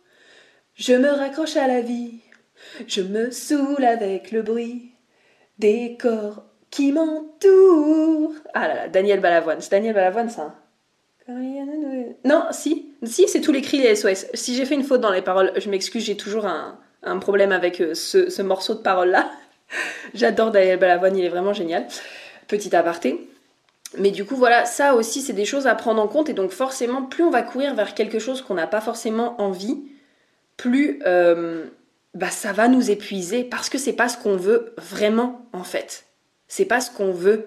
je 0.74 0.94
me 0.94 1.08
raccroche 1.08 1.54
à 1.54 1.68
la 1.68 1.82
vie, 1.82 2.18
je 2.88 3.02
me 3.02 3.30
saoule 3.30 3.84
avec 3.84 4.32
le 4.32 4.42
bruit 4.42 4.90
des 5.60 5.96
corps 5.96 6.42
qui 6.70 6.90
m'entourent. 6.90 8.34
Ah 8.54 8.66
là 8.66 8.74
là, 8.74 8.88
Daniel 8.88 9.20
Balavoine, 9.20 9.60
c'est 9.60 9.70
Daniel 9.70 9.94
Balavoine 9.94 10.30
ça. 10.30 10.56
Non, 12.24 12.46
si, 12.50 12.92
si, 13.04 13.28
c'est 13.28 13.40
tous 13.40 13.52
les 13.52 13.62
cris 13.62 13.78
les 13.78 13.94
SOS. 13.94 14.26
Si 14.34 14.56
j'ai 14.56 14.66
fait 14.66 14.74
une 14.74 14.82
faute 14.82 15.00
dans 15.00 15.12
les 15.12 15.22
paroles, 15.22 15.52
je 15.56 15.70
m'excuse, 15.70 16.04
j'ai 16.04 16.16
toujours 16.16 16.44
un, 16.44 16.78
problème 17.18 17.52
avec 17.52 17.80
euh, 17.80 17.94
ce, 17.94 18.42
morceau 18.42 18.74
de 18.74 18.80
parole-là. 18.80 19.30
J'adore 20.14 20.50
Daniel 20.50 20.78
Balavoine, 20.78 21.16
il 21.16 21.24
est 21.24 21.30
vraiment 21.30 21.52
génial. 21.52 21.86
Petit 22.48 22.74
aparté. 22.74 23.28
Mais 23.98 24.10
du 24.10 24.24
coup, 24.24 24.36
voilà, 24.36 24.64
ça 24.64 24.94
aussi, 24.94 25.20
c'est 25.20 25.32
des 25.32 25.44
choses 25.44 25.66
à 25.66 25.74
prendre 25.74 26.02
en 26.02 26.08
compte. 26.08 26.28
Et 26.28 26.32
donc, 26.32 26.50
forcément, 26.50 27.02
plus 27.02 27.22
on 27.22 27.30
va 27.30 27.42
courir 27.42 27.74
vers 27.74 27.94
quelque 27.94 28.18
chose 28.18 28.42
qu'on 28.42 28.54
n'a 28.54 28.66
pas 28.66 28.80
forcément 28.80 29.40
envie, 29.40 29.78
plus 30.56 31.00
euh, 31.06 31.64
bah, 32.14 32.30
ça 32.30 32.52
va 32.52 32.68
nous 32.68 32.90
épuiser 32.90 33.44
parce 33.44 33.68
que 33.68 33.78
c'est 33.78 33.92
pas 33.92 34.08
ce 34.08 34.18
qu'on 34.18 34.36
veut 34.36 34.74
vraiment, 34.78 35.46
en 35.52 35.64
fait. 35.64 36.06
C'est 36.48 36.64
pas 36.64 36.80
ce 36.80 36.90
qu'on 36.90 37.12
veut. 37.12 37.46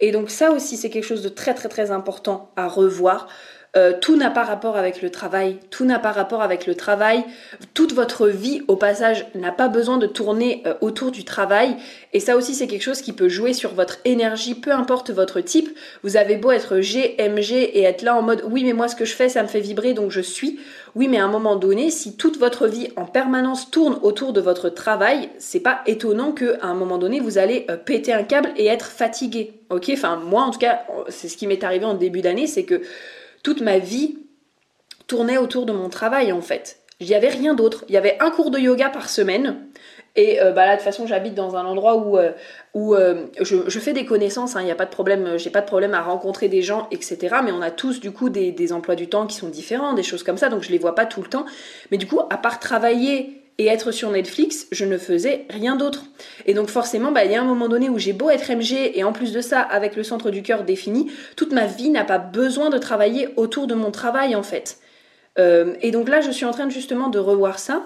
Et 0.00 0.12
donc 0.12 0.30
ça 0.30 0.50
aussi, 0.50 0.76
c'est 0.76 0.90
quelque 0.90 1.06
chose 1.06 1.22
de 1.22 1.28
très 1.28 1.54
très 1.54 1.68
très 1.68 1.90
important 1.90 2.52
à 2.56 2.68
revoir. 2.68 3.28
Euh, 3.76 3.92
tout 4.00 4.16
n'a 4.16 4.30
pas 4.30 4.44
rapport 4.44 4.76
avec 4.76 5.02
le 5.02 5.10
travail, 5.10 5.58
tout 5.70 5.84
n'a 5.84 5.98
pas 5.98 6.12
rapport 6.12 6.42
avec 6.42 6.66
le 6.66 6.76
travail. 6.76 7.24
Toute 7.74 7.92
votre 7.92 8.28
vie, 8.28 8.62
au 8.68 8.76
passage, 8.76 9.26
n'a 9.34 9.50
pas 9.50 9.68
besoin 9.68 9.98
de 9.98 10.06
tourner 10.06 10.62
euh, 10.66 10.74
autour 10.80 11.10
du 11.10 11.24
travail. 11.24 11.76
Et 12.12 12.20
ça 12.20 12.36
aussi, 12.36 12.54
c'est 12.54 12.68
quelque 12.68 12.82
chose 12.82 13.00
qui 13.00 13.12
peut 13.12 13.28
jouer 13.28 13.52
sur 13.52 13.74
votre 13.74 13.98
énergie, 14.04 14.54
peu 14.54 14.70
importe 14.70 15.10
votre 15.10 15.40
type. 15.40 15.76
Vous 16.04 16.16
avez 16.16 16.36
beau 16.36 16.52
être 16.52 16.80
G, 16.80 17.16
MG 17.18 17.52
et 17.52 17.82
être 17.82 18.02
là 18.02 18.16
en 18.16 18.22
mode 18.22 18.44
oui, 18.48 18.62
mais 18.62 18.74
moi 18.74 18.86
ce 18.86 18.94
que 18.94 19.04
je 19.04 19.14
fais, 19.14 19.28
ça 19.28 19.42
me 19.42 19.48
fait 19.48 19.60
vibrer, 19.60 19.92
donc 19.92 20.12
je 20.12 20.20
suis. 20.20 20.60
Oui, 20.94 21.08
mais 21.08 21.18
à 21.18 21.24
un 21.24 21.28
moment 21.28 21.56
donné, 21.56 21.90
si 21.90 22.16
toute 22.16 22.38
votre 22.38 22.68
vie 22.68 22.88
en 22.94 23.06
permanence 23.06 23.72
tourne 23.72 23.98
autour 24.02 24.32
de 24.32 24.40
votre 24.40 24.68
travail, 24.68 25.30
c'est 25.38 25.58
pas 25.58 25.80
étonnant 25.86 26.30
qu'à 26.30 26.54
un 26.62 26.74
moment 26.74 26.98
donné, 26.98 27.18
vous 27.18 27.38
allez 27.38 27.66
euh, 27.68 27.76
péter 27.76 28.12
un 28.12 28.22
câble 28.22 28.50
et 28.56 28.66
être 28.66 28.86
fatigué. 28.86 29.54
Ok? 29.70 29.90
Enfin, 29.92 30.20
moi, 30.24 30.42
en 30.42 30.52
tout 30.52 30.60
cas, 30.60 30.82
c'est 31.08 31.28
ce 31.28 31.36
qui 31.36 31.48
m'est 31.48 31.64
arrivé 31.64 31.84
en 31.84 31.94
début 31.94 32.20
d'année, 32.20 32.46
c'est 32.46 32.62
que 32.62 32.80
toute 33.44 33.60
ma 33.60 33.78
vie 33.78 34.18
tournait 35.06 35.38
autour 35.38 35.66
de 35.66 35.72
mon 35.72 35.88
travail 35.88 36.32
en 36.32 36.40
fait. 36.40 36.80
Il 36.98 37.06
n'y 37.06 37.14
rien 37.14 37.54
d'autre. 37.54 37.84
Il 37.88 37.94
y 37.94 37.98
avait 37.98 38.16
un 38.20 38.30
cours 38.30 38.50
de 38.50 38.58
yoga 38.58 38.88
par 38.88 39.08
semaine. 39.08 39.66
Et 40.16 40.40
euh, 40.40 40.52
bah 40.52 40.64
là, 40.64 40.72
de 40.72 40.76
toute 40.76 40.84
façon, 40.84 41.06
j'habite 41.08 41.34
dans 41.34 41.56
un 41.56 41.64
endroit 41.64 41.96
où, 41.96 42.16
euh, 42.16 42.30
euh, 42.76 43.26
je, 43.40 43.78
fais 43.80 43.92
des 43.92 44.04
connaissances, 44.04 44.54
hein. 44.54 44.60
il 44.60 44.64
n'y 44.64 44.70
a 44.70 44.76
pas 44.76 44.84
de 44.84 44.90
problème, 44.90 45.36
j'ai 45.36 45.50
pas 45.50 45.60
de 45.60 45.66
problème 45.66 45.92
à 45.92 46.02
rencontrer 46.02 46.48
des 46.48 46.62
gens, 46.62 46.86
etc. 46.92 47.36
Mais 47.44 47.50
on 47.50 47.60
a 47.60 47.72
tous, 47.72 47.98
du 47.98 48.12
coup, 48.12 48.28
des, 48.28 48.72
emplois 48.72 48.94
du 48.94 49.08
temps 49.08 49.26
qui 49.26 49.36
sont 49.36 49.48
différents, 49.48 49.92
des 49.92 50.04
choses 50.04 50.22
comme 50.22 50.38
ça, 50.38 50.48
donc 50.50 50.62
je 50.62 50.70
les 50.70 50.78
vois 50.78 50.94
pas 50.94 51.04
tout 51.04 51.20
le 51.20 51.28
temps. 51.28 51.46
Mais 51.90 51.96
du 51.96 52.06
coup, 52.06 52.20
à 52.30 52.36
part 52.36 52.60
travailler 52.60 53.42
et 53.58 53.66
être 53.66 53.92
sur 53.92 54.10
Netflix, 54.10 54.66
je 54.72 54.84
ne 54.84 54.98
faisais 54.98 55.46
rien 55.48 55.76
d'autre. 55.76 56.04
Et 56.46 56.54
donc 56.54 56.68
forcément, 56.68 57.12
bah, 57.12 57.24
il 57.24 57.30
y 57.30 57.36
a 57.36 57.40
un 57.40 57.44
moment 57.46 57.68
donné 57.68 57.88
où 57.88 57.98
j'ai 57.98 58.12
beau 58.12 58.30
être 58.30 58.50
MG 58.50 58.92
et 58.94 59.04
en 59.04 59.12
plus 59.12 59.32
de 59.32 59.40
ça, 59.40 59.60
avec 59.60 59.94
le 59.96 60.02
centre 60.02 60.30
du 60.30 60.42
cœur 60.42 60.64
défini, 60.64 61.10
toute 61.36 61.52
ma 61.52 61.66
vie 61.66 61.90
n'a 61.90 62.04
pas 62.04 62.18
besoin 62.18 62.70
de 62.70 62.78
travailler 62.78 63.28
autour 63.36 63.66
de 63.66 63.74
mon 63.74 63.90
travail 63.90 64.34
en 64.34 64.42
fait. 64.42 64.78
Euh, 65.38 65.74
et 65.82 65.90
donc 65.90 66.08
là, 66.08 66.20
je 66.20 66.30
suis 66.30 66.44
en 66.44 66.50
train 66.50 66.68
justement 66.68 67.08
de 67.08 67.18
revoir 67.18 67.58
ça 67.58 67.84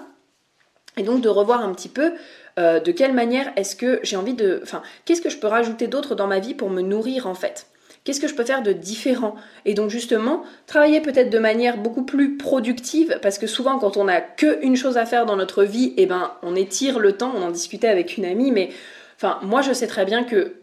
et 0.97 1.03
donc 1.03 1.21
de 1.21 1.29
revoir 1.29 1.63
un 1.63 1.73
petit 1.73 1.89
peu 1.89 2.13
euh, 2.57 2.79
de 2.79 2.91
quelle 2.91 3.13
manière 3.13 3.51
est-ce 3.55 3.75
que 3.75 3.99
j'ai 4.03 4.15
envie 4.15 4.33
de... 4.33 4.59
Enfin, 4.63 4.81
qu'est-ce 5.05 5.21
que 5.21 5.29
je 5.29 5.37
peux 5.37 5.47
rajouter 5.47 5.87
d'autre 5.87 6.15
dans 6.15 6.27
ma 6.27 6.39
vie 6.39 6.55
pour 6.55 6.69
me 6.69 6.81
nourrir 6.81 7.27
en 7.27 7.35
fait 7.35 7.67
Qu'est-ce 8.03 8.19
que 8.19 8.27
je 8.27 8.35
peux 8.35 8.45
faire 8.45 8.63
de 8.63 8.71
différent? 8.71 9.35
Et 9.65 9.73
donc 9.73 9.89
justement, 9.89 10.43
travailler 10.67 11.01
peut-être 11.01 11.29
de 11.29 11.39
manière 11.39 11.77
beaucoup 11.77 12.03
plus 12.03 12.37
productive, 12.37 13.19
parce 13.21 13.37
que 13.37 13.47
souvent 13.47 13.77
quand 13.77 13.97
on 13.97 14.05
n'a 14.05 14.21
qu'une 14.21 14.75
chose 14.75 14.97
à 14.97 15.05
faire 15.05 15.25
dans 15.25 15.35
notre 15.35 15.63
vie, 15.63 15.93
eh 15.97 16.05
ben 16.05 16.31
on 16.41 16.55
étire 16.55 16.99
le 16.99 17.13
temps, 17.13 17.33
on 17.35 17.43
en 17.43 17.51
discutait 17.51 17.87
avec 17.87 18.17
une 18.17 18.25
amie, 18.25 18.51
mais 18.51 18.69
enfin 19.17 19.39
moi 19.43 19.61
je 19.61 19.73
sais 19.73 19.87
très 19.87 20.05
bien 20.05 20.23
que 20.23 20.55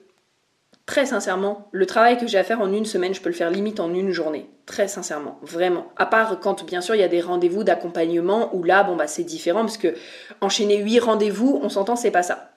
très 0.87 1.05
sincèrement, 1.05 1.69
le 1.73 1.85
travail 1.85 2.17
que 2.17 2.27
j'ai 2.27 2.39
à 2.39 2.45
faire 2.45 2.61
en 2.61 2.73
une 2.73 2.85
semaine, 2.85 3.13
je 3.13 3.21
peux 3.21 3.29
le 3.29 3.35
faire 3.35 3.51
limite 3.51 3.81
en 3.81 3.93
une 3.93 4.13
journée. 4.13 4.49
Très 4.67 4.89
sincèrement, 4.89 5.39
vraiment. 5.43 5.89
À 5.97 6.07
part 6.07 6.39
quand, 6.41 6.65
bien 6.65 6.81
sûr, 6.81 6.95
il 6.95 7.01
y 7.01 7.05
a 7.05 7.09
des 7.09 7.21
rendez-vous 7.21 7.65
d'accompagnement 7.65 8.55
où 8.55 8.63
là, 8.63 8.85
bon, 8.85 8.97
bah, 8.97 9.09
c'est 9.09 9.25
différent 9.25 9.61
parce 9.61 9.79
que 9.79 9.95
enchaîner 10.41 10.79
huit 10.79 11.01
rendez-vous, 11.01 11.61
on 11.63 11.69
s'entend, 11.69 11.97
c'est 11.97 12.13
pas 12.13 12.23
ça. 12.23 12.56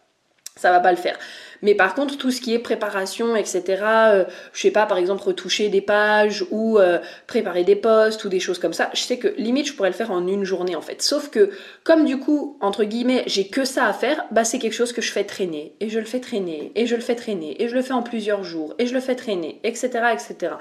Ça 0.60 0.72
va 0.72 0.82
pas 0.82 0.92
le 0.92 0.98
faire. 0.98 1.18
Mais 1.62 1.74
par 1.74 1.96
contre, 1.96 2.18
tout 2.18 2.32
ce 2.32 2.42
qui 2.42 2.54
est 2.54 2.60
préparation, 2.60 3.36
etc., 3.36 3.64
euh, 3.84 4.26
je 4.54 4.62
sais 4.62 4.72
pas, 4.72 4.86
par 4.86 4.98
exemple, 4.98 5.24
retoucher 5.24 5.70
des 5.70 5.80
pages 5.80 6.46
ou 6.52 6.78
euh, 6.78 7.00
préparer 7.28 7.64
des 7.64 7.78
posts 7.78 8.26
ou 8.26 8.30
des 8.30 8.42
choses 8.42 8.60
comme 8.60 8.74
ça, 8.74 8.90
je 8.94 9.00
sais 9.00 9.18
que 9.18 9.30
limite, 9.38 9.68
je 9.68 9.74
pourrais 9.74 9.90
le 9.90 9.96
faire 9.96 10.12
en 10.12 10.28
une 10.28 10.44
journée 10.44 10.76
en 10.76 10.82
fait. 10.82 11.02
Sauf 11.02 11.30
que, 11.30 11.52
comme 11.86 12.04
du 12.04 12.20
coup, 12.20 12.58
entre 12.60 12.84
guillemets, 12.84 13.24
j'ai 13.26 13.48
que 13.48 13.64
ça 13.64 13.86
à 13.86 13.94
faire, 13.94 14.26
bah 14.32 14.44
c'est 14.44 14.60
quelque 14.60 14.74
chose 14.74 14.92
que 14.92 15.02
je 15.02 15.12
fais 15.12 15.24
traîner. 15.24 15.76
Et 15.80 15.90
je 15.90 16.00
le 16.00 16.06
fais 16.06 16.20
traîner, 16.20 16.74
et 16.76 16.86
je 16.86 16.96
le 16.96 17.02
fais 17.02 17.16
traîner, 17.16 17.62
et 17.62 17.70
je 17.70 17.76
le 17.76 17.82
fais 17.82 17.94
en 17.94 18.04
plusieurs 18.04 18.44
jours, 18.44 18.76
et 18.80 18.86
je 18.86 18.94
le 18.94 19.00
fais 19.00 19.16
traîner, 19.16 19.60
etc., 19.64 19.90
etc. 20.14 20.56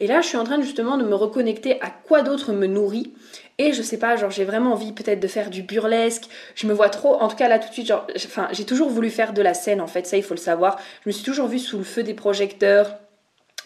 Et 0.00 0.06
là, 0.06 0.22
je 0.22 0.26
suis 0.26 0.38
en 0.38 0.44
train 0.44 0.60
justement 0.60 0.96
de 0.96 1.04
me 1.04 1.14
reconnecter 1.14 1.80
à 1.82 1.90
quoi 1.90 2.22
d'autre 2.22 2.52
me 2.52 2.66
nourrit. 2.66 3.12
Et 3.58 3.74
je 3.74 3.82
sais 3.82 3.98
pas, 3.98 4.16
genre 4.16 4.30
j'ai 4.30 4.44
vraiment 4.44 4.72
envie 4.72 4.92
peut-être 4.92 5.20
de 5.20 5.28
faire 5.28 5.50
du 5.50 5.62
burlesque. 5.62 6.24
Je 6.54 6.66
me 6.66 6.72
vois 6.72 6.88
trop, 6.88 7.16
en 7.16 7.28
tout 7.28 7.36
cas 7.36 7.46
là 7.46 7.58
tout 7.58 7.68
de 7.68 7.74
suite, 7.74 7.86
genre, 7.86 8.06
enfin 8.16 8.48
j'ai 8.52 8.64
toujours 8.64 8.88
voulu 8.88 9.10
faire 9.10 9.34
de 9.34 9.42
la 9.42 9.52
scène 9.52 9.82
en 9.82 9.86
fait, 9.86 10.06
ça 10.06 10.16
il 10.16 10.22
faut 10.22 10.32
le 10.32 10.40
savoir. 10.40 10.78
Je 11.04 11.10
me 11.10 11.12
suis 11.12 11.24
toujours 11.24 11.46
vue 11.46 11.58
sous 11.58 11.76
le 11.76 11.84
feu 11.84 12.02
des 12.02 12.14
projecteurs 12.14 12.96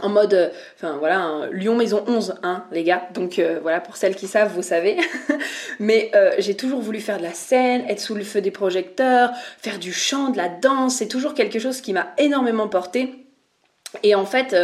en 0.01 0.09
mode, 0.09 0.35
euh, 0.35 0.49
enfin 0.77 0.97
voilà, 0.99 1.49
Lyon 1.53 1.77
Maison 1.77 2.03
11, 2.09 2.35
hein, 2.43 2.65
les 2.73 2.83
gars. 2.83 3.09
Donc 3.15 3.39
euh, 3.39 3.61
voilà, 3.63 3.81
pour 3.81 3.97
celles 3.97 4.17
qui 4.17 4.27
savent, 4.27 4.53
vous 4.53 4.63
savez. 4.63 4.97
Mais 5.79 6.11
euh, 6.17 6.33
j'ai 6.39 6.57
toujours 6.57 6.81
voulu 6.81 7.01
faire 7.01 7.19
de 7.19 7.23
la 7.23 7.33
scène, 7.33 7.85
être 7.89 8.01
sous 8.01 8.17
le 8.17 8.25
feu 8.25 8.41
des 8.41 8.51
projecteurs, 8.51 9.31
faire 9.59 9.79
du 9.79 9.93
chant, 9.93 10.31
de 10.31 10.37
la 10.37 10.49
danse. 10.49 10.97
C'est 10.97 11.09
toujours 11.09 11.35
quelque 11.35 11.61
chose 11.61 11.81
qui 11.81 11.93
m'a 11.93 12.13
énormément 12.19 12.69
porté. 12.69 13.27
Et 14.03 14.17
en 14.17 14.27
fait, 14.27 14.57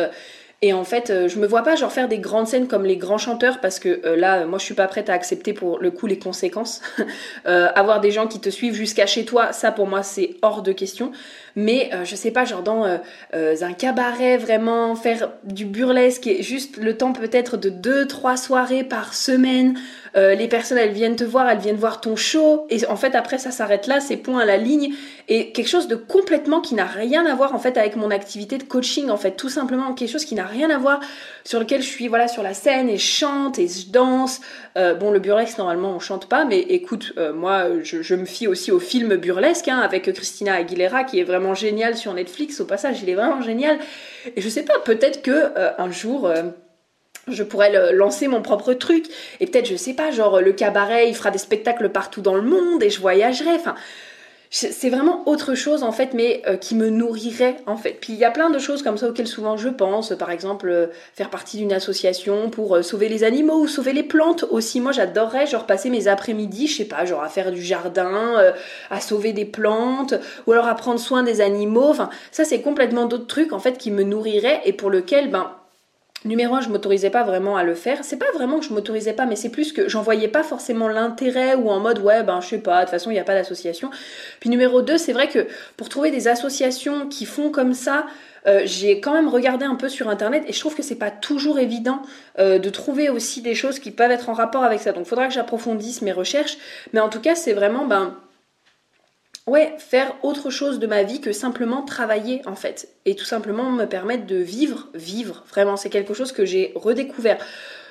et 0.62 0.74
en 0.74 0.84
fait, 0.84 1.08
euh, 1.08 1.26
je 1.26 1.38
me 1.38 1.46
vois 1.46 1.62
pas 1.62 1.74
genre 1.74 1.90
faire 1.90 2.06
des 2.06 2.18
grandes 2.18 2.46
scènes 2.46 2.68
comme 2.68 2.84
les 2.84 2.98
grands 2.98 3.16
chanteurs 3.16 3.60
parce 3.62 3.78
que 3.78 4.02
euh, 4.04 4.14
là, 4.14 4.44
moi, 4.44 4.58
je 4.58 4.64
suis 4.64 4.74
pas 4.74 4.88
prête 4.88 5.08
à 5.08 5.14
accepter 5.14 5.54
pour 5.54 5.78
le 5.78 5.90
coup 5.90 6.06
les 6.06 6.18
conséquences. 6.18 6.82
Euh, 7.46 7.68
avoir 7.74 8.00
des 8.00 8.10
gens 8.10 8.26
qui 8.26 8.38
te 8.38 8.50
suivent 8.50 8.74
jusqu'à 8.74 9.06
chez 9.06 9.24
toi, 9.24 9.52
ça 9.52 9.72
pour 9.72 9.86
moi 9.86 10.02
c'est 10.02 10.36
hors 10.42 10.62
de 10.62 10.72
question. 10.72 11.10
Mais 11.56 11.90
je 12.04 12.14
sais 12.14 12.30
pas, 12.30 12.44
genre 12.44 12.62
dans 12.62 12.84
un 13.32 13.72
cabaret 13.72 14.36
vraiment 14.36 14.94
faire 14.94 15.30
du 15.44 15.64
burlesque 15.64 16.26
et 16.26 16.42
juste 16.42 16.76
le 16.76 16.96
temps 16.96 17.12
peut-être 17.12 17.56
de 17.56 17.70
deux 17.70 18.06
trois 18.06 18.36
soirées 18.36 18.84
par 18.84 19.14
semaine 19.14 19.78
euh, 20.16 20.34
les 20.34 20.48
personnes 20.48 20.78
elles 20.78 20.92
viennent 20.92 21.16
te 21.16 21.24
voir, 21.24 21.48
elles 21.48 21.58
viennent 21.58 21.76
voir 21.76 22.00
ton 22.00 22.16
show, 22.16 22.66
et 22.70 22.84
en 22.86 22.96
fait 22.96 23.14
après 23.14 23.38
ça 23.38 23.50
s'arrête 23.50 23.86
là, 23.86 24.00
c'est 24.00 24.16
point 24.16 24.40
à 24.40 24.44
la 24.44 24.56
ligne, 24.56 24.92
et 25.28 25.52
quelque 25.52 25.68
chose 25.68 25.88
de 25.88 25.94
complètement 25.94 26.60
qui 26.60 26.74
n'a 26.74 26.84
rien 26.84 27.26
à 27.26 27.34
voir 27.34 27.54
en 27.54 27.58
fait 27.58 27.76
avec 27.76 27.96
mon 27.96 28.10
activité 28.10 28.58
de 28.58 28.64
coaching, 28.64 29.10
en 29.10 29.16
fait 29.16 29.32
tout 29.32 29.48
simplement 29.48 29.94
quelque 29.94 30.10
chose 30.10 30.24
qui 30.24 30.34
n'a 30.34 30.46
rien 30.46 30.70
à 30.70 30.78
voir, 30.78 31.00
sur 31.44 31.60
lequel 31.60 31.82
je 31.82 31.88
suis 31.88 32.08
voilà 32.08 32.28
sur 32.28 32.42
la 32.42 32.54
scène 32.54 32.88
et 32.88 32.98
je 32.98 33.06
chante 33.06 33.58
et 33.58 33.68
je 33.68 33.90
danse. 33.90 34.40
Euh, 34.76 34.94
bon 34.94 35.10
le 35.10 35.18
burlesque 35.18 35.58
normalement 35.58 35.94
on 35.94 36.00
chante 36.00 36.28
pas, 36.28 36.44
mais 36.44 36.60
écoute 36.60 37.12
euh, 37.16 37.32
moi 37.32 37.66
je, 37.82 38.14
me 38.14 38.24
fie 38.24 38.46
aussi 38.46 38.72
au 38.72 38.80
film 38.80 39.16
burlesque 39.16 39.68
hein, 39.68 39.78
avec 39.78 40.12
Christina 40.12 40.54
Aguilera 40.54 41.04
qui 41.04 41.20
est 41.20 41.24
vraiment 41.24 41.54
génial 41.54 41.96
sur 41.96 42.12
Netflix. 42.14 42.60
Au 42.60 42.64
passage 42.64 43.02
il 43.02 43.08
est 43.08 43.14
vraiment 43.14 43.42
génial, 43.42 43.78
et 44.36 44.40
je 44.40 44.48
sais 44.48 44.64
pas 44.64 44.78
peut-être 44.84 45.22
que 45.22 45.52
un 45.78 45.90
jour 45.90 46.30
je 47.32 47.42
pourrais 47.42 47.92
lancer 47.92 48.28
mon 48.28 48.42
propre 48.42 48.72
truc. 48.74 49.06
Et 49.40 49.46
peut-être 49.46 49.66
je 49.66 49.76
sais 49.76 49.94
pas 49.94 50.10
genre 50.10 50.40
le 50.40 50.52
cabaret 50.52 51.08
il 51.08 51.14
fera 51.14 51.30
des 51.30 51.38
spectacles 51.38 51.88
partout 51.90 52.20
dans 52.20 52.34
le 52.34 52.42
monde 52.42 52.82
et 52.82 52.90
je 52.90 53.00
voyagerai. 53.00 53.52
Enfin 53.54 53.74
c'est 54.52 54.90
vraiment 54.90 55.22
autre 55.28 55.54
chose 55.54 55.84
en 55.84 55.92
fait 55.92 56.12
mais 56.12 56.42
euh, 56.48 56.56
qui 56.56 56.74
me 56.74 56.90
nourrirait 56.90 57.58
en 57.66 57.76
fait. 57.76 57.96
Puis 58.00 58.14
il 58.14 58.18
y 58.18 58.24
a 58.24 58.32
plein 58.32 58.50
de 58.50 58.58
choses 58.58 58.82
comme 58.82 58.98
ça 58.98 59.08
auxquelles 59.08 59.28
souvent 59.28 59.56
je 59.56 59.68
pense. 59.68 60.12
Par 60.18 60.32
exemple 60.32 60.68
euh, 60.68 60.88
faire 61.14 61.30
partie 61.30 61.58
d'une 61.58 61.72
association 61.72 62.50
pour 62.50 62.74
euh, 62.74 62.82
sauver 62.82 63.08
les 63.08 63.22
animaux 63.22 63.60
ou 63.60 63.68
sauver 63.68 63.92
les 63.92 64.02
plantes 64.02 64.44
aussi. 64.50 64.80
Moi 64.80 64.90
j'adorerais 64.90 65.46
genre 65.46 65.66
passer 65.66 65.88
mes 65.88 66.08
après-midi 66.08 66.66
je 66.66 66.78
sais 66.78 66.84
pas 66.84 67.04
genre 67.04 67.22
à 67.22 67.28
faire 67.28 67.52
du 67.52 67.62
jardin 67.62 68.52
à 68.90 69.00
sauver 69.00 69.32
des 69.32 69.44
plantes 69.44 70.14
ou 70.46 70.52
alors 70.52 70.66
à 70.66 70.74
prendre 70.74 70.98
soin 70.98 71.22
des 71.22 71.40
animaux. 71.40 71.88
Enfin 71.88 72.10
ça 72.32 72.44
c'est 72.44 72.60
complètement 72.60 73.06
d'autres 73.06 73.28
trucs 73.28 73.52
en 73.52 73.60
fait 73.60 73.78
qui 73.78 73.92
me 73.92 74.02
nourriraient 74.02 74.62
et 74.64 74.72
pour 74.72 74.90
lequel 74.90 75.30
ben 75.30 75.52
Numéro 76.26 76.54
un, 76.54 76.60
je 76.60 76.68
m'autorisais 76.68 77.08
pas 77.08 77.22
vraiment 77.22 77.56
à 77.56 77.62
le 77.62 77.74
faire. 77.74 78.04
C'est 78.04 78.18
pas 78.18 78.30
vraiment 78.34 78.58
que 78.58 78.66
je 78.66 78.74
m'autorisais 78.74 79.14
pas, 79.14 79.24
mais 79.24 79.36
c'est 79.36 79.48
plus 79.48 79.72
que 79.72 79.88
j'en 79.88 80.02
voyais 80.02 80.28
pas 80.28 80.42
forcément 80.42 80.86
l'intérêt 80.86 81.54
ou 81.54 81.70
en 81.70 81.80
mode 81.80 81.98
ouais 82.00 82.22
ben 82.22 82.42
je 82.42 82.48
sais 82.48 82.58
pas, 82.58 82.80
de 82.80 82.82
toute 82.82 82.90
façon 82.90 83.10
il 83.10 83.14
n'y 83.14 83.20
a 83.20 83.24
pas 83.24 83.34
d'association. 83.34 83.88
Puis 84.38 84.50
numéro 84.50 84.82
deux, 84.82 84.98
c'est 84.98 85.14
vrai 85.14 85.28
que 85.28 85.46
pour 85.78 85.88
trouver 85.88 86.10
des 86.10 86.28
associations 86.28 87.08
qui 87.08 87.24
font 87.24 87.50
comme 87.50 87.72
ça, 87.72 88.04
euh, 88.46 88.62
j'ai 88.66 89.00
quand 89.00 89.14
même 89.14 89.28
regardé 89.28 89.64
un 89.64 89.76
peu 89.76 89.88
sur 89.88 90.10
internet 90.10 90.44
et 90.46 90.52
je 90.52 90.60
trouve 90.60 90.74
que 90.74 90.82
c'est 90.82 90.94
pas 90.98 91.10
toujours 91.10 91.58
évident 91.58 92.02
euh, 92.38 92.58
de 92.58 92.68
trouver 92.68 93.08
aussi 93.08 93.40
des 93.40 93.54
choses 93.54 93.78
qui 93.78 93.90
peuvent 93.90 94.10
être 94.10 94.28
en 94.28 94.34
rapport 94.34 94.64
avec 94.64 94.80
ça. 94.80 94.92
Donc 94.92 95.06
faudra 95.06 95.26
que 95.26 95.32
j'approfondisse 95.32 96.02
mes 96.02 96.12
recherches, 96.12 96.58
mais 96.92 97.00
en 97.00 97.08
tout 97.08 97.20
cas 97.20 97.34
c'est 97.34 97.54
vraiment 97.54 97.86
ben 97.86 98.14
ouais, 99.46 99.74
faire 99.78 100.14
autre 100.22 100.50
chose 100.50 100.78
de 100.78 100.86
ma 100.86 101.02
vie 101.02 101.20
que 101.20 101.32
simplement 101.32 101.82
travailler 101.82 102.42
en 102.46 102.56
fait. 102.56 102.88
Et 103.04 103.14
tout 103.14 103.24
simplement 103.24 103.70
me 103.70 103.86
permettre 103.86 104.26
de 104.26 104.36
vivre, 104.36 104.88
vivre. 104.94 105.44
Vraiment, 105.48 105.76
c'est 105.76 105.90
quelque 105.90 106.14
chose 106.14 106.32
que 106.32 106.44
j'ai 106.44 106.72
redécouvert. 106.74 107.38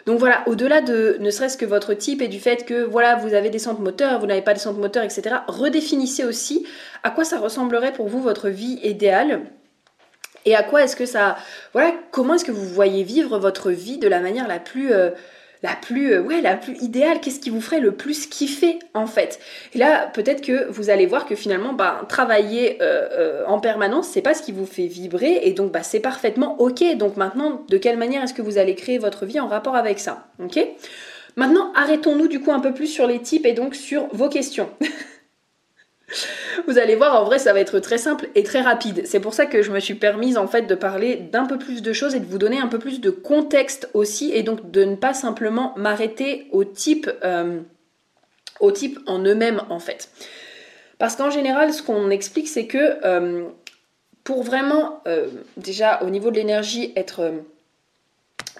Donc 0.05 0.19
voilà, 0.19 0.43
au-delà 0.47 0.81
de 0.81 1.17
ne 1.19 1.29
serait-ce 1.29 1.57
que 1.57 1.65
votre 1.65 1.93
type 1.93 2.21
et 2.21 2.27
du 2.27 2.39
fait 2.39 2.65
que 2.65 2.83
voilà, 2.83 3.15
vous 3.15 3.33
avez 3.33 3.49
des 3.49 3.59
centres 3.59 3.81
moteurs, 3.81 4.19
vous 4.19 4.27
n'avez 4.27 4.41
pas 4.41 4.53
des 4.53 4.59
centres 4.59 4.79
moteurs, 4.79 5.03
etc., 5.03 5.35
redéfinissez 5.47 6.23
aussi 6.23 6.65
à 7.03 7.11
quoi 7.11 7.23
ça 7.25 7.39
ressemblerait 7.39 7.93
pour 7.93 8.07
vous 8.07 8.21
votre 8.21 8.49
vie 8.49 8.79
idéale. 8.83 9.41
Et 10.45 10.55
à 10.55 10.63
quoi 10.63 10.83
est-ce 10.83 10.95
que 10.95 11.05
ça. 11.05 11.35
Voilà, 11.73 11.93
comment 12.11 12.35
est-ce 12.35 12.45
que 12.45 12.51
vous 12.51 12.65
voyez 12.65 13.03
vivre 13.03 13.37
votre 13.37 13.71
vie 13.71 13.97
de 13.97 14.07
la 14.07 14.19
manière 14.19 14.47
la 14.47 14.59
plus. 14.59 14.93
Euh, 14.93 15.11
la 15.61 15.75
plus, 15.75 16.13
euh, 16.13 16.21
ouais, 16.21 16.41
la 16.41 16.55
plus 16.55 16.77
idéale, 16.81 17.19
qu'est-ce 17.19 17.39
qui 17.39 17.49
vous 17.49 17.61
ferait 17.61 17.79
le 17.79 17.91
plus 17.91 18.27
kiffer 18.27 18.79
en 18.93 19.07
fait? 19.07 19.39
Et 19.73 19.77
là, 19.77 20.07
peut-être 20.07 20.41
que 20.41 20.69
vous 20.69 20.89
allez 20.89 21.05
voir 21.05 21.25
que 21.25 21.35
finalement, 21.35 21.73
bah, 21.73 22.01
travailler 22.07 22.77
euh, 22.81 23.07
euh, 23.11 23.45
en 23.45 23.59
permanence, 23.59 24.07
c'est 24.07 24.21
pas 24.21 24.33
ce 24.33 24.41
qui 24.41 24.51
vous 24.51 24.65
fait 24.65 24.87
vibrer, 24.87 25.41
et 25.43 25.53
donc 25.53 25.71
bah, 25.71 25.83
c'est 25.83 25.99
parfaitement 25.99 26.59
ok. 26.61 26.95
Donc 26.97 27.17
maintenant, 27.17 27.63
de 27.67 27.77
quelle 27.77 27.97
manière 27.97 28.23
est-ce 28.23 28.33
que 28.33 28.41
vous 28.41 28.57
allez 28.57 28.75
créer 28.75 28.97
votre 28.99 29.25
vie 29.25 29.39
en 29.39 29.47
rapport 29.47 29.75
avec 29.75 29.99
ça, 29.99 30.27
ok? 30.41 30.59
Maintenant, 31.35 31.71
arrêtons-nous 31.75 32.27
du 32.27 32.39
coup 32.39 32.51
un 32.51 32.59
peu 32.59 32.73
plus 32.73 32.87
sur 32.87 33.07
les 33.07 33.21
types 33.21 33.45
et 33.45 33.53
donc 33.53 33.75
sur 33.75 34.07
vos 34.13 34.29
questions. 34.29 34.69
Vous 36.67 36.77
allez 36.77 36.95
voir, 36.95 37.19
en 37.21 37.23
vrai, 37.23 37.39
ça 37.39 37.53
va 37.53 37.59
être 37.59 37.79
très 37.79 37.97
simple 37.97 38.29
et 38.35 38.43
très 38.43 38.61
rapide. 38.61 39.03
C'est 39.05 39.19
pour 39.19 39.33
ça 39.33 39.45
que 39.45 39.61
je 39.61 39.71
me 39.71 39.79
suis 39.79 39.95
permise 39.95 40.37
en 40.37 40.47
fait 40.47 40.63
de 40.63 40.75
parler 40.75 41.15
d'un 41.15 41.45
peu 41.45 41.57
plus 41.57 41.81
de 41.81 41.93
choses 41.93 42.15
et 42.15 42.19
de 42.19 42.25
vous 42.25 42.37
donner 42.37 42.59
un 42.59 42.67
peu 42.67 42.79
plus 42.79 43.01
de 43.01 43.09
contexte 43.09 43.89
aussi, 43.93 44.31
et 44.33 44.43
donc 44.43 44.71
de 44.71 44.83
ne 44.83 44.95
pas 44.95 45.13
simplement 45.13 45.73
m'arrêter 45.77 46.47
au 46.51 46.63
type, 46.63 47.09
euh, 47.23 47.59
en 49.07 49.19
eux-mêmes 49.19 49.61
en 49.69 49.79
fait. 49.79 50.09
Parce 50.97 51.15
qu'en 51.15 51.29
général, 51.29 51.73
ce 51.73 51.81
qu'on 51.81 52.09
explique, 52.09 52.47
c'est 52.47 52.67
que 52.67 53.05
euh, 53.05 53.45
pour 54.23 54.43
vraiment, 54.43 55.01
euh, 55.07 55.27
déjà 55.55 56.01
au 56.03 56.09
niveau 56.09 56.29
de 56.29 56.35
l'énergie, 56.35 56.91
être 56.95 57.31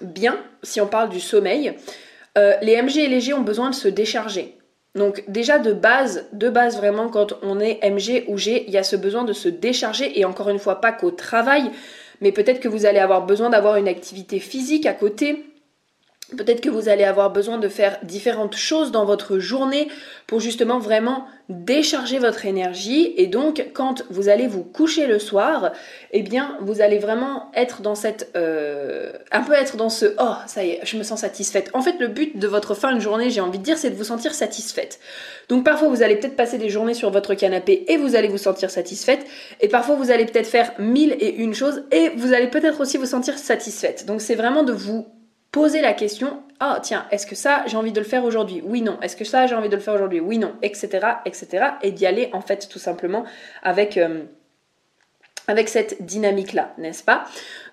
bien, 0.02 0.40
si 0.64 0.80
on 0.80 0.88
parle 0.88 1.10
du 1.10 1.20
sommeil, 1.20 1.74
les 2.62 2.82
MG 2.82 3.00
et 3.00 3.08
les 3.10 3.20
G 3.20 3.34
ont 3.34 3.42
besoin 3.42 3.70
de 3.70 3.76
se 3.76 3.90
décharger. 3.90 4.59
Donc 4.96 5.24
déjà 5.28 5.60
de 5.60 5.72
base, 5.72 6.28
de 6.34 6.50
base 6.50 6.78
vraiment 6.78 7.10
quand 7.10 7.34
on 7.44 7.60
est 7.60 7.80
MG 7.84 8.26
ou 8.28 8.38
G, 8.38 8.64
il 8.68 8.74
y 8.74 8.78
a 8.78 8.84
ce 8.84 8.96
besoin 8.96 9.24
de 9.24 9.34
se 9.34 9.50
décharger. 9.50 10.20
Et 10.20 10.26
encore 10.26 10.50
une 10.50 10.60
fois 10.60 10.82
pas 10.82 10.92
qu'au 10.92 11.12
travail, 11.12 11.72
mais 12.22 12.32
peut-être 12.32 12.60
que 12.60 12.68
vous 12.68 12.86
allez 12.86 13.00
avoir 13.00 13.26
besoin 13.26 13.50
d'avoir 13.50 13.76
une 13.78 13.88
activité 13.88 14.40
physique 14.40 14.86
à 14.86 14.94
côté, 14.94 15.46
Peut-être 16.38 16.62
que 16.62 16.70
vous 16.70 16.90
allez 16.90 17.04
avoir 17.04 17.32
besoin 17.32 17.58
de 17.58 17.68
faire 17.68 17.98
différentes 18.04 18.56
choses 18.56 18.92
dans 18.92 19.06
votre 19.06 19.40
journée 19.40 19.88
pour 20.28 20.40
justement 20.40 20.78
vraiment 20.78 21.26
décharger 21.50 22.20
votre 22.20 22.46
énergie 22.46 23.14
et 23.18 23.26
donc 23.26 23.70
quand 23.74 24.04
vous 24.12 24.30
allez 24.30 24.46
vous 24.46 24.64
coucher 24.64 25.08
le 25.08 25.18
soir, 25.18 25.72
eh 26.12 26.22
bien 26.22 26.56
vous 26.62 26.82
allez 26.82 27.00
vraiment 27.00 27.52
être 27.56 27.82
dans 27.82 27.96
cette 27.96 28.30
euh, 28.36 29.12
un 29.32 29.42
peu 29.42 29.54
être 29.54 29.76
dans 29.76 29.90
ce 29.90 30.14
oh 30.20 30.36
ça 30.46 30.64
y 30.64 30.72
est 30.72 30.82
je 30.84 30.98
me 30.98 31.04
sens 31.04 31.22
satisfaite. 31.22 31.72
En 31.74 31.82
fait 31.82 31.96
le 32.00 32.08
but 32.08 32.38
de 32.38 32.48
votre 32.48 32.76
fin 32.76 32.94
de 32.94 33.00
journée 33.00 33.32
j'ai 33.32 33.42
envie 33.42 33.58
de 33.58 33.64
dire 33.64 33.80
c'est 33.80 33.90
de 33.90 33.96
vous 33.96 34.04
sentir 34.04 34.36
satisfaite. 34.36 35.00
Donc 35.48 35.66
parfois 35.66 35.88
vous 35.88 36.04
allez 36.04 36.18
peut-être 36.18 36.36
passer 36.36 36.60
des 36.60 36.70
journées 36.70 36.94
sur 36.94 37.10
votre 37.10 37.34
canapé 37.34 37.86
et 37.88 37.98
vous 37.98 38.16
allez 38.16 38.28
vous 38.28 38.38
sentir 38.38 38.70
satisfaite 38.70 39.26
et 39.62 39.68
parfois 39.68 39.96
vous 39.96 40.12
allez 40.12 40.26
peut-être 40.26 40.48
faire 40.48 40.74
mille 40.78 41.16
et 41.20 41.34
une 41.38 41.56
choses 41.56 41.84
et 41.92 42.10
vous 42.10 42.34
allez 42.34 42.48
peut-être 42.48 42.82
aussi 42.82 42.98
vous 42.98 43.08
sentir 43.08 43.40
satisfaite. 43.40 44.06
Donc 44.06 44.22
c'est 44.22 44.36
vraiment 44.36 44.62
de 44.62 44.74
vous 44.74 45.08
poser 45.52 45.82
la 45.82 45.94
question 45.94 46.44
ah 46.60 46.80
tiens 46.82 47.06
est-ce 47.12 47.26
que 47.26 47.36
ça 47.36 47.64
j'ai 47.68 47.78
envie 47.78 47.92
de 47.92 48.00
le 48.00 48.06
faire 48.06 48.26
aujourd'hui? 48.26 48.62
Oui 48.64 48.82
non 48.82 48.98
est-ce 49.02 49.16
que 49.16 49.26
ça 49.26 49.48
j'ai 49.48 49.56
envie 49.56 49.70
de 49.70 49.76
le 49.76 49.82
faire 49.82 49.94
aujourd'hui? 49.94 50.20
Oui 50.20 50.38
non 50.38 50.54
etc 50.62 51.08
etc 51.26 51.66
et 51.82 51.92
d'y 51.92 52.06
aller 52.06 52.30
en 52.34 52.42
fait 52.42 52.68
tout 52.70 52.80
simplement 52.80 53.24
avec 53.64 53.98
euh, 53.98 54.24
avec 55.48 55.70
cette 55.70 56.06
dynamique 56.06 56.54
là 56.54 56.74
n'est-ce 56.78 57.04
pas? 57.04 57.26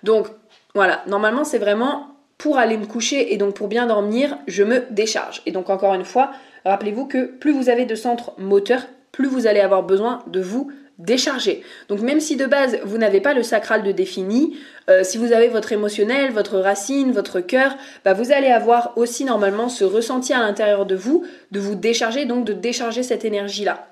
Donc 0.03 0.27
voilà. 0.73 1.03
Normalement 1.07 1.43
c'est 1.43 1.59
vraiment 1.59 2.07
pour 2.37 2.57
aller 2.57 2.77
me 2.77 2.85
coucher 2.85 3.33
et 3.33 3.37
donc 3.37 3.55
pour 3.55 3.67
bien 3.67 3.87
dormir 3.87 4.37
je 4.47 4.63
me 4.63 4.85
décharge. 4.89 5.41
Et 5.45 5.51
donc 5.51 5.69
encore 5.69 5.93
une 5.93 6.05
fois 6.05 6.31
rappelez-vous 6.65 7.05
que 7.05 7.25
plus 7.25 7.51
vous 7.51 7.69
avez 7.69 7.85
de 7.85 7.95
centres 7.95 8.33
moteurs 8.37 8.87
plus 9.11 9.27
vous 9.27 9.47
allez 9.47 9.59
avoir 9.59 9.83
besoin 9.83 10.23
de 10.27 10.39
vous 10.39 10.71
décharger. 10.97 11.63
Donc 11.89 12.01
même 12.01 12.19
si 12.19 12.35
de 12.35 12.45
base 12.45 12.79
vous 12.83 12.97
n'avez 12.97 13.21
pas 13.21 13.33
le 13.33 13.43
sacral 13.43 13.83
de 13.83 13.91
défini, 13.91 14.57
euh, 14.89 15.03
si 15.03 15.17
vous 15.17 15.31
avez 15.31 15.47
votre 15.47 15.71
émotionnel, 15.71 16.31
votre 16.31 16.57
racine, 16.57 17.11
votre 17.11 17.39
cœur, 17.39 17.75
bah 18.03 18.13
vous 18.13 18.31
allez 18.31 18.47
avoir 18.47 18.97
aussi 18.97 19.25
normalement 19.25 19.69
ce 19.69 19.83
ressenti 19.83 20.33
à 20.33 20.39
l'intérieur 20.39 20.85
de 20.85 20.95
vous 20.95 21.25
de 21.51 21.59
vous 21.59 21.75
décharger, 21.75 22.25
donc 22.25 22.45
de 22.45 22.53
décharger 22.53 23.03
cette 23.03 23.25
énergie-là. 23.25 23.87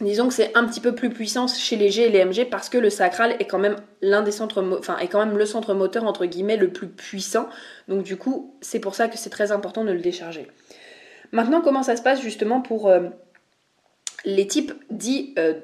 Disons 0.00 0.26
que 0.26 0.34
c'est 0.34 0.50
un 0.56 0.64
petit 0.64 0.80
peu 0.80 0.94
plus 0.94 1.10
puissant 1.10 1.46
chez 1.46 1.76
les 1.76 1.88
G 1.88 2.02
et 2.02 2.08
les 2.08 2.24
MG 2.24 2.48
parce 2.50 2.68
que 2.68 2.78
le 2.78 2.90
sacral 2.90 3.36
est 3.38 3.44
quand 3.44 3.60
même 3.60 3.76
l'un 4.02 4.22
des 4.22 4.32
centres, 4.32 4.62
enfin 4.76 4.98
est 4.98 5.06
quand 5.06 5.24
même 5.24 5.38
le 5.38 5.46
centre 5.46 5.72
moteur 5.72 6.04
entre 6.04 6.26
guillemets 6.26 6.56
le 6.56 6.68
plus 6.68 6.88
puissant. 6.88 7.48
Donc 7.86 8.02
du 8.02 8.16
coup, 8.16 8.56
c'est 8.60 8.80
pour 8.80 8.96
ça 8.96 9.06
que 9.06 9.16
c'est 9.16 9.30
très 9.30 9.52
important 9.52 9.84
de 9.84 9.92
le 9.92 10.00
décharger. 10.00 10.48
Maintenant, 11.30 11.60
comment 11.60 11.84
ça 11.84 11.96
se 11.96 12.02
passe 12.02 12.20
justement 12.20 12.60
pour 12.60 12.88
euh, 12.88 13.02
les 14.24 14.48
types 14.48 14.72
dits 14.90 15.32
euh, 15.38 15.54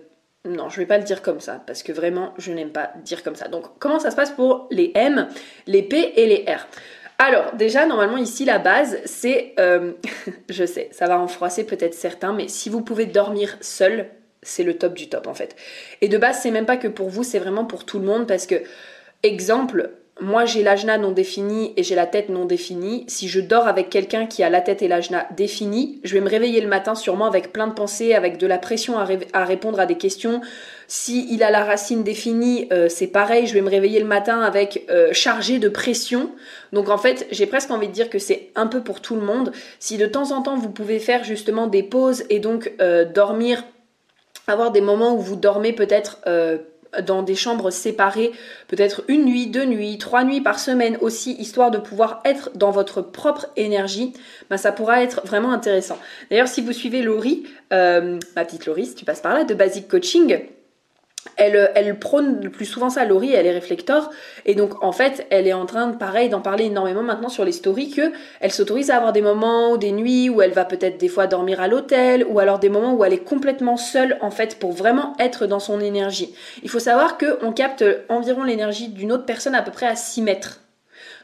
non, 0.48 0.70
je 0.70 0.79
vais 0.79 0.87
pas 0.87 0.96
le 0.96 1.05
dire 1.05 1.20
comme 1.20 1.40
ça, 1.40 1.62
parce 1.66 1.83
que 1.83 1.92
vraiment, 1.92 2.33
je 2.38 2.53
n'aime 2.53 2.70
pas 2.70 2.92
dire 3.05 3.22
comme 3.22 3.35
ça. 3.35 3.48
Donc, 3.48 3.64
comment 3.79 3.98
ça 3.98 4.11
se 4.11 4.16
passe 4.16 4.31
pour 4.31 4.68
les 4.70 4.90
M, 4.94 5.29
les 5.66 5.83
P 5.83 6.14
et 6.16 6.26
les 6.26 6.50
R? 6.50 6.66
Alors, 7.18 7.55
déjà, 7.55 7.85
normalement, 7.85 8.16
ici, 8.16 8.46
la 8.46 8.59
base, 8.59 8.98
c'est... 9.05 9.53
Euh, 9.61 9.92
je 10.48 10.64
sais, 10.64 10.88
ça 10.92 11.07
va 11.07 11.18
en 11.18 11.29
froisser 11.29 11.64
peut-être 11.64 11.94
certains, 11.94 12.33
mais 12.33 12.48
si 12.48 12.70
vous 12.70 12.81
pouvez 12.81 13.05
dormir 13.05 13.59
seul, 13.61 14.09
c'est 14.42 14.62
le 14.62 14.79
top 14.79 14.94
du 14.94 15.11
top, 15.11 15.26
en 15.26 15.35
fait. 15.35 15.57
Et 16.00 16.09
de 16.09 16.16
base, 16.16 16.40
c'est 16.40 16.50
même 16.50 16.64
pas 16.64 16.79
que 16.79 16.88
pour 16.88 17.11
vous, 17.11 17.22
c'est 17.22 17.38
vraiment 17.38 17.66
pour 17.66 17.85
tout 17.85 17.98
le 17.98 18.07
monde, 18.07 18.26
parce 18.26 18.46
que, 18.46 18.62
exemple, 19.22 19.90
moi 20.20 20.44
j'ai 20.44 20.62
l'ajna 20.62 20.98
non 20.98 21.12
défini 21.12 21.72
et 21.76 21.83
j'ai 21.83 21.94
la 21.94 22.06
tête 22.06 22.28
non 22.28 22.44
définie, 22.44 23.04
si 23.09 23.28
je 23.28 23.40
dors 23.40 23.66
avec 23.66 23.90
quelqu'un 23.90 24.26
qui 24.26 24.42
a 24.42 24.50
la 24.50 24.61
tête 24.61 24.83
et 24.83 24.88
l'ajna 24.88 25.26
définie, 25.37 26.00
je 26.04 26.14
vais 26.14 26.20
me 26.20 26.28
réveiller 26.28 26.61
le 26.61 26.68
matin 26.68 26.94
sûrement 26.94 27.26
avec 27.26 27.52
plein 27.52 27.66
de 27.66 27.72
pensées, 27.72 28.14
avec 28.14 28.37
de 28.37 28.46
la 28.46 28.59
pression 28.59 28.98
à, 28.98 29.44
répondre 29.44 29.80
à 29.80 29.87
des 29.87 29.96
questions. 29.96 30.40
Si 30.88 31.33
il 31.33 31.42
a 31.42 31.50
la 31.50 31.64
racine 31.64 32.02
définie, 32.02 32.68
euh, 32.72 32.88
c'est 32.88 33.06
pareil, 33.06 33.46
je 33.46 33.54
vais 33.54 33.61
me 33.61 33.70
réveiller 33.70 34.00
le 34.00 34.06
matin 34.06 34.40
avec 34.40 34.85
euh, 34.90 35.12
chargé 35.12 35.59
de 35.59 35.68
pression. 35.68 36.30
Donc 36.72 36.88
en 36.88 36.98
fait, 36.98 37.26
j'ai 37.30 37.46
presque 37.46 37.70
envie 37.70 37.88
de 37.88 37.92
dire 37.92 38.11
que 38.11 38.18
c'est 38.18 38.50
un 38.56 38.66
peu 38.66 38.83
pour 38.83 39.00
tout 39.00 39.14
le 39.14 39.22
monde. 39.22 39.52
Si 39.78 39.96
de 39.96 40.06
temps 40.06 40.33
en 40.33 40.42
temps 40.42 40.56
vous 40.56 40.70
pouvez 40.70 40.98
faire 40.98 41.24
justement 41.24 41.66
des 41.66 41.83
pauses 41.83 42.24
et 42.28 42.40
donc 42.40 42.72
euh, 42.80 43.04
dormir 43.04 43.64
avoir 44.46 44.72
des 44.72 44.80
moments 44.80 45.14
où 45.14 45.20
vous 45.20 45.37
dormez 45.37 45.72
peut-être 45.72 46.18
dans 47.03 47.22
des 47.22 47.35
chambres 47.35 47.70
séparées, 47.70 48.33
peut-être 48.68 49.03
une 49.09 49.24
nuit, 49.24 49.46
deux 49.46 49.64
nuits, 49.64 49.98
trois 49.98 50.24
nuits 50.24 50.40
par 50.40 50.59
semaine 50.59 50.98
aussi, 51.00 51.33
histoire 51.35 51.70
de 51.70 51.79
pouvoir 51.79 52.20
être 52.24 52.50
dans 52.55 52.70
votre 52.70 53.00
propre 53.00 53.46
énergie, 53.57 54.12
bah, 54.48 54.59
ça 54.59 54.72
pourra 54.72 55.03
être 55.03 55.26
vraiment 55.26 55.53
intéressant. 55.53 55.98
D'ailleurs, 56.31 56.48
si 56.48 56.61
vous 56.61 56.72
suivez 56.72 57.03
Laurie, 57.03 57.44
euh, 57.72 58.18
ma 58.37 58.44
petite 58.44 58.66
Laurie, 58.66 58.87
si 58.87 58.94
tu 58.94 59.05
passes 59.05 59.20
par 59.20 59.35
là, 59.35 59.44
de 59.44 59.55
Basic 59.55 59.88
Coaching, 59.88 60.40
elle, 61.37 61.70
elle, 61.74 61.98
prône 61.98 62.40
le 62.42 62.50
plus 62.50 62.64
souvent 62.64 62.90
ça, 62.90 63.04
Laurie, 63.04 63.33
elle 63.33 63.46
est 63.46 63.52
réflector, 63.52 64.11
et 64.46 64.54
donc 64.54 64.83
en 64.83 64.92
fait, 64.92 65.26
elle 65.30 65.46
est 65.46 65.52
en 65.52 65.66
train 65.66 65.88
de, 65.88 65.96
pareil, 65.96 66.28
d'en 66.28 66.40
parler 66.40 66.64
énormément 66.64 67.02
maintenant 67.02 67.28
sur 67.28 67.44
les 67.44 67.52
stories, 67.52 67.90
que 67.90 68.12
elle 68.40 68.52
s'autorise 68.52 68.90
à 68.90 68.96
avoir 68.96 69.12
des 69.12 69.22
moments 69.22 69.72
ou 69.72 69.78
des 69.78 69.92
nuits 69.92 70.30
où 70.30 70.42
elle 70.42 70.52
va 70.52 70.64
peut-être 70.64 70.98
des 70.98 71.09
fois 71.09 71.26
dormir 71.26 71.61
à 71.61 71.68
l'hôtel, 71.68 72.24
ou 72.28 72.38
alors 72.38 72.59
des 72.59 72.68
moments 72.68 72.94
où 72.94 73.04
elle 73.04 73.12
est 73.12 73.24
complètement 73.24 73.76
seule, 73.76 74.18
en 74.20 74.30
fait, 74.30 74.59
pour 74.59 74.72
vraiment 74.72 75.14
être 75.18 75.46
dans 75.46 75.61
son 75.61 75.80
énergie. 75.80 76.35
Il 76.62 76.70
faut 76.70 76.78
savoir 76.78 77.18
qu'on 77.18 77.52
capte 77.52 77.85
environ 78.09 78.42
l'énergie 78.42 78.88
d'une 78.88 79.12
autre 79.12 79.26
personne 79.26 79.54
à 79.54 79.62
peu 79.62 79.70
près 79.70 79.87
à 79.87 79.96
6 79.96 80.22
mètres. 80.22 80.61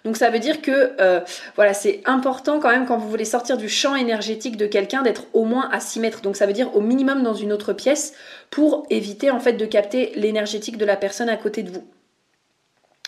Donc 0.07 0.17
ça 0.17 0.31
veut 0.31 0.39
dire 0.39 0.63
que 0.63 0.93
euh, 1.01 1.19
voilà, 1.57 1.75
c'est 1.75 2.01
important 2.05 2.61
quand 2.61 2.71
même 2.71 2.87
quand 2.87 2.97
vous 2.97 3.09
voulez 3.09 3.25
sortir 3.25 3.57
du 3.57 3.69
champ 3.69 3.97
énergétique 3.97 4.57
de 4.57 4.67
quelqu'un 4.67 5.03
d'être 5.03 5.25
au 5.33 5.45
moins 5.45 5.69
à 5.73 5.81
6 5.81 5.99
mètres. 5.99 6.23
Donc 6.23 6.37
ça 6.37 6.47
veut 6.47 6.53
dire 6.53 6.77
au 6.77 6.81
minimum 6.81 7.25
dans 7.25 7.35
une 7.35 7.53
autre 7.53 7.73
pièce 7.73 8.15
pour 8.49 8.87
éviter 8.89 9.33
en 9.33 9.41
fait 9.41 9.55
de 9.55 9.67
capter 9.67 10.13
l'énergétique 10.15 10.79
de 10.79 10.85
la 10.85 10.95
personne 10.95 11.29
à 11.29 11.37
côté 11.37 11.65
de 11.65 11.73
vous. 11.73 11.85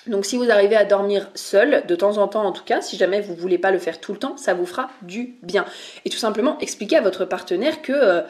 Donc 0.08 0.26
si 0.26 0.36
vous 0.36 0.50
arrivez 0.50 0.74
à 0.74 0.84
dormir 0.84 1.30
seul, 1.36 1.84
de 1.86 1.94
temps 1.94 2.18
en 2.18 2.26
temps 2.26 2.44
en 2.44 2.50
tout 2.50 2.64
cas, 2.64 2.80
si 2.80 2.96
jamais 2.96 3.20
vous 3.20 3.34
ne 3.34 3.38
voulez 3.38 3.58
pas 3.58 3.70
le 3.70 3.78
faire 3.78 4.00
tout 4.00 4.12
le 4.12 4.18
temps, 4.18 4.36
ça 4.36 4.54
vous 4.54 4.66
fera 4.66 4.90
du 5.02 5.36
bien. 5.44 5.66
Et 6.04 6.10
tout 6.10 6.18
simplement 6.18 6.58
expliquer 6.58 6.96
à 6.96 7.00
votre 7.00 7.24
partenaire 7.24 7.80
que 7.80 7.92
euh, 7.92 8.22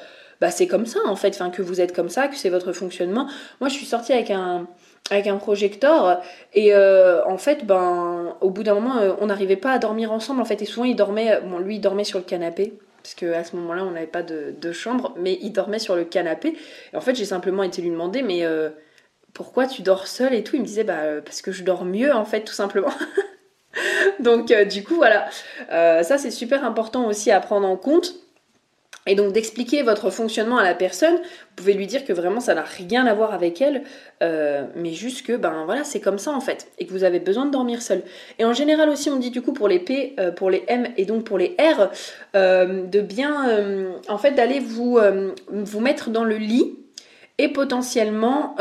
bah 0.42 0.50
c'est 0.50 0.66
comme 0.66 0.84
ça 0.84 1.00
en 1.06 1.16
fait, 1.16 1.40
que 1.52 1.62
vous 1.62 1.80
êtes 1.80 1.96
comme 1.96 2.10
ça, 2.10 2.28
que 2.28 2.36
c'est 2.36 2.50
votre 2.50 2.72
fonctionnement. 2.72 3.30
Moi 3.60 3.70
je 3.70 3.74
suis 3.74 3.86
sortie 3.86 4.12
avec 4.12 4.30
un 4.30 4.66
avec 5.10 5.26
un 5.26 5.36
projecteur 5.36 6.22
et 6.54 6.74
euh, 6.74 7.24
en 7.24 7.38
fait 7.38 7.64
ben 7.64 8.36
au 8.40 8.50
bout 8.50 8.62
d'un 8.62 8.74
moment 8.74 8.98
euh, 8.98 9.12
on 9.20 9.26
n'arrivait 9.26 9.56
pas 9.56 9.72
à 9.72 9.78
dormir 9.78 10.12
ensemble 10.12 10.40
en 10.40 10.44
fait 10.44 10.60
et 10.62 10.64
souvent 10.64 10.84
il 10.84 10.96
dormait 10.96 11.40
bon 11.40 11.58
lui 11.58 11.76
il 11.76 11.80
dormait 11.80 12.04
sur 12.04 12.18
le 12.18 12.24
canapé 12.24 12.74
parce 13.02 13.14
qu'à 13.14 13.44
ce 13.44 13.56
moment-là 13.56 13.84
on 13.84 13.92
n'avait 13.92 14.06
pas 14.06 14.22
de, 14.22 14.72
chambre 14.72 15.14
mais 15.18 15.38
il 15.40 15.52
dormait 15.52 15.78
sur 15.78 15.96
le 15.96 16.04
canapé 16.04 16.56
et 16.92 16.96
en 16.96 17.00
fait 17.00 17.14
j'ai 17.14 17.24
simplement 17.24 17.62
été 17.62 17.82
lui 17.82 17.90
demander 17.90 18.22
mais 18.22 18.44
euh, 18.44 18.70
pourquoi 19.32 19.66
tu 19.66 19.82
dors 19.82 20.06
seul 20.06 20.34
et 20.34 20.42
tout 20.42 20.56
il 20.56 20.62
me 20.62 20.66
disait 20.66 20.84
bah 20.84 21.20
parce 21.24 21.42
que 21.42 21.52
je 21.52 21.64
dors 21.64 21.84
mieux 21.84 22.12
en 22.12 22.24
fait 22.24 22.42
tout 22.42 22.54
simplement. 22.54 22.92
Donc 24.20 24.52
du 24.52 24.82
coup 24.82 24.96
voilà. 24.96 25.28
Ça 25.68 26.18
c'est 26.18 26.30
super 26.30 26.64
important 26.64 27.06
aussi 27.06 27.30
à 27.30 27.38
prendre 27.38 27.68
en 27.68 27.76
compte 27.76 28.14
et 29.08 29.14
donc 29.14 29.32
d'expliquer 29.32 29.82
votre 29.82 30.10
fonctionnement 30.10 30.58
à 30.58 30.62
la 30.62 30.74
personne, 30.74 31.14
vous 31.14 31.54
pouvez 31.56 31.72
lui 31.72 31.86
dire 31.86 32.04
que 32.04 32.12
vraiment 32.12 32.40
ça 32.40 32.54
n'a 32.54 32.62
rien 32.62 33.06
à 33.06 33.14
voir 33.14 33.32
avec 33.32 33.60
elle, 33.60 33.82
euh, 34.22 34.64
mais 34.76 34.92
juste 34.92 35.26
que 35.26 35.32
ben 35.32 35.64
voilà 35.64 35.82
c'est 35.82 35.98
comme 35.98 36.18
ça 36.18 36.30
en 36.30 36.40
fait, 36.40 36.68
et 36.78 36.86
que 36.86 36.92
vous 36.92 37.04
avez 37.04 37.18
besoin 37.18 37.46
de 37.46 37.50
dormir 37.50 37.80
seul. 37.80 38.02
Et 38.38 38.44
en 38.44 38.52
général 38.52 38.90
aussi 38.90 39.10
on 39.10 39.16
dit 39.16 39.30
du 39.30 39.40
coup 39.40 39.54
pour 39.54 39.66
les 39.66 39.78
P, 39.78 40.14
euh, 40.20 40.30
pour 40.30 40.50
les 40.50 40.62
M 40.68 40.88
et 40.98 41.06
donc 41.06 41.24
pour 41.24 41.38
les 41.38 41.56
R, 41.58 41.88
euh, 42.36 42.86
de 42.86 43.00
bien 43.00 43.88
en 44.08 44.18
fait 44.18 44.32
d'aller 44.32 44.60
vous, 44.60 44.98
vous 45.48 45.80
mettre 45.80 46.10
dans 46.10 46.24
le 46.24 46.36
lit 46.36 46.76
et 47.38 47.48
potentiellement 47.48 48.56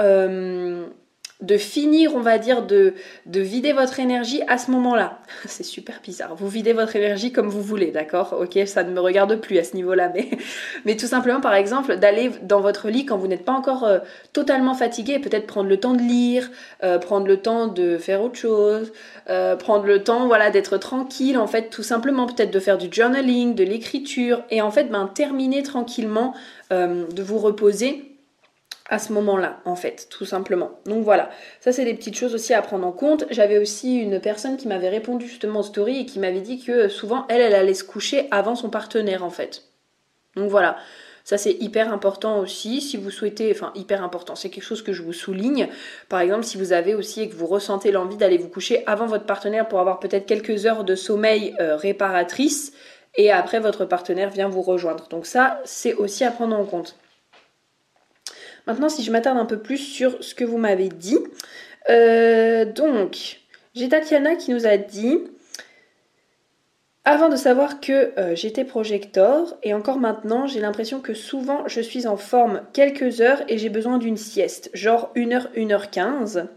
de 1.40 1.56
finir, 1.58 2.16
on 2.16 2.20
va 2.20 2.40
dire, 2.40 2.64
de, 2.64 2.96
de 3.28 3.40
vider 3.40 3.72
votre 3.72 4.00
énergie 4.00 4.42
à 4.48 4.58
ce 4.58 4.72
moment-là. 4.72 5.20
C'est 5.46 5.64
super 5.64 6.00
bizarre. 6.04 6.36
Vous 6.36 6.48
videz 6.48 6.74
votre 6.74 6.96
énergie 6.96 7.32
comme 7.32 7.48
vous 7.48 7.62
voulez, 7.62 7.92
d'accord? 7.92 8.36
Ok, 8.40 8.58
ça 8.66 8.84
ne 8.84 8.92
me 8.92 9.00
regarde 9.00 9.36
plus 9.36 9.60
à 9.60 9.64
ce 9.64 9.76
niveau-là, 9.76 10.12
mais, 10.14 10.30
mais 10.86 10.98
tout 10.98 11.06
simplement, 11.06 11.40
par 11.40 11.54
exemple, 11.54 11.98
d'aller 11.98 12.32
dans 12.42 12.60
votre 12.60 12.90
lit 12.90 13.06
quand 13.06 13.18
vous 13.18 13.28
n'êtes 13.28 13.46
pas 13.46 13.52
encore 13.52 13.84
euh, 13.84 14.00
totalement 14.34 14.74
fatigué, 14.74 15.20
peut-être 15.20 15.46
prendre 15.46 15.70
le 15.70 15.80
temps 15.80 15.94
de 15.94 16.02
lire, 16.02 16.50
euh, 16.84 16.98
prendre 16.98 17.28
le 17.28 17.38
temps 17.38 17.68
de 17.68 18.00
faire 18.00 18.24
autre 18.24 18.38
chose, 18.38 18.92
euh, 19.30 19.56
prendre 19.56 19.86
le 19.86 20.04
temps, 20.04 20.26
voilà, 20.26 20.50
d'être 20.50 20.78
tranquille, 20.78 21.38
en 21.38 21.48
fait, 21.48 21.70
tout 21.70 21.84
simplement, 21.84 22.26
peut-être 22.26 22.52
de 22.52 22.60
faire 22.60 22.80
du 22.80 22.88
journaling, 22.92 23.54
de 23.54 23.64
l'écriture, 23.64 24.42
et 24.50 24.64
en 24.64 24.72
fait, 24.72 24.86
ben, 24.86 25.08
terminer 25.14 25.62
tranquillement, 25.62 26.34
de 26.70 27.24
vous 27.24 27.38
reposer 27.38 28.07
à 28.90 29.00
ce 29.00 29.12
moment-là, 29.14 29.60
en 29.66 29.76
fait, 29.76 30.08
tout 30.10 30.26
simplement. 30.26 30.72
Donc 30.86 31.04
voilà, 31.04 31.30
ça 31.60 31.72
c'est 31.72 31.84
des 31.84 31.94
petites 31.94 32.16
choses 32.16 32.34
aussi 32.34 32.54
à 32.54 32.62
prendre 32.62 32.88
en 32.88 32.92
compte. 32.92 33.26
J'avais 33.30 33.58
aussi 33.58 33.98
une 33.98 34.20
personne 34.20 34.58
qui 34.58 34.68
m'avait 34.68 34.90
répondu 34.90 35.28
justement 35.28 35.60
en 35.60 35.64
story 35.64 36.02
et 36.02 36.06
qui 36.06 36.20
m'avait 36.20 36.42
dit 36.42 36.64
que 36.64 36.88
souvent 36.88 37.26
elle, 37.30 37.42
elle 37.42 37.56
allait 37.56 37.74
se 37.74 37.84
coucher 37.84 38.28
avant 38.32 38.56
son 38.56 38.70
partenaire 38.70 39.24
en 39.24 39.30
fait. 39.30 39.64
Donc 40.36 40.50
voilà, 40.50 40.78
ça 41.26 41.38
c'est 41.38 41.54
hyper 41.60 41.92
important 41.92 42.40
aussi. 42.40 42.80
Si 42.80 42.96
vous 42.96 43.12
souhaitez, 43.12 43.52
enfin 43.52 43.74
hyper 43.76 44.04
important, 44.04 44.36
c'est 44.36 44.50
quelque 44.50 44.64
chose 44.64 44.82
que 44.82 44.94
je 44.94 45.04
vous 45.04 45.14
souligne. 45.14 45.68
Par 46.08 46.22
exemple, 46.22 46.46
si 46.46 46.58
vous 46.58 46.72
avez 46.72 46.96
aussi 46.96 47.22
et 47.22 47.30
que 47.30 47.36
vous 47.36 47.48
ressentez 47.48 47.92
l'envie 47.92 48.18
d'aller 48.18 48.38
vous 48.38 48.48
coucher 48.50 48.84
avant 48.88 49.08
votre 49.08 49.26
partenaire 49.26 49.68
pour 49.68 49.82
avoir 49.82 50.00
peut-être 50.00 50.26
quelques 50.26 50.66
heures 50.66 50.86
de 50.86 50.96
sommeil 50.96 51.56
euh, 51.60 51.76
réparatrice 51.76 52.72
et 53.16 53.32
après 53.32 53.60
votre 53.60 53.84
partenaire 53.84 54.30
vient 54.30 54.48
vous 54.48 54.62
rejoindre. 54.62 55.10
Donc 55.10 55.26
ça, 55.26 55.60
c'est 55.66 55.96
aussi 55.96 56.24
à 56.24 56.32
prendre 56.32 56.56
en 56.56 56.64
compte. 56.64 56.96
Maintenant, 58.68 58.89
si 58.89 59.03
je 59.03 59.11
m'attarde 59.11 59.38
un 59.38 59.45
peu 59.45 59.59
plus 59.59 59.78
sur 59.78 60.22
ce 60.22 60.36
que 60.36 60.43
vous 60.43 60.57
m'avez 60.57 60.89
dit. 60.89 61.18
Euh, 61.89 62.65
donc, 62.65 63.39
j'ai 63.74 63.88
Tatiana 63.88 64.36
qui 64.36 64.51
nous 64.51 64.68
a 64.68 64.78
dit 64.78 65.20
avant 67.05 67.30
de 67.30 67.38
savoir 67.38 67.80
que 67.80 68.11
euh, 68.20 68.36
j'étais 68.36 68.65
projecteur, 68.65 69.57
et 69.63 69.74
encore 69.74 69.97
maintenant, 69.97 70.45
j'ai 70.45 70.59
l'impression 70.59 70.99
que 70.99 71.13
souvent 71.13 71.65
je 71.65 71.80
suis 71.80 72.05
en 72.05 72.18
forme 72.18 72.63
quelques 72.74 73.22
heures 73.22 73.41
et 73.47 73.57
j'ai 73.57 73.70
besoin 73.70 73.97
d'une 73.97 74.18
sieste, 74.18 74.70
genre 74.74 75.13
1h, 75.15 75.53
1h15. 75.55 76.47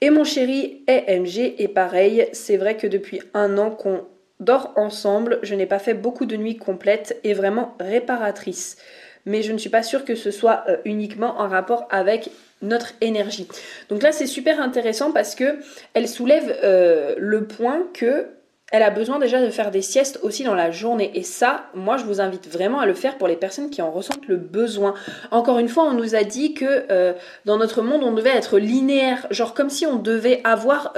Et 0.00 0.08
mon 0.08 0.24
chéri 0.24 0.82
est 0.86 1.14
MG, 1.18 1.56
et 1.58 1.68
pareil, 1.68 2.26
c'est 2.32 2.56
vrai 2.56 2.78
que 2.78 2.86
depuis 2.86 3.20
un 3.34 3.58
an 3.58 3.70
qu'on 3.70 4.06
dort 4.40 4.72
ensemble, 4.76 5.40
je 5.42 5.54
n'ai 5.54 5.66
pas 5.66 5.78
fait 5.78 5.92
beaucoup 5.92 6.24
de 6.24 6.36
nuits 6.36 6.56
complètes 6.56 7.20
et 7.22 7.34
vraiment 7.34 7.74
réparatrices 7.78 8.78
mais 9.26 9.42
je 9.42 9.52
ne 9.52 9.58
suis 9.58 9.70
pas 9.70 9.82
sûre 9.82 10.04
que 10.04 10.14
ce 10.14 10.30
soit 10.30 10.64
euh, 10.68 10.76
uniquement 10.84 11.38
en 11.38 11.48
rapport 11.48 11.86
avec 11.90 12.30
notre 12.62 12.94
énergie. 13.00 13.46
Donc 13.90 14.02
là, 14.02 14.12
c'est 14.12 14.26
super 14.26 14.60
intéressant 14.60 15.12
parce 15.12 15.34
que 15.34 15.58
elle 15.92 16.08
soulève 16.08 16.56
euh, 16.62 17.14
le 17.18 17.46
point 17.46 17.82
que 17.92 18.28
elle 18.72 18.82
a 18.82 18.90
besoin 18.90 19.20
déjà 19.20 19.40
de 19.40 19.48
faire 19.48 19.70
des 19.70 19.80
siestes 19.80 20.18
aussi 20.22 20.42
dans 20.42 20.56
la 20.56 20.72
journée. 20.72 21.12
Et 21.14 21.22
ça, 21.22 21.66
moi, 21.74 21.98
je 21.98 22.04
vous 22.04 22.20
invite 22.20 22.50
vraiment 22.50 22.80
à 22.80 22.86
le 22.86 22.94
faire 22.94 23.16
pour 23.16 23.28
les 23.28 23.36
personnes 23.36 23.70
qui 23.70 23.80
en 23.80 23.92
ressentent 23.92 24.26
le 24.26 24.36
besoin. 24.36 24.94
Encore 25.30 25.60
une 25.60 25.68
fois, 25.68 25.84
on 25.84 25.92
nous 25.92 26.16
a 26.16 26.24
dit 26.24 26.52
que 26.52 26.84
euh, 26.90 27.12
dans 27.44 27.58
notre 27.58 27.80
monde, 27.80 28.02
on 28.02 28.12
devait 28.12 28.34
être 28.36 28.58
linéaire, 28.58 29.28
genre 29.30 29.54
comme 29.54 29.70
si 29.70 29.86
on 29.86 29.96
devait 29.96 30.40
avoir 30.42 30.94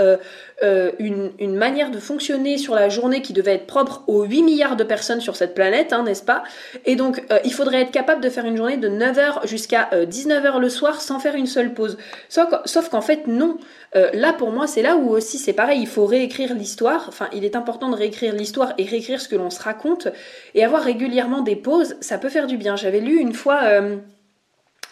euh, 0.63 0.93
une, 0.99 1.57
manière 1.57 1.91
de 1.91 1.99
fonctionner 1.99 2.59
sur 2.59 2.75
la 2.75 2.89
journée 2.89 3.23
qui 3.23 3.33
devait 3.33 3.55
être 3.55 3.67
propre 3.67 4.03
aux 4.07 4.25
8 4.25 4.43
milliards 4.43 4.77
de 4.77 4.85
personnes 4.85 5.21
sur 5.21 5.37
cette 5.37 5.55
planète, 5.55 5.93
hein, 5.93 6.03
n'est-ce 6.03 6.23
pas? 6.23 6.45
Et 6.85 6.97
donc, 6.97 7.23
il 7.45 7.53
faudrait 7.53 7.83
être 7.83 7.91
capable 7.91 8.21
de 8.23 8.29
faire 8.29 8.45
une 8.45 8.57
journée 8.57 8.77
de 8.77 8.89
9h 8.89 9.47
jusqu'à 9.47 9.89
19h 9.93 10.61
le 10.61 10.69
soir 10.69 11.01
sans 11.01 11.19
faire 11.19 11.35
une 11.35 11.47
seule 11.47 11.75
pause. 11.75 11.99
Sauf, 12.29 12.89
qu'en 12.91 13.01
fait, 13.01 13.27
non. 13.27 13.59
là, 13.95 14.33
pour 14.33 14.51
moi, 14.51 14.67
c'est 14.67 14.83
là 14.83 14.97
où 14.97 15.11
aussi 15.11 15.39
c'est 15.39 15.53
pareil, 15.53 15.81
il 15.81 15.87
faut 15.87 16.07
réécrire 16.07 16.55
l'histoire. 16.55 17.07
Enfin, 17.09 17.29
il 17.33 17.45
est 17.45 17.57
important 17.57 17.89
de 17.91 17.97
réécrire 17.97 18.33
l'histoire 18.35 18.75
et 18.79 18.85
réécrire 18.85 19.21
ce 19.21 19.29
que 19.29 19.37
l'on 19.37 19.51
se 19.51 19.63
raconte 19.63 20.09
et 20.55 20.65
avoir 20.65 20.83
régulièrement 20.83 21.43
des 21.43 21.57
pauses, 21.57 21.97
ça 22.01 22.19
peut 22.19 22.29
faire 22.29 22.47
du 22.47 22.57
bien. 22.57 22.77
J'avais 22.77 23.01
lu 23.01 23.19
une 23.19 23.33
fois, 23.33 23.61
euh, 23.65 23.97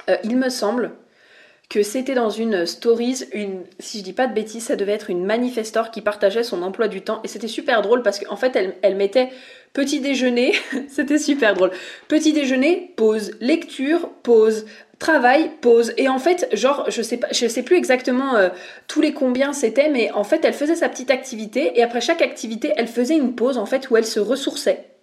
euh, 0.09 0.17
il 0.25 0.37
me 0.37 0.49
semble, 0.49 0.93
que 1.69 1.83
c'était 1.83 2.15
dans 2.15 2.31
une 2.31 2.65
stories, 2.65 3.25
une, 3.33 3.63
si 3.81 3.99
je 3.99 4.05
dis 4.05 4.13
pas 4.13 4.29
de 4.29 4.35
bêtises, 4.35 4.65
ça 4.65 4.77
devait 4.77 4.93
être 4.93 5.11
une 5.11 5.25
manifestor 5.25 5.91
qui 5.91 6.01
partageait 6.01 6.45
son 6.45 6.63
emploi 6.63 6.87
du 6.87 7.03
temps 7.03 7.21
et 7.25 7.29
c'était 7.29 7.49
super 7.49 7.83
drôle 7.83 8.03
parce 8.03 8.21
qu'en 8.21 8.37
fait 8.37 8.55
elle, 8.55 8.77
elle 8.83 8.95
mettait 8.95 9.31
petit 9.73 10.01
déjeuner, 10.01 10.55
c'était 10.89 11.19
super 11.19 11.55
drôle, 11.55 11.71
petit 12.09 12.33
déjeuner, 12.33 12.93
pause, 12.97 13.33
lecture, 13.41 14.09
pause, 14.23 14.65
travail, 14.99 15.51
pause. 15.61 15.93
Et 15.97 16.09
en 16.09 16.19
fait, 16.19 16.49
genre, 16.53 16.87
je 16.89 17.03
sais 17.03 17.19
pas, 17.19 17.29
je 17.33 17.47
sais 17.47 17.63
plus 17.63 17.77
exactement 17.77 18.37
euh, 18.37 18.49
tous 18.89 19.01
les 19.01 19.13
combien 19.13 19.53
c'était, 19.53 19.91
mais 19.91 20.11
en 20.13 20.25
fait, 20.25 20.45
elle 20.45 20.55
faisait 20.55 20.77
sa 20.77 20.89
petite 20.89 21.11
activité 21.11 21.79
et 21.79 21.83
après 21.83 22.01
chaque 22.01 22.23
activité, 22.23 22.73
elle 22.77 22.89
faisait 22.89 23.17
une 23.17 23.35
pause 23.35 23.59
en 23.59 23.67
fait 23.67 23.91
où 23.91 23.97
elle 23.97 24.07
se 24.07 24.21
ressourçait. 24.21 24.96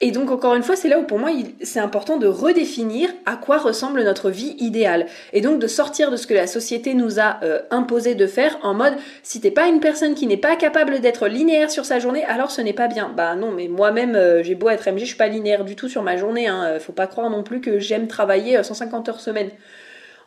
Et 0.00 0.10
donc 0.10 0.30
encore 0.30 0.54
une 0.54 0.62
fois, 0.62 0.76
c'est 0.76 0.88
là 0.88 0.98
où 0.98 1.04
pour 1.04 1.18
moi 1.18 1.30
c'est 1.62 1.80
important 1.80 2.18
de 2.18 2.26
redéfinir 2.26 3.08
à 3.24 3.36
quoi 3.36 3.58
ressemble 3.58 4.02
notre 4.02 4.30
vie 4.30 4.54
idéale. 4.58 5.06
Et 5.32 5.40
donc 5.40 5.58
de 5.58 5.66
sortir 5.66 6.10
de 6.10 6.16
ce 6.16 6.26
que 6.26 6.34
la 6.34 6.46
société 6.46 6.94
nous 6.94 7.18
a 7.18 7.38
euh, 7.42 7.60
imposé 7.70 8.14
de 8.14 8.26
faire 8.26 8.58
en 8.62 8.74
mode 8.74 8.94
si 9.22 9.40
t'es 9.40 9.50
pas 9.50 9.68
une 9.68 9.80
personne 9.80 10.14
qui 10.14 10.26
n'est 10.26 10.36
pas 10.36 10.56
capable 10.56 11.00
d'être 11.00 11.28
linéaire 11.28 11.70
sur 11.70 11.86
sa 11.86 11.98
journée, 11.98 12.24
alors 12.24 12.50
ce 12.50 12.60
n'est 12.60 12.74
pas 12.74 12.88
bien. 12.88 13.10
Bah 13.16 13.36
non, 13.36 13.52
mais 13.52 13.68
moi-même 13.68 14.14
euh, 14.16 14.42
j'ai 14.42 14.54
beau 14.54 14.68
être 14.68 14.86
MG, 14.86 15.00
je 15.00 15.04
suis 15.06 15.16
pas 15.16 15.28
linéaire 15.28 15.64
du 15.64 15.76
tout 15.76 15.88
sur 15.88 16.02
ma 16.02 16.16
journée. 16.16 16.46
Hein. 16.46 16.78
Faut 16.78 16.92
pas 16.92 17.06
croire 17.06 17.30
non 17.30 17.42
plus 17.42 17.60
que 17.60 17.78
j'aime 17.78 18.06
travailler 18.06 18.62
150 18.62 19.08
euh, 19.08 19.12
heures 19.12 19.20
semaine. 19.20 19.50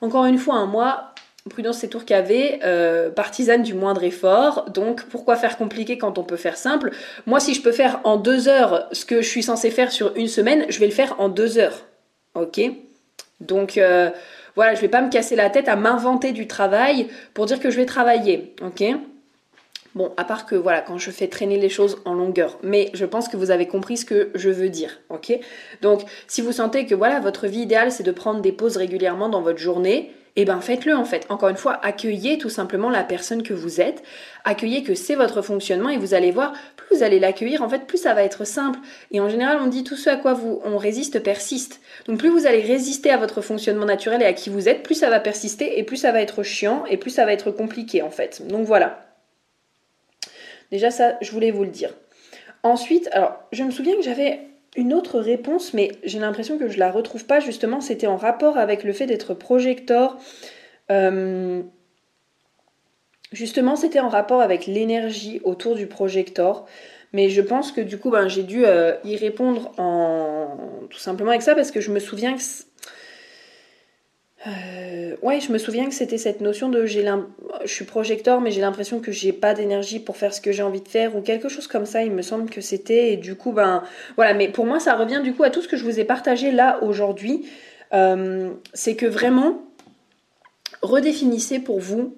Encore 0.01 0.25
une 0.25 0.37
fois, 0.37 0.55
un 0.55 0.65
mois, 0.65 1.13
Prudence 1.49 1.79
c'est 1.79 1.89
Tourcavé, 1.89 2.59
euh, 2.63 3.09
partisane 3.09 3.63
du 3.63 3.73
moindre 3.73 4.03
effort. 4.03 4.69
Donc 4.69 5.03
pourquoi 5.05 5.35
faire 5.35 5.57
compliqué 5.57 5.97
quand 5.97 6.17
on 6.17 6.23
peut 6.23 6.37
faire 6.37 6.55
simple? 6.57 6.91
Moi, 7.25 7.39
si 7.39 7.53
je 7.53 7.61
peux 7.61 7.71
faire 7.71 7.99
en 8.05 8.17
deux 8.17 8.47
heures 8.47 8.87
ce 8.91 9.03
que 9.05 9.21
je 9.21 9.27
suis 9.27 9.43
censé 9.43 9.69
faire 9.71 9.91
sur 9.91 10.15
une 10.15 10.27
semaine, 10.27 10.65
je 10.69 10.79
vais 10.79 10.85
le 10.85 10.93
faire 10.93 11.15
en 11.19 11.27
deux 11.27 11.57
heures. 11.57 11.85
Ok? 12.35 12.61
Donc 13.41 13.77
euh, 13.77 14.09
voilà, 14.55 14.75
je 14.75 14.81
vais 14.81 14.87
pas 14.87 15.01
me 15.01 15.09
casser 15.09 15.35
la 15.35 15.49
tête 15.49 15.67
à 15.67 15.75
m'inventer 15.75 16.31
du 16.31 16.47
travail 16.47 17.07
pour 17.33 17.45
dire 17.45 17.59
que 17.59 17.69
je 17.69 17.75
vais 17.75 17.85
travailler. 17.85 18.55
Ok? 18.61 18.83
Bon, 19.95 20.11
à 20.17 20.23
part 20.23 20.45
que 20.45 20.55
voilà, 20.55 20.81
quand 20.81 20.99
je 20.99 21.09
fais 21.09 21.27
traîner 21.27 21.57
les 21.57 21.69
choses 21.69 21.97
en 22.05 22.13
longueur, 22.13 22.59
mais 22.61 22.91
je 22.93 23.05
pense 23.05 23.27
que 23.27 23.37
vous 23.37 23.49
avez 23.49 23.67
compris 23.67 23.97
ce 23.97 24.05
que 24.05 24.29
je 24.35 24.49
veux 24.49 24.69
dire, 24.69 24.99
ok? 25.09 25.33
Donc, 25.81 26.01
si 26.27 26.41
vous 26.41 26.51
sentez 26.51 26.85
que 26.85 26.93
voilà, 26.93 27.19
votre 27.19 27.47
vie 27.47 27.61
idéale 27.61 27.91
c'est 27.91 28.03
de 28.03 28.11
prendre 28.11 28.39
des 28.39 28.51
pauses 28.51 28.77
régulièrement 28.77 29.29
dans 29.29 29.41
votre 29.41 29.57
journée, 29.57 30.11
eh 30.41 30.45
ben 30.45 30.61
faites-le 30.61 30.95
en 30.95 31.03
fait. 31.03 31.25
Encore 31.29 31.49
une 31.49 31.57
fois, 31.57 31.79
accueillez 31.83 32.37
tout 32.37 32.49
simplement 32.49 32.89
la 32.89 33.03
personne 33.03 33.43
que 33.43 33.53
vous 33.53 33.81
êtes, 33.81 34.03
accueillez 34.45 34.83
que 34.83 34.95
c'est 34.95 35.15
votre 35.15 35.41
fonctionnement 35.41 35.89
et 35.89 35.97
vous 35.97 36.13
allez 36.13 36.31
voir, 36.31 36.53
plus 36.77 36.97
vous 36.97 37.03
allez 37.03 37.19
l'accueillir, 37.19 37.61
en 37.61 37.67
fait, 37.67 37.85
plus 37.87 37.97
ça 37.97 38.13
va 38.13 38.23
être 38.23 38.45
simple. 38.45 38.79
Et 39.11 39.19
en 39.19 39.27
général, 39.27 39.57
on 39.61 39.67
dit 39.67 39.83
tout 39.83 39.97
ce 39.97 40.09
à 40.09 40.15
quoi 40.15 40.39
on 40.63 40.77
résiste 40.77 41.21
persiste. 41.21 41.81
Donc 42.05 42.19
plus 42.19 42.29
vous 42.29 42.47
allez 42.47 42.61
résister 42.61 43.09
à 43.09 43.17
votre 43.17 43.41
fonctionnement 43.41 43.85
naturel 43.85 44.21
et 44.21 44.25
à 44.25 44.33
qui 44.33 44.49
vous 44.49 44.69
êtes, 44.69 44.83
plus 44.83 44.95
ça 44.95 45.09
va 45.09 45.19
persister 45.19 45.77
et 45.77 45.83
plus 45.83 45.97
ça 45.97 46.11
va 46.11 46.21
être 46.21 46.41
chiant 46.41 46.85
et 46.89 46.97
plus 46.97 47.09
ça 47.09 47.25
va 47.25 47.33
être 47.33 47.51
compliqué 47.51 48.01
en 48.01 48.11
fait. 48.11 48.47
Donc 48.47 48.65
voilà. 48.65 49.05
Déjà 50.71 50.89
ça, 50.89 51.17
je 51.21 51.31
voulais 51.31 51.51
vous 51.51 51.63
le 51.63 51.69
dire. 51.69 51.93
Ensuite, 52.63 53.09
alors 53.11 53.39
je 53.51 53.63
me 53.63 53.71
souviens 53.71 53.95
que 53.95 54.03
j'avais 54.03 54.39
une 54.75 54.93
autre 54.93 55.19
réponse, 55.19 55.73
mais 55.73 55.91
j'ai 56.03 56.19
l'impression 56.19 56.57
que 56.57 56.69
je 56.69 56.77
la 56.79 56.91
retrouve 56.91 57.25
pas 57.25 57.39
justement. 57.39 57.81
C'était 57.81 58.07
en 58.07 58.17
rapport 58.17 58.57
avec 58.57 58.83
le 58.83 58.93
fait 58.93 59.05
d'être 59.05 59.33
projecteur. 59.33 60.17
Justement, 63.31 63.75
c'était 63.75 63.99
en 63.99 64.09
rapport 64.09 64.41
avec 64.41 64.65
l'énergie 64.65 65.39
autour 65.43 65.75
du 65.75 65.87
projecteur. 65.87 66.65
Mais 67.13 67.29
je 67.29 67.41
pense 67.41 67.71
que 67.71 67.81
du 67.81 67.97
coup, 67.97 68.11
ben, 68.11 68.27
j'ai 68.27 68.43
dû 68.43 68.65
euh, 68.65 68.93
y 69.03 69.15
répondre 69.15 69.71
en 69.77 70.57
tout 70.89 70.99
simplement 70.99 71.31
avec 71.31 71.41
ça 71.41 71.55
parce 71.55 71.71
que 71.71 71.81
je 71.81 71.91
me 71.91 71.99
souviens 71.99 72.35
que 72.35 72.41
euh, 74.47 75.17
ouais, 75.21 75.41
je 75.41 75.51
me 75.51 75.57
souviens 75.57 75.89
que 75.89 75.93
c'était 75.93 76.17
cette 76.17 76.39
notion 76.39 76.69
de 76.69 76.85
j'ai 76.85 77.05
je 77.65 77.73
suis 77.73 77.83
projecteur 77.83 78.39
mais 78.39 78.51
j'ai 78.51 78.61
l'impression 78.61 79.01
que 79.01 79.11
j'ai 79.11 79.33
pas 79.33 79.53
d'énergie 79.53 79.99
pour 79.99 80.15
faire 80.15 80.33
ce 80.33 80.39
que 80.39 80.53
j'ai 80.53 80.63
envie 80.63 80.79
de 80.79 80.87
faire 80.87 81.15
ou 81.17 81.21
quelque 81.21 81.49
chose 81.49 81.67
comme 81.67 81.85
ça, 81.85 82.03
il 82.03 82.11
me 82.11 82.21
semble 82.21 82.49
que 82.49 82.61
c'était. 82.61 83.13
Et 83.13 83.17
du 83.17 83.35
coup 83.35 83.51
ben 83.51 83.83
voilà, 84.15 84.33
mais 84.33 84.47
pour 84.47 84.65
moi 84.65 84.79
ça 84.79 84.95
revient 84.95 85.19
du 85.21 85.33
coup 85.33 85.43
à 85.43 85.49
tout 85.49 85.61
ce 85.61 85.67
que 85.67 85.75
je 85.75 85.83
vous 85.83 85.99
ai 85.99 86.05
partagé 86.05 86.51
là 86.51 86.81
aujourd'hui, 86.81 87.45
euh, 87.93 88.51
c'est 88.73 88.95
que 88.95 89.05
vraiment 89.05 89.61
redéfinissez 90.81 91.59
pour 91.59 91.79
vous 91.79 92.15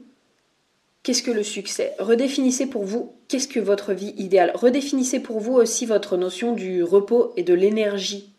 qu'est-ce 1.02 1.24
que 1.24 1.32
le 1.32 1.44
succès, 1.44 1.94
redéfinissez 1.98 2.68
pour 2.68 2.84
vous 2.84 3.14
qu'est-ce 3.30 3.48
que 3.48 3.60
votre 3.60 3.94
vie 3.94 4.14
idéale, 4.18 4.52
redéfinissez 4.54 5.22
pour 5.22 5.40
vous 5.40 5.54
aussi 5.54 5.88
votre 5.88 6.18
notion 6.18 6.54
du 6.54 6.84
repos 6.84 7.34
et 7.36 7.42
de 7.42 7.56
l'énergie 7.56 8.32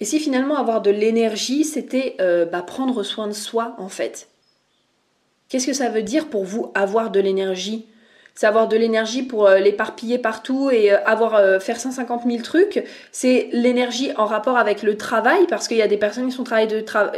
et 0.00 0.04
si 0.06 0.18
finalement 0.18 0.56
avoir 0.56 0.80
de 0.80 0.90
l'énergie, 0.90 1.64
c'était 1.64 2.16
euh, 2.20 2.46
bah, 2.46 2.62
prendre 2.62 3.02
soin 3.02 3.28
de 3.28 3.32
soi 3.32 3.74
en 3.78 3.88
fait? 3.88 4.28
Qu'est-ce 5.48 5.66
que 5.66 5.72
ça 5.72 5.90
veut 5.90 6.02
dire 6.02 6.28
pour 6.28 6.44
vous 6.44 6.72
avoir 6.74 7.10
de 7.10 7.20
l'énergie? 7.20 7.86
C'est 8.34 8.46
avoir 8.46 8.68
de 8.68 8.76
l'énergie 8.76 9.22
pour 9.22 9.46
euh, 9.46 9.58
l'éparpiller 9.58 10.18
partout 10.18 10.70
et 10.70 10.92
euh, 10.92 10.96
avoir 11.04 11.60
faire 11.60 11.78
150 11.78 12.22
000 12.26 12.42
trucs. 12.42 12.84
C'est 13.12 13.48
l'énergie 13.52 14.10
en 14.16 14.26
rapport 14.26 14.56
avec 14.56 14.82
le 14.82 14.96
travail 14.96 15.46
parce 15.48 15.68
qu'il 15.68 15.76
y 15.76 15.82
a 15.82 15.88
des 15.88 15.96
personnes 15.96 16.28
qui 16.28 16.32
sont, 16.32 16.44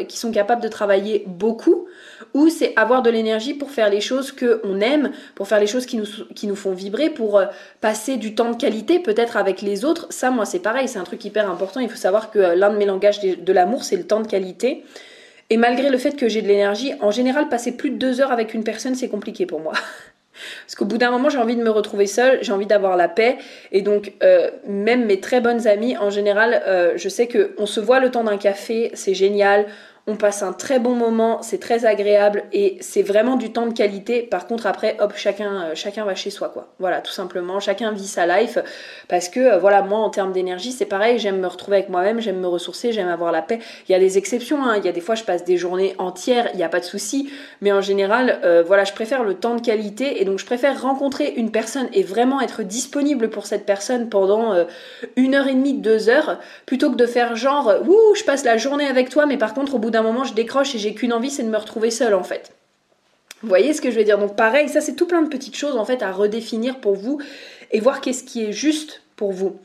qui 0.08 0.18
sont 0.18 0.32
capables 0.32 0.62
de 0.62 0.68
travailler 0.68 1.24
beaucoup 1.26 1.86
ou 2.34 2.48
c'est 2.48 2.72
avoir 2.76 3.02
de 3.02 3.10
l'énergie 3.10 3.54
pour 3.54 3.70
faire 3.70 3.90
les 3.90 4.00
choses 4.00 4.32
qu'on 4.32 4.80
aime, 4.80 5.10
pour 5.34 5.48
faire 5.48 5.60
les 5.60 5.66
choses 5.66 5.86
qui 5.86 5.96
nous, 5.96 6.06
qui 6.34 6.46
nous 6.46 6.56
font 6.56 6.72
vibrer, 6.72 7.10
pour 7.10 7.38
euh, 7.38 7.46
passer 7.80 8.16
du 8.16 8.34
temps 8.34 8.50
de 8.50 8.56
qualité 8.56 8.98
peut-être 8.98 9.36
avec 9.36 9.62
les 9.62 9.84
autres. 9.84 10.06
Ça, 10.10 10.30
moi, 10.30 10.44
c'est 10.44 10.60
pareil, 10.60 10.88
c'est 10.88 10.98
un 10.98 11.04
truc 11.04 11.24
hyper 11.24 11.50
important. 11.50 11.80
Il 11.80 11.90
faut 11.90 11.96
savoir 11.96 12.30
que 12.30 12.38
euh, 12.38 12.54
l'un 12.54 12.70
de 12.70 12.76
mes 12.76 12.86
langages 12.86 13.20
de, 13.20 13.52
l'amour, 13.52 13.84
c'est 13.84 13.96
le 13.96 14.04
temps 14.04 14.20
de 14.20 14.26
qualité. 14.26 14.84
Et 15.50 15.56
malgré 15.56 15.90
le 15.90 15.98
fait 15.98 16.16
que 16.16 16.28
j'ai 16.28 16.40
de 16.40 16.48
l'énergie, 16.48 16.94
en 17.00 17.10
général, 17.10 17.48
passer 17.48 17.76
plus 17.76 17.90
de 17.90 17.96
deux 17.96 18.20
heures 18.20 18.32
avec 18.32 18.54
une 18.54 18.64
personne, 18.64 18.94
c'est 18.94 19.08
compliqué 19.08 19.44
pour 19.46 19.60
moi. 19.60 19.72
Parce 20.66 20.74
qu'au 20.74 20.84
bout 20.84 20.98
d'un 20.98 21.10
moment, 21.10 21.28
j'ai 21.28 21.38
envie 21.38 21.56
de 21.56 21.62
me 21.62 21.70
retrouver 21.70 22.06
seule, 22.06 22.38
j'ai 22.42 22.52
envie 22.52 22.66
d'avoir 22.66 22.96
la 22.96 23.08
paix. 23.08 23.38
Et 23.70 23.82
donc, 23.82 24.12
euh, 24.22 24.50
même 24.66 25.04
mes 25.04 25.20
très 25.20 25.40
bonnes 25.40 25.66
amies, 25.66 25.96
en 25.96 26.10
général, 26.10 26.62
je 26.96 27.08
sais 27.08 27.28
qu'on 27.28 27.66
se 27.66 27.80
voit 27.80 28.00
le 28.00 28.10
temps 28.10 28.24
d'un 28.24 28.38
café, 28.38 28.90
c'est 28.94 29.14
génial 29.14 29.66
on 30.08 30.16
passe 30.16 30.42
un 30.42 30.52
très 30.52 30.80
bon 30.80 30.96
moment, 30.96 31.42
c'est 31.42 31.60
très 31.60 31.86
agréable 31.86 32.42
et 32.52 32.76
c'est 32.80 33.02
vraiment 33.02 33.36
du 33.36 33.52
temps 33.52 33.66
de 33.66 33.72
qualité. 33.72 34.22
Par 34.22 34.48
contre, 34.48 34.66
après, 34.66 34.96
hop, 34.98 35.12
chacun, 35.14 35.70
euh, 35.70 36.04
va 36.04 36.14
chez 36.16 36.30
soi, 36.30 36.48
quoi. 36.48 36.66
Voilà, 36.80 37.00
tout 37.00 37.12
simplement, 37.12 37.60
chacun 37.60 37.92
vit 37.92 38.08
sa 38.08 38.26
life 38.26 38.58
parce 39.06 39.28
que, 39.28 39.38
euh, 39.38 39.58
voilà, 39.58 39.82
moi, 39.82 40.00
en 40.00 40.10
termes 40.10 40.32
d'énergie, 40.32 40.72
c'est 40.72 40.86
pareil, 40.86 41.20
j'aime 41.20 41.38
me 41.38 41.46
retrouver 41.46 41.76
avec 41.76 41.88
moi-même, 41.88 42.20
j'aime 42.20 42.40
me 42.40 42.48
ressourcer, 42.48 42.90
j'aime 42.90 43.06
avoir 43.06 43.30
la 43.30 43.42
paix. 43.42 43.60
Il 43.88 43.92
y 43.92 43.94
a 43.94 44.00
des 44.00 44.18
exceptions, 44.18 44.64
hein. 44.64 44.74
il 44.76 44.84
y 44.84 44.88
a 44.88 44.92
des 44.92 45.00
fois, 45.00 45.14
je 45.14 45.22
passe 45.22 45.44
des 45.44 45.56
journées 45.56 45.94
entières, 45.98 46.48
il 46.52 46.56
n'y 46.56 46.64
a 46.64 46.68
pas 46.68 46.80
de 46.80 46.84
souci, 46.84 47.32
mais 47.60 47.70
en 47.70 47.80
général, 47.80 48.40
euh, 48.42 48.64
voilà, 48.66 48.82
je 48.82 48.92
préfère 48.92 49.22
le 49.22 49.34
temps 49.34 49.54
de 49.54 49.60
qualité 49.60 50.20
et 50.20 50.24
donc 50.24 50.40
je 50.40 50.46
préfère 50.46 50.82
rencontrer 50.82 51.32
une 51.36 51.52
personne 51.52 51.86
et 51.92 52.02
vraiment 52.02 52.40
être 52.40 52.64
disponible 52.64 53.30
pour 53.30 53.46
cette 53.46 53.66
personne 53.66 54.08
pendant 54.08 54.52
une 55.14 55.36
heure 55.36 55.46
et 55.46 55.54
demie, 55.54 55.74
deux 55.74 56.08
heures, 56.08 56.40
plutôt 56.66 56.90
que 56.90 56.96
de 56.96 57.06
faire 57.06 57.36
genre, 57.36 57.72
ouh, 57.86 58.14
je 58.16 58.24
passe 58.24 58.44
la 58.44 58.56
journée 58.56 58.86
avec 58.86 59.08
toi, 59.08 59.26
mais 59.26 59.36
par 59.36 59.54
contre, 59.54 59.76
au 59.76 59.78
bout 59.78 59.91
d'un 59.92 60.02
moment, 60.02 60.24
je 60.24 60.34
décroche 60.34 60.74
et 60.74 60.78
j'ai 60.78 60.94
qu'une 60.94 61.12
envie, 61.12 61.30
c'est 61.30 61.44
de 61.44 61.48
me 61.48 61.56
retrouver 61.56 61.90
seule 61.90 62.14
en 62.14 62.24
fait. 62.24 62.52
Vous 63.42 63.48
voyez 63.48 63.72
ce 63.72 63.80
que 63.80 63.90
je 63.90 63.98
veux 63.98 64.04
dire? 64.04 64.18
Donc 64.18 64.36
pareil, 64.36 64.68
ça 64.68 64.80
c'est 64.80 64.94
tout 64.94 65.06
plein 65.06 65.22
de 65.22 65.28
petites 65.28 65.56
choses 65.56 65.76
en 65.76 65.84
fait 65.84 66.02
à 66.02 66.12
redéfinir 66.12 66.78
pour 66.78 66.94
vous 66.94 67.20
et 67.72 67.80
voir 67.80 68.00
qu'est-ce 68.00 68.24
qui 68.24 68.44
est 68.44 68.52
juste 68.52 69.02
pour 69.16 69.32
vous. 69.32 69.56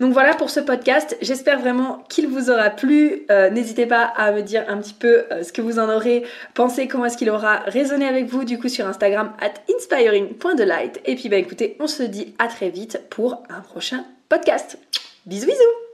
Donc 0.00 0.12
voilà 0.12 0.34
pour 0.34 0.50
ce 0.50 0.60
podcast, 0.60 1.16
j'espère 1.20 1.60
vraiment 1.60 2.04
qu'il 2.08 2.28
vous 2.28 2.50
aura 2.50 2.70
plu. 2.70 3.24
Euh, 3.30 3.50
n'hésitez 3.50 3.86
pas 3.86 4.04
à 4.04 4.32
me 4.32 4.42
dire 4.42 4.64
un 4.68 4.78
petit 4.78 4.94
peu 4.94 5.24
euh, 5.30 5.42
ce 5.42 5.52
que 5.52 5.62
vous 5.62 5.78
en 5.78 5.88
aurez 5.88 6.24
pensé, 6.54 6.88
comment 6.88 7.06
est-ce 7.06 7.16
qu'il 7.16 7.30
aura 7.30 7.58
résonné 7.66 8.06
avec 8.06 8.26
vous 8.26 8.44
du 8.44 8.58
coup 8.58 8.68
sur 8.68 8.86
Instagram 8.86 9.32
at 9.40 9.54
inspiring.delight. 9.74 11.00
Et 11.04 11.14
puis 11.14 11.28
bah 11.28 11.36
écoutez, 11.36 11.76
on 11.80 11.86
se 11.86 12.02
dit 12.02 12.34
à 12.38 12.48
très 12.48 12.68
vite 12.68 13.00
pour 13.10 13.42
un 13.48 13.60
prochain 13.60 14.04
podcast. 14.28 14.78
Bisous 15.26 15.46
bisous 15.46 15.91